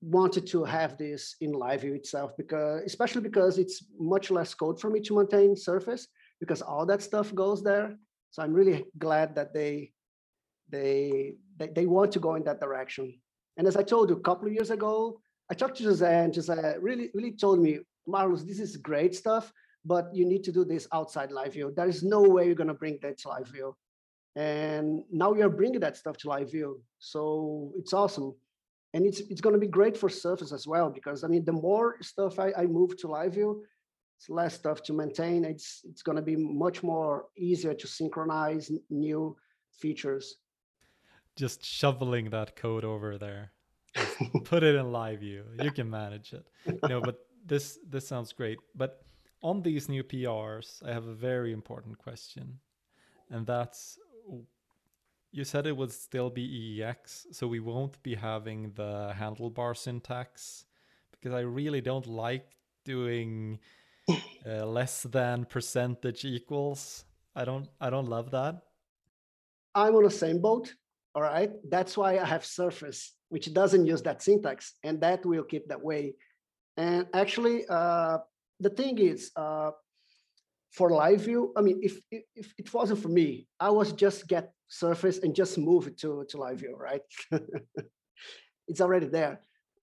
wanted 0.00 0.46
to 0.48 0.64
have 0.64 0.96
this 0.98 1.36
in 1.40 1.52
live 1.52 1.82
view 1.82 1.94
itself 1.94 2.36
because 2.36 2.82
especially 2.84 3.22
because 3.30 3.58
it's 3.58 3.84
much 3.98 4.30
less 4.30 4.52
code 4.54 4.80
for 4.80 4.90
me 4.90 5.00
to 5.00 5.16
maintain 5.16 5.56
surface 5.56 6.08
because 6.40 6.60
all 6.62 6.84
that 6.86 7.02
stuff 7.02 7.34
goes 7.34 7.62
there. 7.62 7.96
So 8.32 8.42
i'm 8.42 8.52
really 8.60 8.84
glad 8.98 9.34
that 9.36 9.54
they 9.54 9.92
they 10.68 11.34
they, 11.58 11.68
they 11.68 11.86
want 11.86 12.12
to 12.12 12.20
go 12.26 12.34
in 12.34 12.44
that 12.44 12.60
direction. 12.60 13.06
And 13.56 13.66
as 13.66 13.76
i 13.76 13.82
told 13.82 14.10
you 14.10 14.16
a 14.16 14.26
couple 14.28 14.46
of 14.48 14.54
years 14.58 14.70
ago 14.70 15.20
i 15.50 15.54
talked 15.54 15.76
to 15.78 15.84
jose 15.84 16.14
and 16.22 16.34
jose 16.34 16.56
really 16.80 17.10
really 17.16 17.34
told 17.44 17.58
me 17.66 17.72
marlus 18.08 18.42
this 18.44 18.60
is 18.66 18.76
great 18.90 19.14
stuff 19.14 19.52
but 19.84 20.10
you 20.12 20.26
need 20.26 20.44
to 20.44 20.52
do 20.52 20.64
this 20.64 20.86
outside 20.92 21.30
live 21.32 21.52
view 21.52 21.72
there 21.76 21.88
is 21.88 22.02
no 22.02 22.20
way 22.20 22.46
you're 22.46 22.54
going 22.54 22.68
to 22.68 22.74
bring 22.74 22.98
that 23.02 23.18
to 23.18 23.28
live 23.28 23.48
view 23.48 23.74
and 24.36 25.02
now 25.10 25.32
are 25.32 25.48
bringing 25.48 25.80
that 25.80 25.96
stuff 25.96 26.16
to 26.16 26.28
live 26.28 26.50
view 26.50 26.80
so 26.98 27.72
it's 27.76 27.92
awesome 27.92 28.34
and 28.94 29.06
it's 29.06 29.20
it's 29.20 29.40
going 29.40 29.54
to 29.54 29.60
be 29.60 29.66
great 29.66 29.96
for 29.96 30.08
Surface 30.08 30.52
as 30.52 30.66
well 30.66 30.90
because 30.90 31.24
I 31.24 31.28
mean 31.28 31.44
the 31.44 31.52
more 31.52 31.96
stuff 32.02 32.38
I, 32.38 32.52
I 32.56 32.66
move 32.66 32.96
to 32.98 33.08
live 33.08 33.34
view, 33.34 33.62
it's 34.18 34.28
less 34.28 34.54
stuff 34.54 34.82
to 34.84 34.92
maintain. 34.92 35.44
It's 35.44 35.82
it's 35.88 36.02
going 36.02 36.16
to 36.16 36.22
be 36.22 36.36
much 36.36 36.82
more 36.82 37.26
easier 37.36 37.74
to 37.74 37.86
synchronize 37.86 38.70
new 38.90 39.36
features. 39.78 40.36
Just 41.36 41.64
shoveling 41.64 42.30
that 42.30 42.56
code 42.56 42.84
over 42.84 43.16
there, 43.16 43.52
put 44.44 44.62
it 44.62 44.74
in 44.74 44.92
live 44.92 45.20
view. 45.20 45.44
You 45.62 45.70
can 45.70 45.88
manage 45.88 46.32
it. 46.32 46.44
No, 46.88 47.00
but 47.00 47.18
this 47.46 47.78
this 47.88 48.08
sounds 48.08 48.32
great. 48.32 48.58
But 48.74 49.02
on 49.42 49.62
these 49.62 49.88
new 49.88 50.02
PRs, 50.02 50.82
I 50.86 50.92
have 50.92 51.06
a 51.06 51.14
very 51.14 51.52
important 51.52 51.98
question, 51.98 52.58
and 53.30 53.46
that's 53.46 53.98
you 55.32 55.44
said 55.44 55.66
it 55.66 55.76
would 55.76 55.92
still 55.92 56.30
be 56.30 56.80
EEX, 56.80 57.26
so 57.32 57.46
we 57.46 57.60
won't 57.60 58.02
be 58.02 58.14
having 58.14 58.72
the 58.74 59.14
handlebar 59.16 59.76
syntax 59.76 60.64
because 61.12 61.32
I 61.32 61.40
really 61.40 61.80
don't 61.80 62.06
like 62.06 62.46
doing 62.84 63.60
uh, 64.46 64.66
less 64.66 65.04
than 65.04 65.44
percentage 65.44 66.24
equals. 66.24 67.04
I 67.36 67.44
don't 67.44 67.68
I 67.80 67.90
don't 67.90 68.08
love 68.08 68.30
that. 68.32 68.62
I'm 69.74 69.94
on 69.94 70.02
the 70.02 70.10
same 70.10 70.40
boat. 70.40 70.74
All 71.14 71.22
right. 71.22 71.50
That's 71.68 71.96
why 71.96 72.18
I 72.18 72.24
have 72.24 72.44
Surface, 72.44 73.14
which 73.28 73.52
doesn't 73.52 73.86
use 73.86 74.02
that 74.02 74.22
syntax, 74.22 74.74
and 74.82 75.00
that 75.00 75.24
will 75.24 75.44
keep 75.44 75.68
that 75.68 75.82
way. 75.82 76.14
And 76.76 77.06
actually, 77.14 77.66
uh, 77.68 78.18
the 78.60 78.70
thing 78.70 78.98
is, 78.98 79.30
uh, 79.36 79.70
for 80.72 80.90
live 80.90 81.22
view, 81.22 81.52
I 81.56 81.62
mean, 81.62 81.80
if, 81.82 81.98
if, 82.10 82.22
if 82.36 82.52
it 82.58 82.72
wasn't 82.72 83.00
for 83.00 83.08
me, 83.08 83.48
I 83.58 83.70
was 83.70 83.92
just 83.92 84.28
get 84.28 84.52
surface 84.68 85.18
and 85.18 85.34
just 85.34 85.58
move 85.58 85.86
it 85.88 85.98
to, 85.98 86.24
to 86.28 86.38
live 86.38 86.60
view, 86.60 86.76
right? 86.76 87.02
it's 88.68 88.80
already 88.80 89.06
there. 89.06 89.40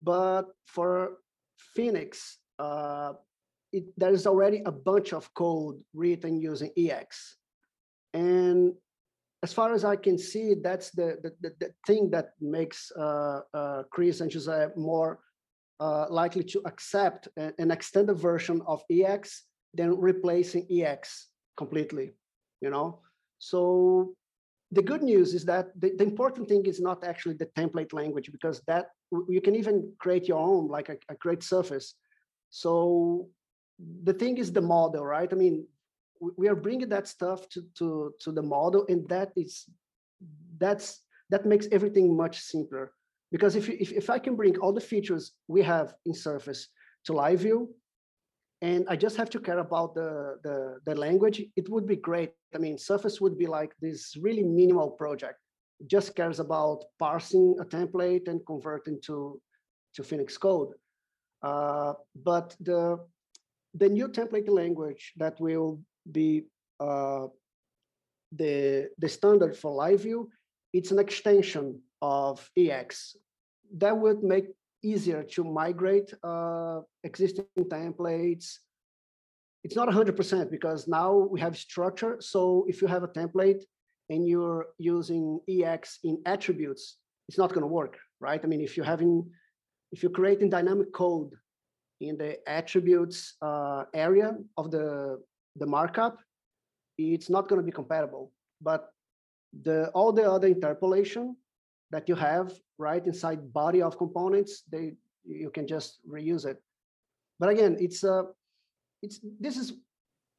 But 0.02 0.44
for 0.68 1.18
Phoenix, 1.76 2.38
uh, 2.58 3.14
it, 3.74 3.86
there's 3.98 4.26
already 4.26 4.62
a 4.66 4.72
bunch 4.72 5.14
of 5.14 5.34
code 5.34 5.82
written 5.94 6.40
using 6.40 6.72
EEX. 6.78 7.36
And 8.14 8.74
as 9.44 9.54
far 9.54 9.74
as 9.74 9.84
I 9.84 9.96
can 9.96 10.18
see, 10.18 10.56
that's 10.62 10.92
the, 10.92 11.18
the, 11.22 11.34
the, 11.42 11.56
the 11.60 11.74
thing 11.86 12.10
that 12.12 12.32
makes 12.40 12.92
uh, 12.98 13.42
uh, 13.54 13.84
Chris 13.92 14.22
and 14.22 14.32
Jose 14.32 14.68
more 14.76 15.20
uh, 15.80 16.06
likely 16.10 16.44
to 16.44 16.62
accept 16.66 17.28
an, 17.38 17.54
an 17.58 17.72
extended 17.72 18.16
version 18.16 18.62
of 18.68 18.84
EEX 18.92 19.42
than 19.74 19.98
replacing 20.00 20.68
EEX 20.68 21.26
completely, 21.58 22.14
you 22.62 22.70
know? 22.70 23.00
So 23.40 24.14
the 24.72 24.82
good 24.82 25.04
news 25.04 25.34
is 25.34 25.46
that 25.46 25.68
the, 25.80 25.92
the, 25.98 26.04
important 26.04 26.48
thing 26.48 26.66
is 26.66 26.80
not 26.80 27.04
actually 27.04 27.36
the 27.36 27.48
template 27.58 27.94
language 27.94 28.32
because 28.32 28.62
that 28.68 28.90
you 29.28 29.42
can 29.42 29.56
even 29.56 29.92
create 29.98 30.28
your 30.28 30.40
own 30.40 30.68
like 30.68 30.90
a, 30.90 30.98
a 31.10 31.16
great 31.16 31.42
surface. 31.42 31.96
So 32.50 33.28
the 34.04 34.14
thing 34.14 34.38
is 34.38 34.52
the 34.52 34.62
model 34.62 35.06
right? 35.06 35.32
I 35.32 35.36
mean 35.36 35.66
we 36.36 36.48
are 36.50 36.56
bringing 36.56 36.90
that 36.90 37.08
stuff 37.08 37.48
to 37.50 37.64
to 37.78 38.14
to 38.20 38.32
the 38.32 38.42
model 38.42 38.86
and 38.90 39.08
that 39.10 39.32
is 39.36 39.66
that's 40.58 41.02
that 41.30 41.46
makes 41.46 41.68
everything 41.72 42.16
much 42.16 42.40
simpler 42.40 42.92
because 43.32 43.56
if, 43.56 43.70
if 43.70 43.92
if 43.92 44.10
i 44.10 44.20
can 44.20 44.36
bring 44.36 44.58
all 44.58 44.74
the 44.74 44.82
features 44.92 45.34
we 45.48 45.62
have 45.62 45.94
in 46.06 46.14
surface 46.14 46.70
to 47.06 47.14
live 47.14 47.40
view 47.40 47.70
and 48.62 48.86
I 48.90 48.96
just 48.96 49.16
have 49.16 49.30
to 49.32 49.40
care 49.40 49.60
about 49.60 49.96
the, 49.96 50.38
the, 50.44 50.80
the 50.86 50.96
language, 50.96 51.42
it 51.56 51.70
would 51.70 51.88
be 51.88 51.96
great. 51.96 52.32
I 52.54 52.58
mean, 52.58 52.78
Surface 52.78 53.22
would 53.22 53.38
be 53.38 53.48
like 53.48 53.72
this 53.82 54.18
really 54.20 54.44
minimal 54.44 54.90
project. 54.92 55.40
It 55.80 55.88
just 55.88 56.14
cares 56.16 56.40
about 56.42 56.84
parsing 57.00 57.56
a 57.62 57.66
template 57.66 58.28
and 58.28 58.46
converting 58.46 59.00
to, 59.04 59.40
to 59.96 60.04
Phoenix 60.04 60.38
code. 60.38 60.74
Uh, 61.42 61.94
but 62.22 62.54
the, 62.60 63.00
the 63.76 63.88
new 63.88 64.10
template 64.10 64.50
language 64.50 65.14
that 65.16 65.40
will 65.40 65.80
be 66.12 66.44
uh, 66.82 67.28
the, 68.34 68.90
the 68.98 69.08
standard 69.08 69.56
for 69.56 69.74
live 69.74 70.02
view, 70.02 70.30
it's 70.74 70.92
an 70.92 71.00
extension 71.00 71.80
of 72.02 72.50
EEX. 72.58 73.16
That 73.78 73.98
would 73.98 74.24
make 74.24 74.48
easier 74.84 75.24
to 75.24 75.44
migrate 75.44 76.14
uh, 76.24 76.82
existing 77.04 77.46
templates. 77.58 78.58
It's 79.64 79.76
not 79.76 79.90
100% 79.90 80.50
because 80.52 80.88
now 80.88 81.14
we 81.14 81.40
have 81.42 81.58
structure. 81.58 82.18
So 82.20 82.66
if 82.68 82.82
you 82.82 82.88
have 82.88 83.04
a 83.04 83.08
template 83.08 83.64
and 84.10 84.28
you're 84.28 84.68
using 84.78 85.40
EEX 85.50 85.98
in 86.04 86.22
attributes, 86.26 86.98
it's 87.28 87.38
not 87.38 87.50
going 87.50 87.62
to 87.62 87.68
work, 87.68 87.98
right? 88.20 88.40
I 88.44 88.48
mean, 88.48 88.62
if 88.62 88.78
you're 88.78 88.86
having, 88.86 89.30
if 89.92 90.02
you're 90.02 90.12
creating 90.12 90.50
dynamic 90.50 90.94
code 90.94 91.34
in 92.00 92.18
the 92.18 92.38
attributes 92.50 93.36
uh, 93.42 93.84
area 93.94 94.38
of 94.58 94.72
the, 94.72 95.20
the 95.58 95.66
markup, 95.66 96.18
it's 96.98 97.30
not 97.30 97.48
going 97.48 97.62
to 97.62 97.66
be 97.66 97.72
compatible. 97.72 98.32
But 98.62 98.90
the 99.64 99.90
all 99.90 100.12
the 100.12 100.30
other 100.30 100.48
interpolation 100.48 101.36
that 101.92 102.08
you 102.10 102.16
have 102.16 102.54
right 102.78 103.06
inside 103.06 103.54
body 103.54 103.82
of 103.82 103.98
components, 103.98 104.64
they 104.72 104.94
you 105.26 105.50
can 105.50 105.68
just 105.68 106.00
reuse 106.08 106.46
it. 106.46 106.58
But 107.40 107.50
again, 107.50 107.78
it's 107.80 108.04
uh, 108.04 108.24
it's 109.02 109.20
this 109.40 109.58
is 109.58 109.74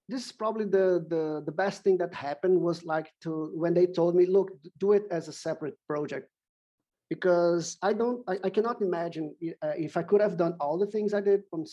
this 0.08 0.26
is 0.26 0.32
probably 0.32 0.64
the 0.64 1.04
the 1.08 1.42
the 1.44 1.52
best 1.52 1.82
thing 1.82 1.98
that 1.98 2.12
happened 2.14 2.60
was 2.60 2.84
like 2.84 3.12
to 3.22 3.52
when 3.54 3.74
they 3.74 3.86
told 3.86 4.14
me, 4.14 4.26
look, 4.26 4.50
do 4.78 4.92
it 4.92 5.04
as 5.10 5.28
a 5.28 5.32
separate 5.32 5.76
project, 5.86 6.28
because 7.08 7.78
I 7.82 7.92
don't 7.92 8.22
I, 8.28 8.38
I 8.44 8.50
cannot 8.50 8.82
imagine 8.82 9.34
uh, 9.62 9.74
if 9.76 9.96
I 9.96 10.02
could 10.02 10.20
have 10.20 10.36
done 10.36 10.54
all 10.60 10.78
the 10.78 10.86
things 10.86 11.14
I 11.14 11.20
did 11.20 11.42
on 11.52 11.64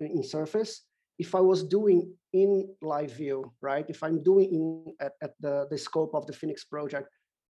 in 0.00 0.22
Surface 0.22 0.82
if 1.20 1.34
I 1.34 1.40
was 1.40 1.62
doing 1.62 2.10
in 2.32 2.66
live 2.80 3.12
view, 3.12 3.52
right? 3.60 3.84
If 3.88 4.02
I'm 4.02 4.22
doing 4.22 4.48
in 4.54 4.94
at, 5.04 5.12
at 5.20 5.32
the, 5.38 5.66
the 5.70 5.76
scope 5.76 6.14
of 6.14 6.26
the 6.26 6.32
Phoenix 6.32 6.64
project, 6.64 7.08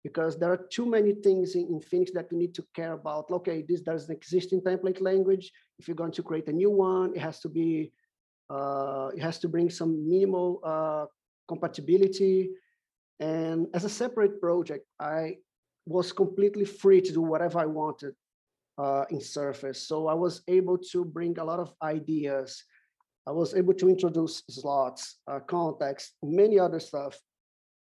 because 0.04 0.38
there 0.38 0.52
are 0.52 0.68
too 0.72 0.86
many 0.86 1.14
things 1.14 1.56
in, 1.56 1.68
in 1.68 1.80
Phoenix 1.80 2.12
that 2.12 2.28
you 2.32 2.38
need 2.38 2.56
to 2.56 2.66
care 2.76 2.94
about. 2.94 3.30
Okay, 3.32 3.64
this 3.68 3.82
there's 3.82 4.10
an 4.10 4.16
existing 4.16 4.62
template 4.62 5.02
language. 5.02 5.52
If 5.80 5.88
you're 5.88 5.96
going 5.96 6.12
to 6.14 6.24
create 6.24 6.48
a 6.48 6.54
new 6.54 6.72
one, 6.72 7.16
it 7.16 7.22
has 7.22 7.40
to 7.42 7.50
be 7.50 7.92
uh, 8.50 9.10
it 9.16 9.22
has 9.22 9.40
to 9.40 9.48
bring 9.48 9.70
some 9.70 10.10
minimal 10.10 10.60
uh, 10.64 11.06
compatibility. 11.48 12.52
And 13.20 13.68
as 13.74 13.86
a 13.86 13.90
separate 13.90 14.42
project, 14.42 14.86
I 15.00 15.38
was 15.86 16.12
completely 16.12 16.66
free 16.66 17.02
to 17.02 17.14
do 17.14 17.22
whatever 17.22 17.60
I 17.60 17.66
wanted 17.66 18.14
uh, 18.78 19.06
in 19.10 19.22
Surface. 19.22 19.88
So 19.88 20.08
I 20.08 20.14
was 20.14 20.42
able 20.48 20.78
to 20.92 21.06
bring 21.06 21.38
a 21.38 21.44
lot 21.44 21.60
of 21.60 21.74
ideas. 21.82 22.64
I 23.28 23.32
was 23.32 23.54
able 23.54 23.76
to 23.76 23.88
introduce 23.88 24.44
slots, 24.50 25.20
uh, 25.28 25.40
context, 25.40 26.14
many 26.24 26.60
other 26.60 26.80
stuff 26.80 27.20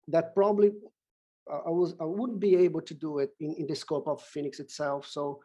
that 0.09 0.34
probably 0.34 0.72
I 1.51 1.70
was 1.70 1.94
I 2.01 2.05
wouldn't 2.05 2.40
be 2.40 2.57
able 2.57 2.82
to 2.82 2.94
do 2.94 3.18
it 3.18 3.30
in, 3.40 3.55
in 3.59 3.66
the 3.66 3.74
scope 3.74 4.07
of 4.07 4.22
Phoenix 4.22 4.61
itself. 4.61 5.07
So 5.07 5.40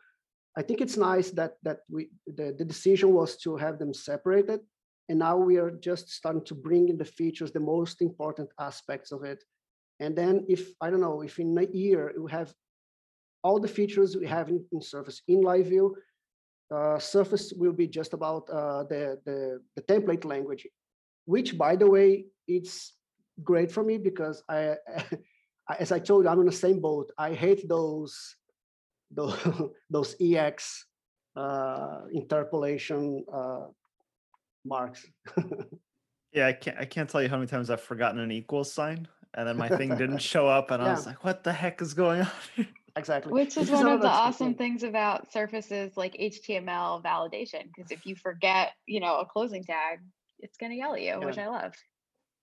I 0.58 0.62
think 0.62 0.82
it's 0.82 0.98
nice 0.98 1.32
that 1.32 1.54
that 1.64 1.80
we 1.90 2.10
the, 2.28 2.56
the 2.58 2.66
decision 2.66 3.14
was 3.14 3.38
to 3.38 3.58
have 3.58 3.80
them 3.80 3.94
separated. 3.94 4.62
And 5.10 5.20
now 5.20 5.38
we 5.38 5.58
are 5.58 5.72
just 5.72 6.10
starting 6.10 6.46
to 6.46 6.56
bring 6.56 6.88
in 6.88 6.98
the 6.98 7.06
features, 7.06 7.52
the 7.52 7.60
most 7.60 8.02
important 8.02 8.50
aspects 8.60 9.12
of 9.12 9.24
it. 9.24 9.44
And 10.00 10.16
then 10.16 10.46
if 10.48 10.70
I 10.82 10.90
don't 10.90 11.02
know, 11.02 11.22
if 11.22 11.40
in 11.40 11.58
a 11.58 11.66
year 11.66 12.14
we 12.18 12.32
have 12.32 12.54
all 13.44 13.60
the 13.60 13.68
features 13.68 14.16
we 14.16 14.28
have 14.28 14.50
in, 14.50 14.64
in 14.72 14.82
Surface 14.82 15.22
in 15.28 15.42
live 15.42 15.68
view, 15.68 15.96
uh, 16.74 16.98
Surface 17.00 17.54
will 17.56 17.74
be 17.74 17.88
just 17.88 18.14
about 18.14 18.50
uh, 18.50 18.84
the, 18.84 19.20
the 19.26 19.62
the 19.76 19.82
template 19.84 20.26
language, 20.26 20.66
which 21.26 21.58
by 21.58 21.76
the 21.76 21.90
way, 21.90 22.26
it's 22.48 22.94
great 23.44 23.72
for 23.72 23.84
me 23.84 23.98
because 23.98 24.44
I 24.48 24.76
as 25.80 25.92
I 25.92 26.00
told 26.00 26.26
you, 26.26 26.30
I'm 26.30 26.40
in 26.40 26.46
the 26.46 26.52
same 26.52 26.80
boat. 26.80 27.12
I 27.18 27.34
hate 27.34 27.68
those 27.68 28.36
those, 29.16 29.38
those 29.92 30.16
EEX 30.16 30.86
uh, 31.36 32.02
interpolation 32.12 33.24
uh, 33.32 33.68
marks. 34.66 35.06
yeah, 36.34 36.48
I 36.48 36.54
can't 36.54 36.78
I 36.80 36.86
can't 36.86 37.10
tell 37.10 37.22
you 37.22 37.30
how 37.30 37.38
many 37.38 37.48
times 37.48 37.70
I've 37.70 37.82
forgotten 37.82 38.20
an 38.20 38.32
equal 38.32 38.64
sign, 38.64 39.08
and 39.36 39.48
then 39.48 39.58
my 39.58 39.70
thing 39.70 39.90
didn't 39.98 40.20
show 40.20 40.48
up, 40.48 40.72
and 40.72 40.82
yeah. 40.82 40.90
I 40.90 40.92
was 40.94 41.06
like, 41.06 41.24
"What 41.24 41.44
the 41.44 41.54
heck 41.54 41.82
is 41.82 41.94
going 41.94 42.22
on?" 42.22 42.68
exactly. 42.96 43.32
Which 43.32 43.56
is 43.58 43.70
one 43.70 43.88
of 43.88 44.02
the 44.02 44.08
awesome 44.08 44.56
things 44.56 44.84
about 44.84 45.32
surfaces 45.32 45.96
like 45.96 46.14
HTML 46.16 47.04
validation, 47.04 47.66
because 47.76 47.92
if 47.92 48.06
you 48.06 48.16
forget, 48.16 48.72
you 48.88 49.00
know, 49.00 49.20
a 49.20 49.26
closing 49.26 49.64
tag, 49.64 50.00
it's 50.40 50.58
going 50.58 50.72
to 50.72 50.78
yell 50.78 50.96
at 50.96 51.02
you, 51.02 51.08
yeah. 51.08 51.18
which 51.18 51.38
I 51.38 51.48
love 51.48 51.74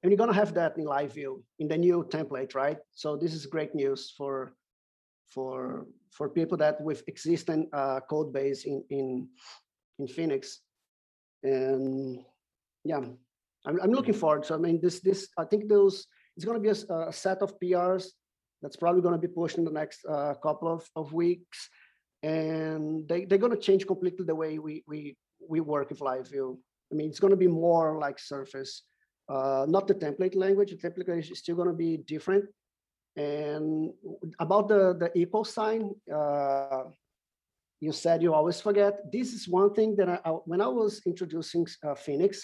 and 0.03 0.11
you're 0.11 0.19
going 0.19 0.33
to 0.33 0.39
have 0.39 0.55
that 0.55 0.79
in 0.79 0.85
live 0.85 1.13
view 1.13 1.43
in 1.59 1.69
the 1.69 1.77
new 1.77 2.05
template 2.09 2.55
right? 2.55 2.79
So 2.93 3.17
this 3.17 3.35
is 3.35 3.47
great 3.47 3.75
news 3.75 4.13
for 4.17 4.55
for 5.29 5.87
for 6.11 6.29
people 6.29 6.57
that 6.59 6.81
with 6.81 7.05
existing 7.07 7.69
uh, 7.73 8.01
code 8.09 8.33
base 8.33 8.65
in 8.65 8.85
in 8.91 9.29
in 9.99 10.09
phoenix. 10.09 10.61
And 11.43 12.25
yeah 12.85 13.01
I'm, 13.67 13.81
I'm 13.83 13.93
looking 13.93 14.15
forward. 14.15 14.45
So 14.45 14.55
i 14.55 14.59
mean 14.59 14.81
this 14.81 15.01
this 15.01 15.29
i 15.39 15.45
think 15.45 15.69
those 15.69 16.07
it's 16.37 16.45
going 16.45 16.59
to 16.59 16.63
be 16.63 16.73
a, 16.73 17.09
a, 17.09 17.13
set 17.13 17.43
of 17.43 17.59
prs 17.61 18.05
that's 18.63 18.77
probably 18.77 19.03
going 19.03 19.15
to 19.15 19.27
be 19.27 19.35
pushed 19.35 19.59
in 19.59 19.65
the 19.65 19.71
next 19.71 20.05
uh, 20.07 20.35
couple 20.43 20.69
of, 20.69 20.87
of 20.95 21.13
weeks. 21.13 21.69
And 22.23 23.09
they, 23.09 23.25
they're 23.25 23.39
going 23.39 23.57
to 23.57 23.59
change 23.59 23.87
completely 23.87 24.27
the 24.27 24.35
way 24.35 24.59
we 24.59 24.85
we 24.87 25.17
we 25.49 25.61
work 25.61 25.89
with 25.91 26.03
live 26.03 26.29
view. 26.29 26.59
I 26.93 26.95
mean 26.97 27.09
it's 27.09 27.21
going 27.21 27.33
to 27.33 27.45
be 27.45 27.47
more 27.47 27.99
like 27.99 28.19
surface 28.19 28.83
uh, 29.31 29.65
not 29.69 29.87
the 29.87 29.95
template 29.95 30.35
language. 30.35 30.71
The 30.71 30.77
template 30.77 31.09
language 31.09 31.31
is 31.31 31.39
still 31.39 31.57
going 31.57 31.69
to 31.69 31.75
be 31.75 31.99
different. 31.99 32.45
And 33.17 33.93
about 34.39 34.69
the, 34.69 34.97
the 34.99 35.11
equal 35.19 35.45
sign, 35.45 35.95
uh, 36.13 36.85
you 37.81 37.93
said 37.93 38.23
you 38.23 38.35
always 38.35 38.61
forget. 38.61 39.11
This 39.13 39.33
is 39.33 39.49
one 39.49 39.73
thing 39.75 39.97
that 39.97 40.09
I, 40.09 40.19
I 40.25 40.31
when 40.31 40.61
I 40.61 40.69
was 40.69 41.01
introducing 41.07 41.67
uh, 41.87 41.95
Phoenix 41.95 42.43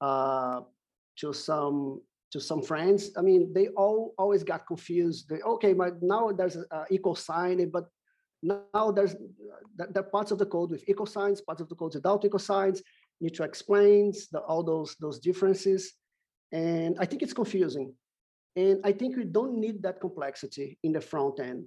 uh, 0.00 0.60
to 1.20 1.32
some 1.32 2.00
to 2.32 2.40
some 2.40 2.62
friends, 2.62 3.10
I 3.16 3.22
mean, 3.22 3.52
they 3.52 3.68
all 3.68 4.12
always 4.18 4.42
got 4.42 4.66
confused. 4.66 5.28
They, 5.28 5.40
okay, 5.42 5.72
but 5.72 6.02
now 6.02 6.32
there's 6.32 6.56
an 6.56 6.66
equal 6.90 7.14
sign, 7.14 7.70
but 7.70 7.84
now 8.42 8.90
there's 8.90 9.14
there 9.76 10.02
are 10.02 10.02
parts 10.02 10.32
of 10.32 10.38
the 10.38 10.46
code 10.46 10.70
with 10.70 10.88
equal 10.88 11.06
signs, 11.06 11.40
parts 11.40 11.62
of 11.62 11.68
the 11.68 11.76
code 11.76 11.94
without 11.94 12.24
equal 12.24 12.40
signs. 12.40 12.82
Need 13.20 13.34
to 13.34 13.44
explain 13.44 14.12
the, 14.32 14.40
all 14.40 14.62
those 14.62 14.96
those 15.00 15.18
differences. 15.20 15.92
And 16.54 16.96
I 17.00 17.04
think 17.04 17.22
it's 17.22 17.32
confusing. 17.34 17.92
And 18.54 18.80
I 18.84 18.92
think 18.92 19.16
we 19.16 19.24
don't 19.24 19.58
need 19.58 19.82
that 19.82 20.00
complexity 20.00 20.78
in 20.84 20.92
the 20.92 21.00
front 21.00 21.40
end. 21.40 21.66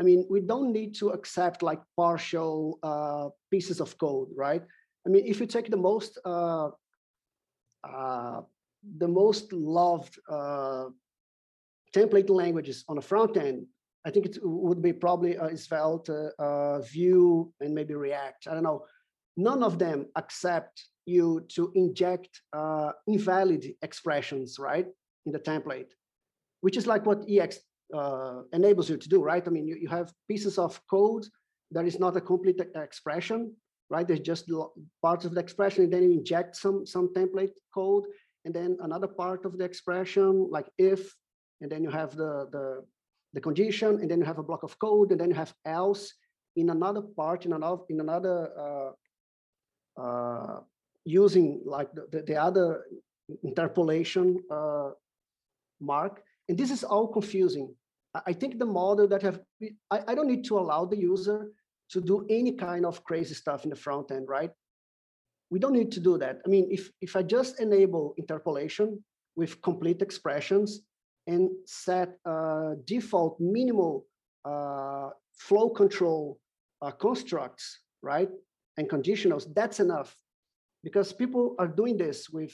I 0.00 0.04
mean, 0.04 0.24
we 0.30 0.40
don't 0.40 0.72
need 0.72 0.94
to 1.00 1.10
accept 1.10 1.62
like 1.62 1.80
partial 1.96 2.78
uh, 2.82 3.28
pieces 3.50 3.80
of 3.80 3.98
code, 3.98 4.28
right? 4.34 4.62
I 5.04 5.08
mean, 5.10 5.24
if 5.26 5.40
you 5.40 5.46
take 5.46 5.68
the 5.68 5.76
most 5.76 6.18
uh, 6.24 6.70
uh, 7.84 8.40
the 8.98 9.08
most 9.08 9.52
loved 9.52 10.18
uh, 10.28 10.86
template 11.94 12.30
languages 12.30 12.84
on 12.88 12.96
the 12.96 13.02
front 13.02 13.36
end, 13.36 13.66
I 14.06 14.10
think 14.10 14.26
it 14.26 14.38
would 14.42 14.80
be 14.80 14.92
probably 14.92 15.36
uh, 15.36 15.56
Svelte, 15.56 16.32
uh, 16.38 16.80
Vue, 16.80 17.52
and 17.60 17.74
maybe 17.74 17.94
React. 17.94 18.46
I 18.46 18.54
don't 18.54 18.62
know. 18.62 18.86
None 19.36 19.62
of 19.62 19.78
them 19.78 20.06
accept 20.16 20.84
you 21.06 21.46
to 21.48 21.72
inject 21.74 22.42
uh, 22.52 22.92
invalid 23.06 23.74
expressions, 23.82 24.58
right, 24.58 24.86
in 25.26 25.32
the 25.32 25.38
template, 25.38 25.90
which 26.60 26.76
is 26.76 26.86
like 26.86 27.06
what 27.06 27.26
EEX 27.26 27.56
uh, 27.94 28.42
enables 28.52 28.88
you 28.88 28.96
to 28.96 29.08
do, 29.08 29.22
right? 29.22 29.46
I 29.46 29.50
mean, 29.50 29.66
you, 29.66 29.76
you 29.76 29.88
have 29.88 30.12
pieces 30.28 30.58
of 30.58 30.80
code 30.88 31.26
that 31.72 31.86
is 31.86 31.98
not 31.98 32.16
a 32.16 32.20
complete 32.20 32.60
expression, 32.74 33.54
right? 33.88 34.06
There's 34.06 34.20
just 34.20 34.50
parts 35.02 35.24
of 35.24 35.34
the 35.34 35.40
expression, 35.40 35.84
and 35.84 35.92
then 35.92 36.02
you 36.04 36.12
inject 36.12 36.56
some 36.56 36.86
some 36.86 37.12
template 37.14 37.56
code, 37.74 38.04
and 38.44 38.54
then 38.54 38.76
another 38.80 39.08
part 39.08 39.44
of 39.44 39.58
the 39.58 39.64
expression, 39.64 40.48
like 40.50 40.68
if, 40.78 41.14
and 41.60 41.70
then 41.70 41.82
you 41.82 41.90
have 41.90 42.16
the 42.16 42.48
the 42.52 42.84
the 43.32 43.40
condition, 43.40 44.00
and 44.00 44.10
then 44.10 44.18
you 44.20 44.24
have 44.24 44.38
a 44.38 44.42
block 44.42 44.62
of 44.62 44.78
code, 44.78 45.10
and 45.12 45.20
then 45.20 45.30
you 45.30 45.36
have 45.36 45.54
else 45.64 46.12
in 46.56 46.70
another 46.70 47.02
part, 47.02 47.46
in 47.46 47.52
another 47.52 47.82
in 47.88 48.00
another 48.00 48.50
uh, 48.58 50.00
uh, 50.00 50.60
using 51.04 51.62
like 51.64 51.88
the, 51.94 52.22
the 52.22 52.36
other 52.36 52.84
interpolation 53.42 54.42
uh, 54.50 54.90
mark. 55.80 56.22
And 56.48 56.58
this 56.58 56.70
is 56.70 56.84
all 56.84 57.08
confusing. 57.08 57.74
I 58.26 58.32
think 58.32 58.58
the 58.58 58.66
model 58.66 59.06
that 59.08 59.22
have, 59.22 59.40
I, 59.90 60.00
I 60.08 60.14
don't 60.14 60.26
need 60.26 60.44
to 60.46 60.58
allow 60.58 60.84
the 60.84 60.96
user 60.96 61.50
to 61.90 62.00
do 62.00 62.26
any 62.28 62.52
kind 62.52 62.84
of 62.84 63.04
crazy 63.04 63.34
stuff 63.34 63.64
in 63.64 63.70
the 63.70 63.76
front 63.76 64.10
end, 64.10 64.28
right? 64.28 64.50
we 65.50 65.58
don't 65.58 65.72
need 65.72 65.92
to 65.92 66.00
do 66.00 66.16
that. 66.18 66.38
I 66.46 66.48
mean, 66.48 66.68
if, 66.70 66.90
if 67.00 67.16
I 67.16 67.22
just 67.22 67.60
enable 67.60 68.14
interpolation 68.16 69.02
with 69.36 69.60
complete 69.62 70.00
expressions 70.00 70.80
and 71.26 71.50
set 71.66 72.16
a 72.24 72.74
default 72.84 73.38
minimal 73.40 74.06
uh, 74.44 75.10
flow 75.34 75.70
control 75.70 76.38
uh, 76.82 76.92
constructs, 76.92 77.80
right? 78.02 78.30
And 78.76 78.88
conditionals, 78.88 79.46
that's 79.54 79.80
enough. 79.80 80.16
Because 80.82 81.12
people 81.12 81.54
are 81.58 81.68
doing 81.68 81.96
this 81.96 82.30
with 82.30 82.52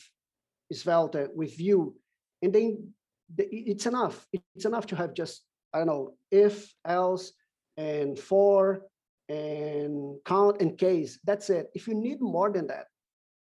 Svelte, 0.73 1.29
with 1.35 1.57
Vue, 1.57 1.95
and 2.43 2.53
then 2.53 2.93
it's 3.39 3.87
enough. 3.87 4.27
It's 4.55 4.65
enough 4.65 4.87
to 4.89 4.97
have 4.97 5.15
just, 5.15 5.43
I 5.73 5.79
don't 5.79 5.87
know, 5.87 6.15
if, 6.31 6.73
else, 6.85 7.33
and 7.77 8.19
for, 8.19 8.83
and 9.29 10.17
count 10.25 10.61
and 10.61 10.79
case. 10.79 11.19
That's 11.25 11.51
it. 11.51 11.71
If 11.75 11.89
you 11.89 11.95
need 11.95 12.21
more 12.21 12.51
than 12.51 12.67
that, 12.69 12.87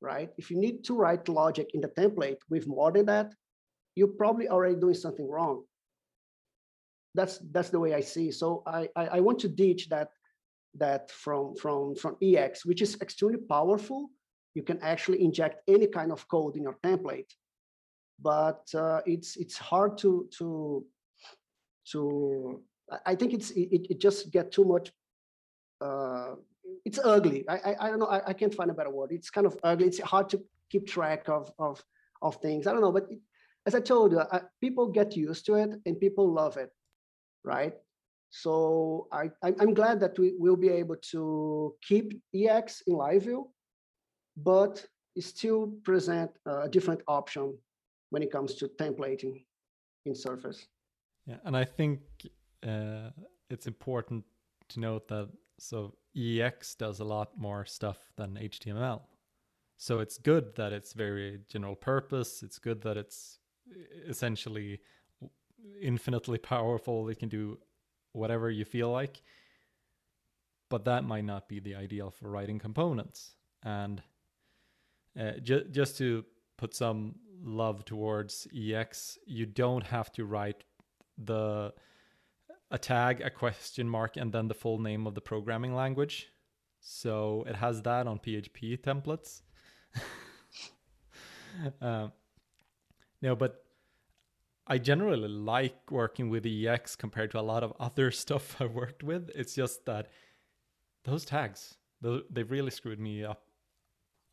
right? 0.01 0.31
If 0.39 0.51
you 0.51 0.59
need 0.59 0.85
to 0.85 0.97
write 0.97 1.29
logic 1.29 1.71
in 1.75 1.81
the 1.81 1.89
template 1.89 2.39
with 2.49 2.67
more 2.67 2.93
than 2.93 3.07
that, 3.07 3.33
you're 3.95 4.09
probably 4.09 4.49
already 4.49 4.77
doing 4.77 4.95
something 4.95 5.29
wrong. 5.29 5.65
That's 7.15 7.39
that's 7.53 7.71
the 7.71 7.79
way 7.79 7.95
I 7.95 8.01
see. 8.01 8.33
So 8.33 8.63
I 8.67 8.89
I, 8.97 9.07
I 9.07 9.21
want 9.21 9.39
to 9.41 9.49
ditch 9.49 9.89
that 9.91 10.09
that 10.77 11.11
from 11.11 11.55
from 11.55 11.95
from 11.95 12.17
EEX, 12.21 12.65
which 12.65 12.83
is 12.83 13.01
extremely 13.01 13.39
powerful. 13.39 14.11
You 14.55 14.63
can 14.63 14.81
actually 14.83 15.23
inject 15.23 15.63
any 15.69 15.87
kind 15.87 16.13
of 16.13 16.27
code 16.29 16.57
in 16.57 16.63
your 16.63 16.79
template, 16.83 17.31
but 18.21 18.63
uh, 18.75 19.01
it's 19.05 19.37
it's 19.37 19.59
hard 19.59 19.99
to 19.99 20.29
to 20.39 20.85
to. 21.93 22.63
I 23.07 23.15
think 23.15 23.33
it's 23.33 23.51
it, 23.51 23.87
it 23.91 23.99
just 23.99 24.31
get 24.31 24.53
too 24.53 24.65
much 24.65 24.93
uh, 25.81 26.35
it's 26.85 26.99
ugly. 27.03 27.45
I, 27.49 27.57
I, 27.57 27.77
I 27.81 27.91
don't 27.91 27.99
know. 27.99 28.07
I, 28.07 28.29
I, 28.29 28.33
can't 28.33 28.55
find 28.55 28.71
a 28.71 28.75
better 28.75 28.91
word. 28.91 29.11
It's 29.13 29.31
kind 29.31 29.47
of 29.47 29.57
ugly. 29.63 29.87
It's 29.87 30.01
hard 30.01 30.29
to 30.31 30.43
keep 30.71 30.87
track 30.87 31.29
of 31.29 31.53
of 31.59 31.83
of 32.23 32.37
things. 32.37 32.67
I 32.67 32.73
don't 32.73 32.81
know, 32.81 32.93
but 32.93 33.11
it, 33.11 33.19
as 33.67 33.75
I 33.75 33.81
told 33.81 34.13
you, 34.13 34.21
I, 34.21 34.43
people 34.61 34.89
get 34.89 35.17
used 35.17 35.47
to 35.47 35.55
it 35.55 35.71
and 35.87 36.01
people 36.01 36.33
love 36.33 36.57
it, 36.57 36.71
right? 37.45 37.75
So 38.31 39.09
I, 39.13 39.31
I'm 39.43 39.75
glad 39.75 40.01
that 40.01 40.19
we 40.19 40.35
will 40.37 40.57
be 40.57 40.69
able 40.69 40.97
to 41.13 41.75
keep 41.83 42.21
EEX 42.35 42.83
in 42.87 42.95
live 42.95 43.23
view, 43.23 43.49
but 44.37 44.87
still 45.21 45.69
present 45.85 46.31
a 46.47 46.69
different 46.69 47.01
option 47.07 47.57
when 48.11 48.23
it 48.23 48.31
comes 48.31 48.55
to 48.55 48.69
templating 48.69 49.45
in 50.07 50.15
Surface. 50.15 50.67
Yeah, 51.27 51.37
and 51.45 51.57
I 51.57 51.65
think 51.65 52.01
uh, 52.67 53.11
it's 53.49 53.67
important 53.67 54.25
to 54.69 54.81
note 54.81 55.09
that 55.09 55.31
so 55.59 55.95
EEX 56.17 56.77
does 56.77 57.01
a 57.01 57.05
lot 57.05 57.39
more 57.39 57.65
stuff 57.65 57.99
than 58.17 58.35
HTML. 58.35 59.03
So 59.77 60.01
it's 60.01 60.19
good 60.19 60.55
that 60.57 60.73
it's 60.73 60.93
very 60.93 61.41
general 61.49 61.77
purpose. 61.77 62.43
It's 62.43 62.59
good 62.59 62.83
that 62.83 62.97
it's 62.97 63.39
essentially 64.09 64.81
infinitely 65.81 66.39
powerful. 66.39 67.09
It 67.09 67.19
can 67.19 67.29
do 67.29 67.59
whatever 68.13 68.51
you 68.51 68.65
feel 68.65 68.91
like. 68.91 69.23
But 70.71 70.85
that 70.87 71.05
might 71.05 71.25
not 71.25 71.49
be 71.49 71.61
the 71.61 71.75
ideal 71.75 72.11
for 72.11 72.31
writing 72.31 72.59
components. 72.59 73.37
And 73.63 74.03
uh, 75.19 75.33
ju- 75.43 75.67
just 75.71 75.97
to 75.99 76.25
put 76.57 76.75
some 76.75 77.17
love 77.43 77.85
towards 77.85 78.49
EEX, 78.55 79.19
you 79.27 79.47
don't 79.47 79.85
have 79.87 80.11
to 80.13 80.25
write 80.25 80.65
the 81.19 81.73
a 82.71 82.79
tag, 82.79 83.21
a 83.21 83.31
question 83.31 83.89
mark, 83.89 84.17
and 84.17 84.33
then 84.33 84.49
the 84.49 84.55
full 84.55 84.79
name 84.79 85.07
of 85.07 85.15
the 85.15 85.21
programming 85.21 85.75
language. 85.75 86.29
So 86.81 87.45
it 87.47 87.57
has 87.57 87.83
that 87.83 88.07
on 88.07 88.19
PHP 88.19 88.81
templates. 88.81 89.43
um, 91.81 92.13
no, 93.23 93.37
but 93.37 93.65
I 94.67 94.79
generally 94.79 95.29
like 95.29 95.91
working 95.91 96.31
with 96.31 96.45
EEX 96.45 96.99
compared 96.99 97.31
to 97.33 97.39
a 97.39 97.43
lot 97.43 97.63
of 97.63 97.73
other 97.79 98.11
stuff 98.23 98.61
I've 98.61 98.73
worked 98.73 99.03
with. 99.03 99.31
It's 99.35 99.55
just 99.55 99.85
that 99.87 100.09
those 101.05 101.25
tags, 101.25 101.77
they 102.03 102.43
really 102.43 102.71
screwed 102.71 102.99
me 102.99 103.25
up 103.25 103.44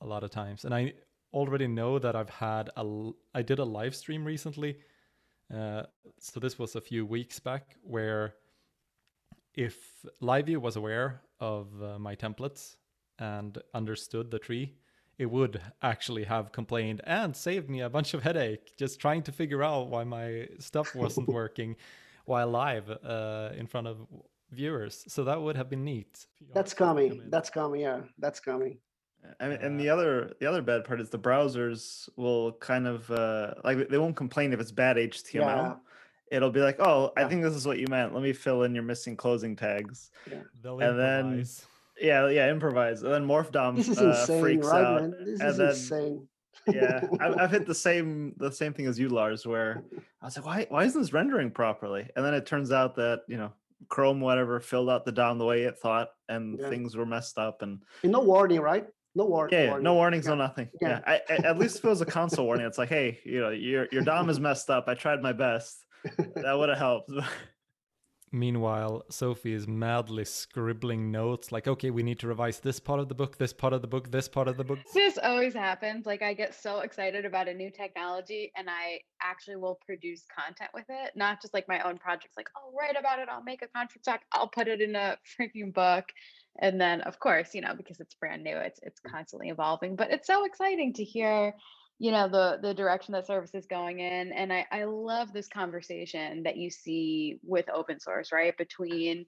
a 0.02 0.06
lot 0.06 0.24
of 0.24 0.32
times. 0.32 0.66
And 0.66 0.74
I 0.74 0.93
already 1.34 1.68
know 1.68 1.99
that 1.99 2.16
I've 2.16 2.30
had 2.30 2.70
a, 2.76 3.12
I 3.34 3.41
did 3.41 3.60
a 3.60 3.64
live 3.64 3.95
stream 3.95 4.26
recently. 4.26 4.78
Uh, 5.54 5.84
so 6.20 6.39
this 6.39 6.58
was 6.60 6.76
a 6.76 6.82
few 6.82 7.06
weeks 7.06 7.39
back 7.39 7.76
where 7.84 8.36
if 9.56 10.06
LiveView 10.22 10.58
was 10.58 10.76
aware 10.76 11.22
of 11.39 11.68
uh, 11.82 11.99
my 11.99 12.16
templates 12.16 12.76
and 13.20 13.58
understood 13.74 14.32
the 14.32 14.39
tree, 14.39 14.76
it 15.18 15.30
would 15.30 15.62
actually 15.82 16.24
have 16.24 16.52
complained 16.52 17.02
and 17.06 17.36
saved 17.36 17.70
me 17.70 17.82
a 17.82 17.89
bunch 17.89 18.14
of 18.14 18.24
headache 18.24 18.76
just 18.78 18.99
trying 18.99 19.22
to 19.22 19.32
figure 19.32 19.62
out 19.62 19.89
why 19.89 20.04
my 20.04 20.47
stuff 20.60 20.95
wasn't 20.95 21.28
working 21.39 21.76
while 22.26 22.47
live 22.47 22.89
uh, 22.89 23.49
in 23.56 23.68
front 23.68 23.88
of 23.88 23.97
viewers. 24.52 25.04
So 25.08 25.24
that 25.26 25.41
would 25.41 25.58
have 25.58 25.70
been 25.70 25.84
neat. 25.84 26.26
That's 26.54 26.74
coming. 26.74 27.24
That's 27.30 27.49
coming. 27.49 27.82
Yeah, 27.82 28.02
that's 28.18 28.39
coming. 28.39 28.78
I 29.40 29.48
mean, 29.48 29.60
and 29.62 29.80
the 29.80 29.90
other 29.90 30.34
the 30.40 30.46
other 30.48 30.62
bad 30.62 30.84
part 30.84 31.02
is 31.02 31.10
the 31.10 31.20
browsers 31.20 32.10
will 32.16 32.54
kind 32.54 32.88
of 32.88 33.10
uh, 33.12 33.56
like 33.64 33.90
they 33.90 33.98
won't 33.98 34.16
complain 34.16 34.54
if 34.54 34.60
it's 34.60 34.72
bad 34.72 34.98
HTML. 34.98 35.42
Yeah 35.42 35.74
it'll 36.32 36.50
be 36.50 36.62
like, 36.62 36.80
oh, 36.80 37.12
I 37.18 37.26
think 37.26 37.44
this 37.44 37.54
is 37.54 37.68
what 37.68 37.78
you 37.78 37.88
meant. 37.88 38.14
Let 38.14 38.24
me 38.24 38.34
fill 38.34 38.64
in 38.64 38.74
your 38.74 38.86
missing 38.86 39.18
closing 39.18 39.56
tags. 39.56 40.12
Yeah. 40.30 40.40
And 40.64 40.98
then 40.98 41.46
yeah, 42.00 42.28
yeah, 42.30 42.50
improvise. 42.50 43.04
And 43.04 43.14
then 43.14 43.28
morphdom 43.28 43.76
this 43.76 43.90
is 43.90 44.00
uh, 44.00 44.18
insane, 44.20 44.42
freaks 44.42 44.68
right, 44.68 44.84
out. 44.84 45.02
Man? 45.02 45.16
This 45.26 45.40
and 45.40 45.50
is 45.50 45.58
then, 45.58 45.70
insane. 45.70 46.28
yeah, 46.68 47.02
I've, 47.20 47.38
I've 47.38 47.52
hit 47.52 47.68
the 47.68 47.76
same 47.88 48.34
the 48.38 48.52
same 48.52 48.74
thing 48.74 48.88
as 48.88 48.98
you, 48.98 49.10
Lars, 49.10 49.46
where 49.46 49.84
I 50.22 50.26
was 50.26 50.38
like, 50.38 50.46
why 50.46 50.66
why 50.70 50.84
isn't 50.86 51.00
this 51.00 51.14
rendering 51.14 51.52
properly? 51.52 52.10
And 52.16 52.26
then 52.26 52.34
it 52.34 52.46
turns 52.46 52.72
out 52.72 52.96
that 52.96 53.22
you 53.28 53.38
know 53.38 53.52
Chrome 53.90 54.22
whatever 54.22 54.60
filled 54.60 54.90
out 54.90 55.06
the 55.06 55.12
DOM 55.12 55.38
the 55.38 55.46
way 55.46 55.64
it 55.64 55.78
thought, 55.78 56.10
and 56.28 56.60
yeah. 56.60 56.70
things 56.70 56.96
were 56.96 57.06
messed 57.06 57.38
up. 57.38 57.62
And, 57.62 57.84
and 58.04 58.12
no 58.12 58.22
warning, 58.22 58.62
right? 58.62 58.88
No 59.14 59.26
war- 59.26 59.49
yeah, 59.51 59.68
warning. 59.68 59.84
no 59.84 59.93
warnings, 59.95 60.26
yeah. 60.26 60.32
no 60.32 60.36
nothing. 60.36 60.70
Yeah, 60.82 61.01
yeah. 61.05 61.20
I, 61.30 61.34
at 61.45 61.57
least 61.57 61.80
if 61.80 61.86
it 61.86 61.89
was 61.89 62.01
a 62.01 62.05
console 62.05 62.45
warning, 62.45 62.66
it's 62.66 62.78
like, 62.78 62.89
hey, 62.89 63.20
you 63.26 63.41
know, 63.41 63.49
your 63.49 63.88
your 63.91 64.03
DOM 64.03 64.30
is 64.30 64.39
messed 64.39 64.70
up. 64.70 64.86
I 64.88 64.93
tried 64.93 65.22
my 65.22 65.34
best 65.34 65.86
that 66.36 66.57
would 66.57 66.70
have 66.70 66.78
helped. 66.78 67.12
Meanwhile, 68.34 69.03
Sophie 69.09 69.51
is 69.51 69.68
madly 69.68 70.24
scribbling 70.24 71.12
notes 71.12 71.51
like, 71.51 71.68
okay, 71.68 71.89
we 71.91 72.01
need 72.01 72.18
to 72.20 72.28
revise 72.28 72.62
this 72.62 72.80
part 72.80 73.01
of 73.01 73.09
the 73.09 73.14
book, 73.14 73.38
this 73.38 73.51
part 73.51 73.74
of 73.74 73.82
the 73.82 73.89
book, 73.89 74.09
this 74.09 74.30
part 74.30 74.47
of 74.47 74.55
the 74.55 74.64
book. 74.64 74.80
This 74.93 75.20
always 75.22 75.53
happens. 75.53 76.05
Like, 76.05 76.22
I 76.22 76.34
get 76.34 76.55
so 76.55 76.80
excited 76.80 77.26
about 77.26 77.49
a 77.49 77.53
new 77.53 77.70
technology 77.70 78.53
and 78.55 78.70
I 78.70 79.01
actually 79.22 79.57
will 79.57 79.78
produce 79.86 80.24
content 80.34 80.70
with 80.74 80.86
it, 80.88 81.12
not 81.14 81.41
just 81.41 81.53
like 81.53 81.68
my 81.68 81.82
own 81.82 81.97
projects, 81.97 82.38
like, 82.38 82.47
I'll 82.55 82.72
write 82.72 82.97
about 82.97 83.20
it, 83.20 83.28
I'll 83.30 83.43
make 83.43 83.64
a 83.64 83.68
conference 83.68 84.05
talk, 84.05 84.22
I'll 84.32 84.47
put 84.47 84.70
it 84.70 84.80
in 84.80 84.95
a 84.95 85.18
freaking 85.38 85.74
book. 85.74 86.05
And 86.60 86.80
then, 86.80 87.02
of 87.02 87.20
course, 87.20 87.54
you 87.54 87.62
know, 87.62 87.74
because 87.76 87.99
it's 87.99 88.16
brand 88.16 88.43
new, 88.43 88.58
it's 88.58 88.80
it's 88.84 88.99
mm. 89.02 89.12
constantly 89.12 89.49
evolving. 89.49 89.95
But 89.95 90.12
it's 90.12 90.28
so 90.28 90.45
exciting 90.45 90.93
to 90.93 91.04
hear 91.04 91.56
you 92.02 92.10
know 92.12 92.28
the 92.28 92.58
the 92.64 92.74
direction 92.74 93.12
that 93.12 93.28
Surface 93.28 93.54
is 93.54 93.68
going 93.68 93.99
in 93.99 94.32
and 94.34 94.52
I, 94.52 94.66
I 94.72 94.86
love 94.86 95.32
this 95.32 95.47
conversation 95.47 96.41
that 96.43 96.58
you 96.58 96.72
see 96.72 97.38
with 97.43 97.70
open 97.70 97.99
source 97.99 98.32
right 98.32 98.58
between 98.58 99.28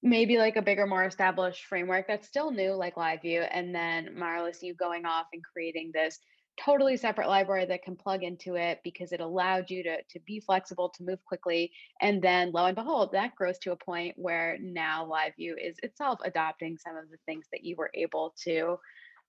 maybe 0.00 0.38
like 0.38 0.54
a 0.54 0.62
bigger 0.62 0.86
more 0.86 1.04
established 1.04 1.64
framework 1.64 2.06
that's 2.06 2.28
still 2.28 2.52
new 2.52 2.74
like 2.74 2.94
LiveView 2.94 3.44
and 3.50 3.74
then 3.74 4.14
Marlus 4.16 4.62
you 4.62 4.72
going 4.72 5.04
off 5.04 5.26
and 5.32 5.42
creating 5.42 5.90
this 5.92 6.20
totally 6.64 6.96
separate 6.96 7.28
library 7.28 7.64
that 7.64 7.82
can 7.82 7.96
plug 7.96 8.22
into 8.22 8.56
it 8.56 8.80
because 8.84 9.12
it 9.12 9.20
allowed 9.20 9.70
you 9.70 9.82
to 9.82 9.96
to 10.10 10.20
be 10.26 10.40
flexible 10.40 10.88
to 10.90 11.02
move 11.02 11.24
quickly 11.24 11.72
and 12.00 12.20
then 12.20 12.52
lo 12.52 12.66
and 12.66 12.76
behold 12.76 13.10
that 13.12 13.34
grows 13.34 13.58
to 13.58 13.72
a 13.72 13.76
point 13.76 14.14
where 14.16 14.58
now 14.60 15.08
LiveView 15.10 15.54
is 15.58 15.76
itself 15.82 16.18
adopting 16.24 16.76
some 16.76 16.96
of 16.96 17.08
the 17.10 17.16
things 17.26 17.46
that 17.52 17.64
you 17.64 17.76
were 17.76 17.90
able 17.94 18.34
to 18.44 18.78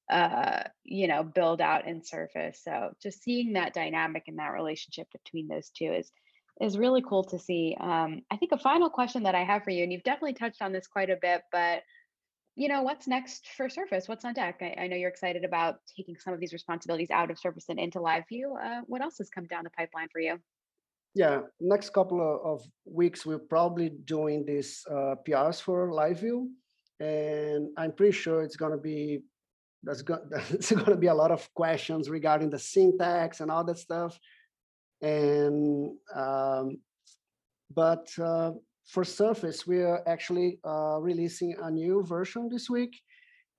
uh, 0.09 0.63
you 0.83 1.07
know, 1.07 1.23
build 1.23 1.61
out 1.61 1.87
and 1.87 2.05
surface. 2.05 2.59
So 2.63 2.91
just 3.01 3.23
seeing 3.23 3.53
that 3.53 3.73
dynamic 3.73 4.23
and 4.27 4.37
that 4.39 4.51
relationship 4.51 5.07
between 5.11 5.47
those 5.47 5.69
two 5.69 5.93
is 5.93 6.11
is 6.59 6.77
really 6.77 7.01
cool 7.01 7.23
to 7.23 7.39
see. 7.39 7.75
Um, 7.79 8.21
I 8.29 8.37
think 8.37 8.51
a 8.51 8.57
final 8.57 8.89
question 8.89 9.23
that 9.23 9.35
I 9.35 9.43
have 9.43 9.63
for 9.63 9.71
you, 9.71 9.83
and 9.83 9.91
you've 9.91 10.03
definitely 10.03 10.33
touched 10.33 10.61
on 10.61 10.73
this 10.73 10.85
quite 10.85 11.09
a 11.09 11.17
bit, 11.19 11.41
but 11.51 11.81
you 12.55 12.67
know, 12.67 12.81
what's 12.81 13.07
next 13.07 13.47
for 13.55 13.69
Surface? 13.69 14.07
What's 14.07 14.25
on 14.25 14.33
deck? 14.33 14.61
I, 14.61 14.83
I 14.83 14.87
know 14.87 14.95
you're 14.95 15.09
excited 15.09 15.45
about 15.45 15.75
taking 15.95 16.17
some 16.17 16.33
of 16.33 16.39
these 16.39 16.53
responsibilities 16.53 17.09
out 17.09 17.31
of 17.31 17.39
Surface 17.39 17.65
and 17.69 17.79
into 17.79 17.99
LiveView. 17.99 18.61
Uh, 18.61 18.81
what 18.87 19.01
else 19.01 19.17
has 19.19 19.29
come 19.29 19.45
down 19.45 19.63
the 19.63 19.69
pipeline 19.69 20.09
for 20.11 20.19
you? 20.19 20.37
Yeah, 21.13 21.41
next 21.59 21.91
couple 21.91 22.39
of, 22.43 22.63
weeks 22.85 23.25
we're 23.25 23.39
probably 23.39 23.89
doing 23.89 24.45
these 24.45 24.83
uh, 24.89 25.15
PRs 25.27 25.61
for 25.61 25.89
LiveView, 25.91 26.47
and 26.99 27.67
I'm 27.77 27.91
pretty 27.91 28.13
sure 28.13 28.43
it's 28.43 28.55
going 28.55 28.71
to 28.71 28.77
be 28.77 29.21
there's, 29.83 30.01
go, 30.01 30.19
there's 30.29 30.71
going 30.71 30.85
to 30.85 30.95
be 30.95 31.07
a 31.07 31.13
lot 31.13 31.31
of 31.31 31.53
questions 31.53 32.09
regarding 32.09 32.49
the 32.49 32.59
syntax 32.59 33.39
and 33.39 33.51
all 33.51 33.63
that 33.65 33.77
stuff. 33.77 34.17
And 35.01 35.91
um, 36.15 36.77
but 37.73 38.07
uh, 38.21 38.51
for 38.85 39.03
Surface, 39.03 39.65
we 39.67 39.81
are 39.81 40.03
actually 40.07 40.59
uh, 40.65 40.97
releasing 40.99 41.55
a 41.61 41.71
new 41.71 42.03
version 42.03 42.49
this 42.49 42.69
week, 42.69 42.99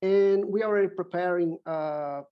and 0.02 0.44
we 0.44 0.62
are 0.62 0.68
already 0.68 0.88
preparing. 0.88 1.58
Uh, 1.66 2.22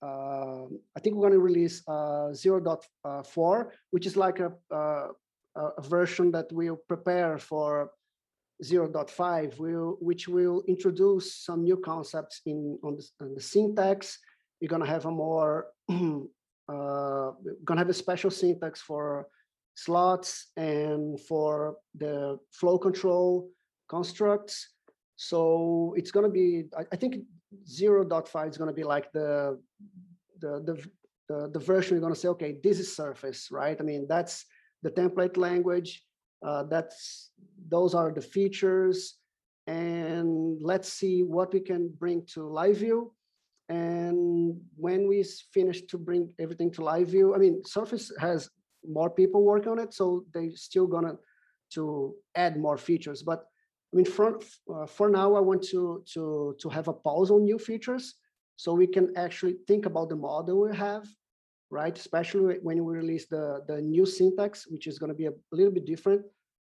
uh, 0.00 0.64
I 0.96 1.00
think 1.00 1.16
we're 1.16 1.28
going 1.28 1.32
to 1.32 1.40
release 1.40 1.82
uh, 1.88 2.30
0.4, 2.32 3.70
which 3.90 4.06
is 4.06 4.16
like 4.16 4.40
a, 4.40 4.52
uh, 4.72 5.08
a 5.56 5.82
version 5.82 6.30
that 6.32 6.52
will 6.52 6.76
prepare 6.88 7.38
for 7.38 7.90
0.5, 8.62 9.58
will, 9.58 9.96
which 10.00 10.28
will 10.28 10.62
introduce 10.68 11.34
some 11.34 11.62
new 11.62 11.76
concepts 11.76 12.40
in 12.46 12.78
on 12.82 12.96
the, 12.96 13.08
on 13.20 13.34
the 13.34 13.40
syntax. 13.40 14.18
We're 14.60 14.68
going 14.68 14.82
to 14.82 14.88
have 14.88 15.06
a 15.06 15.10
more, 15.10 15.66
uh, 15.90 15.94
going 16.68 17.76
to 17.76 17.78
have 17.78 17.88
a 17.88 17.94
special 17.94 18.30
syntax 18.30 18.80
for 18.80 19.28
slots 19.84 20.50
and 20.56 21.20
for 21.20 21.76
the 21.94 22.36
flow 22.50 22.78
control 22.78 23.48
constructs. 23.88 24.74
So 25.16 25.94
it's 25.96 26.10
going 26.10 26.26
to 26.26 26.32
be, 26.32 26.64
I, 26.76 26.84
I 26.92 26.96
think 26.96 27.16
0.5 27.64 28.50
is 28.50 28.58
going 28.58 28.68
to 28.68 28.74
be 28.74 28.82
like 28.82 29.12
the, 29.12 29.58
the, 30.40 30.62
the, 30.66 30.74
the, 31.28 31.50
the 31.52 31.58
version 31.60 31.94
you're 31.94 32.00
going 32.00 32.14
to 32.14 32.18
say, 32.18 32.28
okay, 32.28 32.56
this 32.62 32.80
is 32.80 32.94
Surface, 32.94 33.50
right? 33.52 33.76
I 33.78 33.84
mean, 33.84 34.06
that's 34.08 34.44
the 34.82 34.90
template 34.90 35.36
language. 35.36 36.02
Uh, 36.44 36.64
that's 36.64 37.30
those 37.68 37.94
are 37.94 38.12
the 38.12 38.20
features, 38.20 39.16
and 39.66 40.56
let's 40.62 40.92
see 40.92 41.24
what 41.24 41.52
we 41.52 41.58
can 41.58 41.88
bring 41.98 42.24
to 42.34 42.46
live 42.46 42.76
view. 42.76 43.12
And 43.68 44.60
when 44.76 45.08
we 45.08 45.24
finish 45.52 45.82
to 45.86 45.98
bring 45.98 46.32
everything 46.38 46.70
to 46.72 46.84
live 46.84 47.08
view, 47.08 47.34
I 47.34 47.38
mean, 47.38 47.64
Surface 47.64 48.12
has 48.20 48.48
more 48.86 49.10
people 49.10 49.42
work 49.42 49.66
on 49.66 49.78
it, 49.78 49.94
so 49.94 50.24
they're 50.32 50.54
still 50.54 50.86
gonna 50.86 51.16
to 51.74 52.14
add 52.34 52.58
more 52.58 52.78
features. 52.78 53.22
But 53.22 53.44
I 53.92 53.96
mean, 53.96 54.06
for 54.06 54.38
uh, 54.74 54.86
for 54.86 55.08
now, 55.08 55.34
I 55.34 55.40
want 55.40 55.62
to 55.64 56.02
to 56.14 56.56
to 56.60 56.68
have 56.68 56.88
a 56.88 56.92
pause 56.92 57.30
on 57.30 57.44
new 57.44 57.58
features 57.58 58.14
so 58.56 58.74
we 58.74 58.86
can 58.86 59.16
actually 59.16 59.56
think 59.68 59.86
about 59.86 60.08
the 60.08 60.16
model 60.16 60.62
we 60.62 60.76
have 60.76 61.06
right? 61.70 61.96
Especially 61.96 62.58
when 62.62 62.84
we 62.84 62.96
release 62.96 63.26
the, 63.26 63.62
the 63.66 63.80
new 63.80 64.06
syntax, 64.06 64.66
which 64.68 64.86
is 64.86 64.98
going 64.98 65.12
to 65.12 65.16
be 65.16 65.26
a 65.26 65.32
little 65.52 65.72
bit 65.72 65.84
different. 65.84 66.22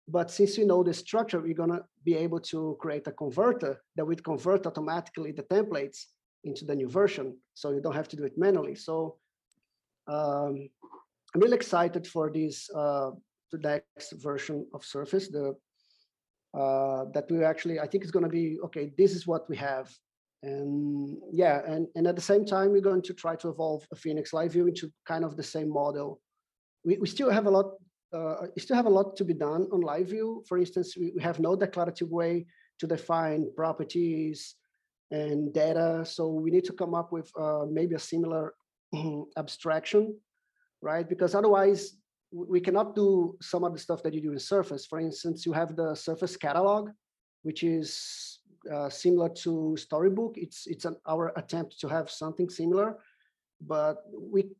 But 0.08 0.30
since 0.30 0.56
you 0.56 0.66
know 0.66 0.82
the 0.82 0.94
structure, 0.94 1.40
we're 1.40 1.54
going 1.54 1.70
to 1.70 1.84
be 2.04 2.14
able 2.16 2.40
to 2.40 2.76
create 2.80 3.06
a 3.06 3.12
converter 3.12 3.80
that 3.96 4.06
would 4.06 4.24
convert 4.24 4.66
automatically 4.66 5.32
the 5.32 5.42
templates 5.42 6.04
into 6.44 6.64
the 6.64 6.74
new 6.74 6.88
version. 6.88 7.36
So 7.54 7.72
you 7.72 7.80
don't 7.80 7.94
have 7.94 8.08
to 8.08 8.16
do 8.16 8.24
it 8.24 8.38
manually. 8.38 8.74
So 8.74 9.16
um, 10.06 10.70
I'm 11.34 11.40
really 11.40 11.56
excited 11.56 12.06
for 12.06 12.30
this, 12.30 12.68
uh, 12.74 13.10
the 13.52 13.58
next 13.58 14.12
version 14.22 14.66
of 14.74 14.84
Surface, 14.84 15.28
the 15.28 15.54
uh, 16.54 17.04
that 17.12 17.30
we 17.30 17.44
actually, 17.44 17.78
I 17.78 17.86
think 17.86 18.02
it's 18.02 18.10
going 18.10 18.24
to 18.24 18.30
be, 18.30 18.58
okay, 18.64 18.90
this 18.96 19.12
is 19.12 19.26
what 19.26 19.48
we 19.50 19.56
have. 19.56 19.90
And 20.44 21.18
yeah 21.32 21.62
and 21.66 21.88
and 21.96 22.06
at 22.06 22.14
the 22.14 22.22
same 22.22 22.44
time 22.44 22.70
we're 22.70 22.80
going 22.90 23.02
to 23.02 23.12
try 23.12 23.34
to 23.34 23.48
evolve 23.48 23.84
a 23.90 23.96
phoenix 23.96 24.32
live 24.32 24.52
view 24.52 24.68
into 24.68 24.88
kind 25.04 25.24
of 25.24 25.36
the 25.36 25.42
same 25.42 25.68
model. 25.68 26.20
We, 26.84 26.96
we 26.98 27.08
still 27.08 27.28
have 27.28 27.46
a 27.46 27.50
lot 27.50 27.72
uh, 28.12 28.46
still 28.56 28.76
have 28.76 28.86
a 28.86 28.96
lot 28.98 29.16
to 29.16 29.24
be 29.24 29.34
done 29.34 29.66
on 29.72 29.80
live 29.80 30.10
view. 30.10 30.44
For 30.48 30.56
instance 30.56 30.96
we, 30.96 31.12
we 31.16 31.22
have 31.22 31.40
no 31.40 31.56
declarative 31.56 32.10
way 32.10 32.46
to 32.78 32.86
define 32.86 33.50
properties 33.56 34.54
and 35.10 35.52
data 35.52 36.04
so 36.06 36.28
we 36.28 36.52
need 36.52 36.64
to 36.66 36.72
come 36.72 36.94
up 36.94 37.10
with 37.10 37.28
uh, 37.36 37.64
maybe 37.68 37.96
a 37.96 37.98
similar 37.98 38.54
abstraction 39.36 40.14
right 40.82 41.08
because 41.08 41.34
otherwise 41.34 41.96
we 42.30 42.60
cannot 42.60 42.94
do 42.94 43.36
some 43.40 43.64
of 43.64 43.72
the 43.72 43.78
stuff 43.78 44.02
that 44.02 44.12
you 44.12 44.20
do 44.20 44.32
in 44.32 44.38
surface 44.38 44.86
for 44.86 45.00
instance 45.00 45.46
you 45.46 45.52
have 45.52 45.76
the 45.76 45.94
surface 45.94 46.36
catalog 46.36 46.90
which 47.42 47.62
is 47.62 48.40
uh, 48.70 48.88
similar 48.88 49.28
to 49.28 49.76
Storybook. 49.76 50.34
It's 50.36 50.66
it's 50.66 50.84
an, 50.84 50.96
our 51.06 51.32
attempt 51.36 51.78
to 51.80 51.88
have 51.88 52.10
something 52.10 52.48
similar, 52.50 52.98
but 53.60 53.96
we 54.12 54.50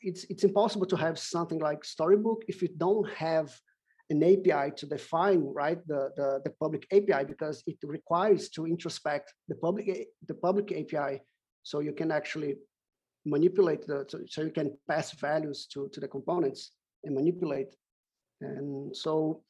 it's 0.00 0.24
it's 0.24 0.44
impossible 0.44 0.86
to 0.86 0.96
have 0.96 1.18
something 1.18 1.58
like 1.58 1.84
Storybook 1.84 2.44
if 2.48 2.62
you 2.62 2.68
don't 2.76 3.08
have 3.10 3.54
an 4.10 4.22
API 4.22 4.70
to 4.76 4.86
define 4.86 5.42
right 5.62 5.80
the, 5.86 6.10
the 6.16 6.40
the 6.44 6.50
public 6.60 6.86
API 6.92 7.24
because 7.24 7.62
it 7.66 7.78
requires 7.82 8.48
to 8.50 8.66
introspect 8.66 9.32
the 9.48 9.54
public 9.54 10.08
the 10.26 10.34
public 10.34 10.72
API 10.72 11.22
so 11.62 11.80
you 11.80 11.92
can 11.92 12.10
actually 12.10 12.56
manipulate 13.24 13.86
the 13.86 14.04
so, 14.08 14.20
so 14.26 14.42
you 14.42 14.50
can 14.50 14.76
pass 14.88 15.12
values 15.12 15.66
to 15.66 15.88
to 15.88 16.00
the 16.00 16.08
components 16.08 16.72
and 17.04 17.14
manipulate 17.14 17.74
and 18.40 18.94
so 18.96 19.42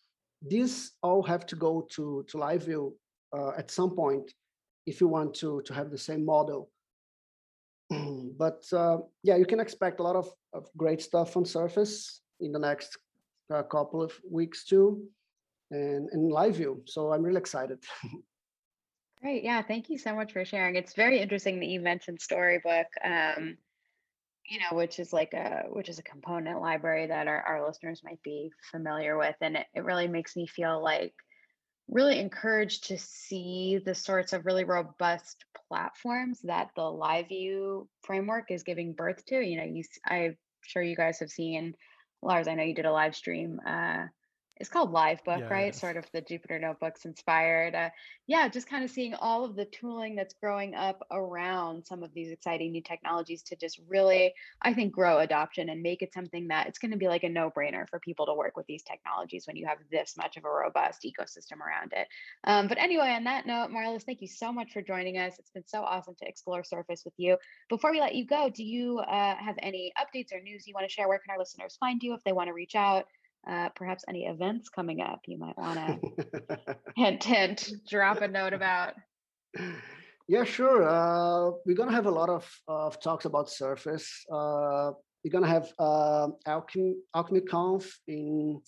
these 0.46 0.92
all 1.02 1.22
have 1.22 1.46
to 1.46 1.56
go 1.56 1.86
to 1.90 2.24
to 2.28 2.38
live 2.38 2.64
view 2.64 2.96
uh, 3.36 3.52
at 3.56 3.70
some 3.70 3.90
point 3.90 4.32
if 4.86 5.00
you 5.00 5.08
want 5.08 5.34
to 5.34 5.62
to 5.62 5.74
have 5.74 5.90
the 5.90 5.98
same 5.98 6.24
model. 6.24 6.70
but 8.38 8.64
uh, 8.72 8.98
yeah, 9.22 9.36
you 9.36 9.46
can 9.46 9.60
expect 9.60 10.00
a 10.00 10.02
lot 10.02 10.16
of, 10.16 10.30
of 10.52 10.68
great 10.76 11.02
stuff 11.02 11.36
on 11.36 11.44
Surface 11.44 12.22
in 12.40 12.52
the 12.52 12.58
next 12.58 12.96
uh, 13.52 13.62
couple 13.62 14.02
of 14.02 14.12
weeks 14.30 14.64
too, 14.64 15.02
and 15.70 16.08
in 16.12 16.28
live 16.28 16.56
view. 16.56 16.82
So 16.86 17.12
I'm 17.12 17.22
really 17.22 17.38
excited. 17.38 17.78
Great. 19.20 19.42
Yeah. 19.42 19.62
Thank 19.62 19.88
you 19.88 19.96
so 19.96 20.14
much 20.14 20.32
for 20.32 20.44
sharing. 20.44 20.76
It's 20.76 20.92
very 20.92 21.18
interesting 21.18 21.58
that 21.60 21.66
you 21.66 21.80
mentioned 21.80 22.20
Storybook. 22.20 22.88
Um, 23.02 23.56
you 24.49 24.59
know, 24.59 24.76
which 24.76 24.99
is 24.99 25.12
like 25.12 25.32
a 25.32 25.64
which 25.70 25.88
is 25.88 25.99
a 25.99 26.03
component 26.03 26.61
library 26.61 27.07
that 27.07 27.28
our, 27.28 27.40
our 27.42 27.66
listeners 27.66 28.03
might 28.05 28.22
be 28.22 28.51
familiar 28.70 29.16
with. 29.16 29.36
And 29.40 29.57
it, 29.57 29.66
it 29.74 29.84
really 29.84 30.09
makes 30.09 30.36
me 30.36 30.47
feel 30.47 30.82
like 30.82 31.14
really 31.88 32.18
encouraged 32.18 32.88
to 32.88 32.99
see 32.99 33.78
the 33.84 33.95
sorts 33.95 34.32
of 34.32 34.47
really 34.47 34.64
robust 34.64 35.45
platforms 35.68 36.40
that 36.42 36.70
the 36.76 36.82
live 36.82 37.28
view 37.28 37.88
framework 38.03 38.51
is 38.51 38.62
giving 38.62 38.92
birth 38.92 39.24
to 39.26 39.40
you 39.40 39.57
know 39.59 39.64
you 39.64 39.82
i'm 40.07 40.36
sure 40.62 40.82
you 40.82 40.97
guys 40.97 41.18
have 41.20 41.28
seen 41.28 41.74
lars 42.22 42.49
i 42.49 42.55
know 42.55 42.62
you 42.62 42.74
did 42.74 42.86
a 42.86 42.92
live 42.92 43.14
stream 43.14 43.61
uh, 43.66 44.07
it's 44.59 44.70
called 44.70 44.92
Livebook 44.92 45.40
Yeah, 45.40 45.48
right? 45.48 45.74
sort 45.74 45.96
of 45.96 46.05
the 46.12 46.22
jupyter 46.22 46.61
notebooks 46.61 47.05
inspired 47.05 47.74
uh, 47.74 47.90
yeah 48.26 48.48
just 48.48 48.68
kind 48.68 48.84
of 48.84 48.90
seeing 48.90 49.14
all 49.14 49.44
of 49.44 49.57
the 49.57 49.64
tooling 49.66 50.14
that's 50.14 50.34
growing 50.34 50.74
up 50.74 51.05
around 51.11 51.84
some 51.84 52.02
of 52.02 52.12
these 52.14 52.30
exciting 52.30 52.72
new 52.72 52.82
technologies 52.82 53.42
to 53.42 53.57
just 53.57 53.80
really 53.88 54.32
i 54.62 54.72
think 54.72 54.92
grow 54.92 55.18
adoption 55.18 55.68
and 55.68 55.82
make 55.82 56.02
it 56.02 56.12
something 56.12 56.48
that 56.48 56.66
it's 56.66 56.78
going 56.78 56.90
to 56.90 56.96
be 56.96 57.09
like 57.09 57.24
a 57.24 57.28
no-brainer 57.28 57.88
for 57.88 57.98
people 57.98 58.26
to 58.26 58.34
work 58.34 58.57
with 58.57 58.66
these 58.66 58.82
technologies 58.82 59.46
when 59.46 59.57
you 59.57 59.66
have 59.66 59.78
this 59.90 60.14
much 60.16 60.36
of 60.36 60.44
a 60.44 60.48
robust 60.48 61.05
ecosystem 61.05 61.61
around 61.61 61.92
it. 61.92 62.07
Um, 62.44 62.68
but 62.68 62.78
anyway 62.78 63.11
on 63.11 63.24
that 63.24 63.46
note 63.46 63.70
marlus 63.70 64.05
thank 64.05 64.20
you 64.20 64.28
so 64.28 64.52
much 64.52 64.72
for 64.72 64.82
joining 64.82 65.18
us. 65.18 65.34
It's 65.38 65.50
been 65.50 65.66
so 65.66 65.82
awesome 65.82 66.14
to 66.20 66.28
explore 66.28 66.62
surface 66.62 67.02
with 67.05 67.14
you. 67.16 67.36
Before 67.68 67.90
we 67.90 68.00
let 68.00 68.14
you 68.14 68.26
go 68.26 68.48
do 68.48 68.62
you 68.64 68.98
uh, 68.98 69.36
have 69.36 69.57
any 69.59 69.92
updates 69.98 70.32
or 70.32 70.40
news 70.40 70.66
you 70.66 70.74
want 70.74 70.86
to 70.86 70.92
share? 70.92 71.09
Where 71.09 71.18
can 71.18 71.32
our 71.32 71.38
listeners 71.38 71.76
find 71.78 72.02
you 72.02 72.14
if 72.14 72.22
they 72.24 72.32
want 72.32 72.48
to 72.48 72.55
reach 72.55 72.74
out 72.74 73.07
uh, 73.47 73.68
perhaps 73.76 74.05
any 74.09 74.26
events 74.26 74.68
coming 74.68 75.01
up 75.01 75.20
you 75.26 75.38
might 75.38 75.57
want 75.57 75.78
to 75.78 76.76
hint 76.97 77.24
hint 77.24 77.72
drop 77.88 78.20
a 78.22 78.28
note 78.28 78.53
about 78.53 78.95
yeah, 80.26 80.45
sure. 80.45 80.88
Uh, 80.88 81.51
we're 81.66 81.76
gonna 81.76 81.92
have 81.92 82.07
a 82.07 82.11
lot 82.11 82.30
of, 82.30 82.51
of 82.66 83.01
talks 83.01 83.26
about 83.26 83.51
Surface. 83.51 84.24
Uh, 84.32 84.92
we're 85.22 85.30
gonna 85.30 85.49
have 85.49 85.70
uh, 85.78 86.28
Alchemy 86.47 86.95
AlchemyConf 87.14 87.86
in. 88.09 88.61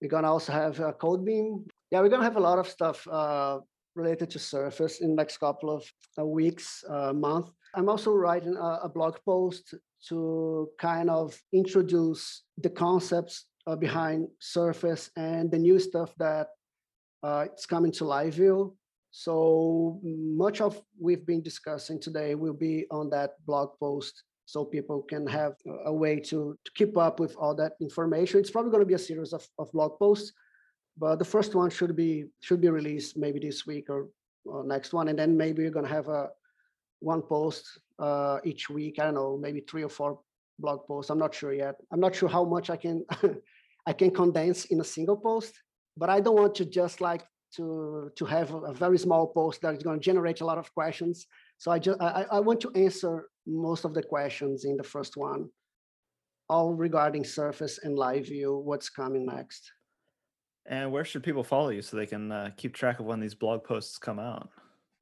We're 0.00 0.08
gonna 0.08 0.30
also 0.30 0.52
have 0.52 0.78
uh, 0.78 0.92
CodeBeam. 0.92 1.66
Yeah, 1.90 2.00
we're 2.00 2.10
gonna 2.10 2.24
have 2.24 2.36
a 2.36 2.40
lot 2.40 2.58
of 2.58 2.68
stuff 2.68 3.06
uh, 3.08 3.60
related 3.94 4.30
to 4.30 4.38
Surface 4.38 5.00
in 5.00 5.10
the 5.10 5.16
next 5.16 5.38
couple 5.38 5.70
of 5.70 5.84
uh, 6.18 6.26
weeks, 6.26 6.84
uh, 6.88 7.14
month. 7.14 7.50
I'm 7.74 7.88
also 7.88 8.12
writing 8.12 8.56
a, 8.56 8.80
a 8.84 8.88
blog 8.88 9.16
post 9.24 9.74
to 10.08 10.68
kind 10.78 11.08
of 11.08 11.38
introduce 11.52 12.42
the 12.58 12.70
concepts 12.70 13.46
uh, 13.66 13.76
behind 13.76 14.28
Surface 14.38 15.10
and 15.16 15.50
the 15.50 15.58
new 15.58 15.78
stuff 15.78 16.14
that 16.18 16.48
uh, 17.22 17.46
it's 17.52 17.66
coming 17.66 17.92
to 17.92 18.04
live 18.04 18.34
view. 18.34 18.76
So 19.10 20.00
much 20.04 20.60
of 20.60 20.80
we've 21.00 21.26
been 21.26 21.42
discussing 21.42 22.00
today 22.00 22.34
will 22.34 22.54
be 22.54 22.86
on 22.90 23.10
that 23.10 23.44
blog 23.44 23.70
post 23.78 24.22
so 24.46 24.64
people 24.64 25.02
can 25.02 25.26
have 25.26 25.54
a- 25.84 25.92
way 25.92 26.20
to, 26.20 26.56
to 26.64 26.70
keep 26.74 26.96
up 26.96 27.20
with 27.20 27.36
all 27.36 27.54
that 27.56 27.72
information. 27.80 28.40
It's 28.40 28.50
probably 28.50 28.70
going 28.70 28.82
to 28.82 28.86
be 28.86 28.94
a 28.94 28.98
series 28.98 29.32
of, 29.32 29.46
of 29.58 29.70
blog 29.72 29.98
posts, 29.98 30.32
but 30.96 31.18
the 31.18 31.24
first 31.24 31.54
one 31.54 31.70
should 31.70 31.94
be 31.96 32.26
should 32.40 32.60
be 32.60 32.68
released 32.68 33.16
maybe 33.16 33.40
this 33.40 33.66
week 33.66 33.90
or, 33.90 34.08
or 34.44 34.64
next 34.64 34.92
one, 34.92 35.08
and 35.08 35.18
then 35.18 35.36
maybe 35.36 35.62
we're 35.62 35.70
going 35.70 35.86
to 35.86 35.92
have 35.92 36.08
a 36.08 36.30
one 37.00 37.22
post 37.22 37.64
uh, 37.98 38.38
each 38.44 38.70
week. 38.70 38.98
I 38.98 39.04
don't 39.04 39.14
know, 39.14 39.36
maybe 39.36 39.60
three 39.60 39.84
or 39.84 39.88
four 39.88 40.20
blog 40.60 40.86
posts. 40.86 41.10
I'm 41.10 41.18
not 41.18 41.34
sure 41.34 41.52
yet. 41.52 41.76
I'm 41.92 42.00
not 42.00 42.14
sure 42.14 42.28
how 42.28 42.44
much 42.44 42.70
I 42.70 42.76
can 42.76 43.04
I 43.86 43.92
can 43.92 44.10
condense 44.10 44.66
in 44.66 44.80
a 44.80 44.84
single 44.84 45.16
post, 45.16 45.54
but 45.96 46.10
I 46.10 46.20
don't 46.20 46.36
want 46.36 46.54
to 46.56 46.64
just 46.64 47.00
like 47.00 47.24
to 47.56 48.10
to 48.16 48.24
have 48.24 48.52
a, 48.54 48.72
very 48.72 48.98
small 48.98 49.26
post 49.28 49.62
that 49.62 49.74
is 49.74 49.82
going 49.82 49.98
to 49.98 50.04
generate 50.04 50.40
a 50.40 50.46
lot 50.46 50.58
of 50.58 50.72
questions. 50.74 51.26
So 51.58 51.70
I 51.70 51.78
just 51.78 52.00
I, 52.00 52.26
I 52.30 52.40
want 52.40 52.60
to 52.60 52.70
answer 52.74 53.28
most 53.46 53.84
of 53.84 53.94
the 53.94 54.02
questions 54.02 54.64
in 54.64 54.76
the 54.76 54.84
first 54.94 55.16
one, 55.16 55.48
all 56.48 56.74
regarding 56.74 57.24
Surface 57.24 57.78
and 57.82 57.98
Live 57.98 58.26
View. 58.26 58.56
What's 58.56 58.88
coming 58.88 59.26
next? 59.26 59.72
And 60.66 60.92
where 60.92 61.04
should 61.04 61.22
people 61.22 61.42
follow 61.42 61.70
you 61.70 61.82
so 61.82 61.96
they 61.96 62.06
can 62.06 62.30
uh, 62.30 62.50
keep 62.56 62.74
track 62.74 63.00
of 63.00 63.06
when 63.06 63.20
these 63.20 63.34
blog 63.34 63.64
posts 63.64 63.98
come 63.98 64.18
out? 64.18 64.50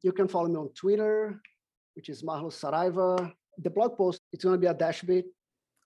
You 0.03 0.13
can 0.13 0.29
follow 0.29 0.49
me 0.49 0.57
on 0.57 0.71
Twitter, 0.73 1.43
which 1.95 2.09
is 2.09 2.23
Marlus 2.23 2.59
Saraiva. 2.61 3.33
The 3.59 3.71
blog 3.71 3.97
post, 3.97 4.21
it's 4.33 4.45
going 4.45 4.55
to 4.55 4.61
be 4.61 4.69
a 4.69 4.75
dash 4.75 5.03
Dashbit. 5.03 5.25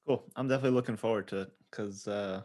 Cool. 0.07 0.25
I'm 0.37 0.49
definitely 0.49 0.77
looking 0.77 0.97
forward 0.97 1.29
to 1.29 1.43
it 1.43 1.51
because, 1.71 2.09
uh, 2.09 2.43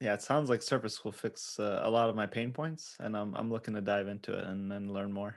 yeah, 0.00 0.14
it 0.14 0.22
sounds 0.22 0.50
like 0.50 0.62
Surface 0.62 1.04
will 1.04 1.12
fix 1.12 1.58
uh, 1.58 1.80
a 1.84 1.90
lot 1.90 2.10
of 2.10 2.16
my 2.16 2.26
pain 2.26 2.52
points, 2.52 2.96
and 3.00 3.16
I'm 3.16 3.34
I'm 3.34 3.50
looking 3.50 3.74
to 3.74 3.80
dive 3.80 4.08
into 4.08 4.32
it 4.36 4.44
and 4.44 4.70
then 4.70 4.92
learn 4.92 5.12
more. 5.12 5.36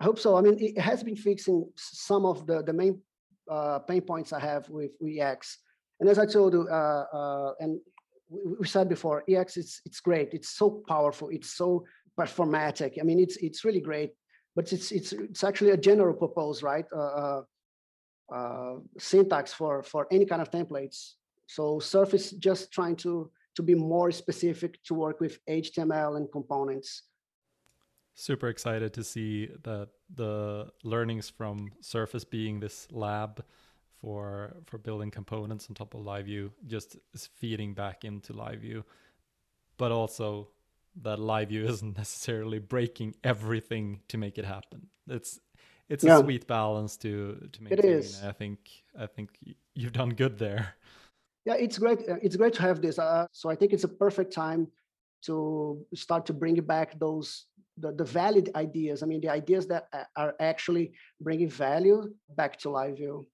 I 0.00 0.04
hope 0.04 0.18
so. 0.18 0.36
I 0.36 0.40
mean, 0.40 0.56
it 0.58 0.78
has 0.80 1.02
been 1.02 1.16
fixing 1.16 1.68
some 1.76 2.24
of 2.24 2.46
the 2.46 2.62
the 2.62 2.72
main 2.72 3.00
uh, 3.50 3.80
pain 3.80 4.00
points 4.00 4.32
I 4.32 4.40
have 4.40 4.68
with, 4.70 4.92
EEX. 5.02 5.56
And 6.00 6.08
as 6.08 6.18
I 6.18 6.26
told 6.26 6.52
you, 6.54 6.68
uh, 6.68 7.04
uh, 7.12 7.52
and 7.60 7.80
we, 8.30 8.66
said 8.66 8.88
before, 8.88 9.24
EEX 9.28 9.56
it's 9.56 9.80
it's 9.84 10.00
great. 10.00 10.32
It's 10.32 10.50
so 10.50 10.82
powerful. 10.88 11.28
It's 11.30 11.50
so 11.50 11.84
performatic. 12.18 13.00
I 13.00 13.02
mean, 13.02 13.20
it's 13.20 13.36
it's 13.38 13.64
really 13.64 13.80
great. 13.80 14.12
But 14.56 14.72
it's 14.72 14.92
it's 14.92 15.12
it's 15.12 15.42
actually 15.42 15.70
a 15.70 15.76
general 15.76 16.14
purpose, 16.14 16.62
right? 16.62 16.86
Uh, 18.32 18.76
syntax 18.98 19.52
for 19.52 19.82
for 19.82 20.06
any 20.10 20.24
kind 20.24 20.40
of 20.40 20.50
templates. 20.50 21.14
So 21.46 21.78
Surface 21.78 22.30
just 22.30 22.72
trying 22.72 22.96
to 22.96 23.30
to 23.54 23.62
be 23.62 23.74
more 23.74 24.10
specific 24.10 24.82
to 24.84 24.94
work 24.94 25.20
with 25.20 25.44
HTML 25.46 26.16
and 26.16 26.30
components. 26.32 27.02
Super 28.14 28.48
excited 28.48 28.94
to 28.94 29.04
see 29.04 29.48
that 29.64 29.88
the 30.14 30.70
learnings 30.84 31.28
from 31.28 31.72
Surface 31.80 32.24
being 32.24 32.60
this 32.60 32.88
lab 32.90 33.44
for 34.00 34.56
for 34.66 34.78
building 34.78 35.10
components 35.10 35.66
on 35.68 35.74
top 35.74 35.94
of 35.94 36.00
LiveView 36.00 36.50
just 36.66 36.96
is 37.12 37.26
feeding 37.26 37.74
back 37.74 38.04
into 38.04 38.32
LiveView, 38.32 38.84
but 39.76 39.92
also 39.92 40.48
that 41.02 41.18
LiveView 41.18 41.68
isn't 41.68 41.96
necessarily 41.96 42.58
breaking 42.58 43.14
everything 43.24 44.00
to 44.08 44.16
make 44.16 44.38
it 44.38 44.44
happen. 44.44 44.88
It's 45.08 45.40
it's 45.88 46.04
yeah. 46.04 46.18
a 46.18 46.20
sweet 46.20 46.46
balance 46.46 46.96
to 46.98 47.48
to 47.52 47.62
maintain. 47.62 47.78
It 47.78 47.84
is. 47.84 48.22
I 48.22 48.32
think 48.32 48.58
I 48.98 49.06
think 49.06 49.30
you've 49.74 49.92
done 49.92 50.10
good 50.10 50.38
there. 50.38 50.74
Yeah, 51.44 51.54
it's 51.54 51.78
great. 51.78 52.08
Uh, 52.08 52.16
it's 52.22 52.36
great 52.36 52.54
to 52.54 52.62
have 52.62 52.80
this. 52.80 52.98
Uh, 52.98 53.26
so 53.32 53.50
I 53.50 53.54
think 53.54 53.72
it's 53.72 53.84
a 53.84 53.88
perfect 53.88 54.32
time 54.32 54.68
to 55.26 55.84
start 55.94 56.26
to 56.26 56.32
bring 56.32 56.56
back 56.60 56.98
those 56.98 57.46
the, 57.78 57.92
the 57.92 58.04
valid 58.04 58.50
ideas. 58.54 59.02
I 59.02 59.06
mean, 59.06 59.20
the 59.20 59.30
ideas 59.30 59.66
that 59.66 59.88
are 60.16 60.34
actually 60.40 60.92
bringing 61.20 61.50
value 61.50 62.14
back 62.36 62.58
to 62.60 62.68
LiveView. 62.68 63.26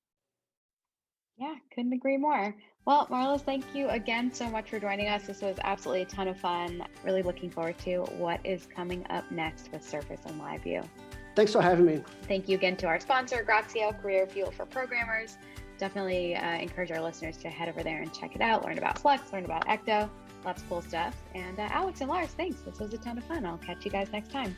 Yeah, 1.36 1.54
couldn't 1.74 1.92
agree 1.92 2.16
more. 2.16 2.54
Well, 2.86 3.06
Marlus, 3.10 3.42
thank 3.42 3.64
you 3.74 3.88
again 3.88 4.32
so 4.32 4.48
much 4.48 4.70
for 4.70 4.80
joining 4.80 5.08
us. 5.08 5.26
This 5.26 5.42
was 5.42 5.56
absolutely 5.62 6.02
a 6.02 6.06
ton 6.06 6.28
of 6.28 6.38
fun. 6.38 6.82
Really 7.04 7.22
looking 7.22 7.50
forward 7.50 7.78
to 7.80 8.00
what 8.18 8.40
is 8.44 8.66
coming 8.66 9.06
up 9.10 9.30
next 9.30 9.70
with 9.72 9.82
Surface 9.82 10.20
and 10.26 10.40
LiveView. 10.40 10.86
Thanks 11.34 11.52
for 11.52 11.62
having 11.62 11.86
me. 11.86 12.02
Thank 12.22 12.48
you 12.48 12.56
again 12.56 12.76
to 12.78 12.86
our 12.86 13.00
sponsor, 13.00 13.44
Groxio 13.48 14.00
Career 14.00 14.26
Fuel 14.26 14.50
for 14.50 14.66
Programmers. 14.66 15.38
Definitely 15.78 16.36
uh, 16.36 16.58
encourage 16.58 16.90
our 16.90 17.00
listeners 17.00 17.36
to 17.38 17.48
head 17.48 17.68
over 17.68 17.82
there 17.82 18.02
and 18.02 18.12
check 18.12 18.34
it 18.34 18.42
out, 18.42 18.64
learn 18.64 18.78
about 18.78 18.98
Flex, 18.98 19.32
learn 19.32 19.44
about 19.44 19.66
Ecto. 19.66 20.10
Lots 20.44 20.62
of 20.62 20.68
cool 20.68 20.82
stuff. 20.82 21.16
And 21.34 21.58
uh, 21.58 21.68
Alex 21.70 22.00
and 22.00 22.10
Lars, 22.10 22.30
thanks. 22.30 22.60
This 22.60 22.78
was 22.78 22.92
a 22.92 22.98
ton 22.98 23.18
of 23.18 23.24
fun. 23.24 23.46
I'll 23.46 23.58
catch 23.58 23.84
you 23.84 23.90
guys 23.90 24.10
next 24.12 24.30
time. 24.30 24.56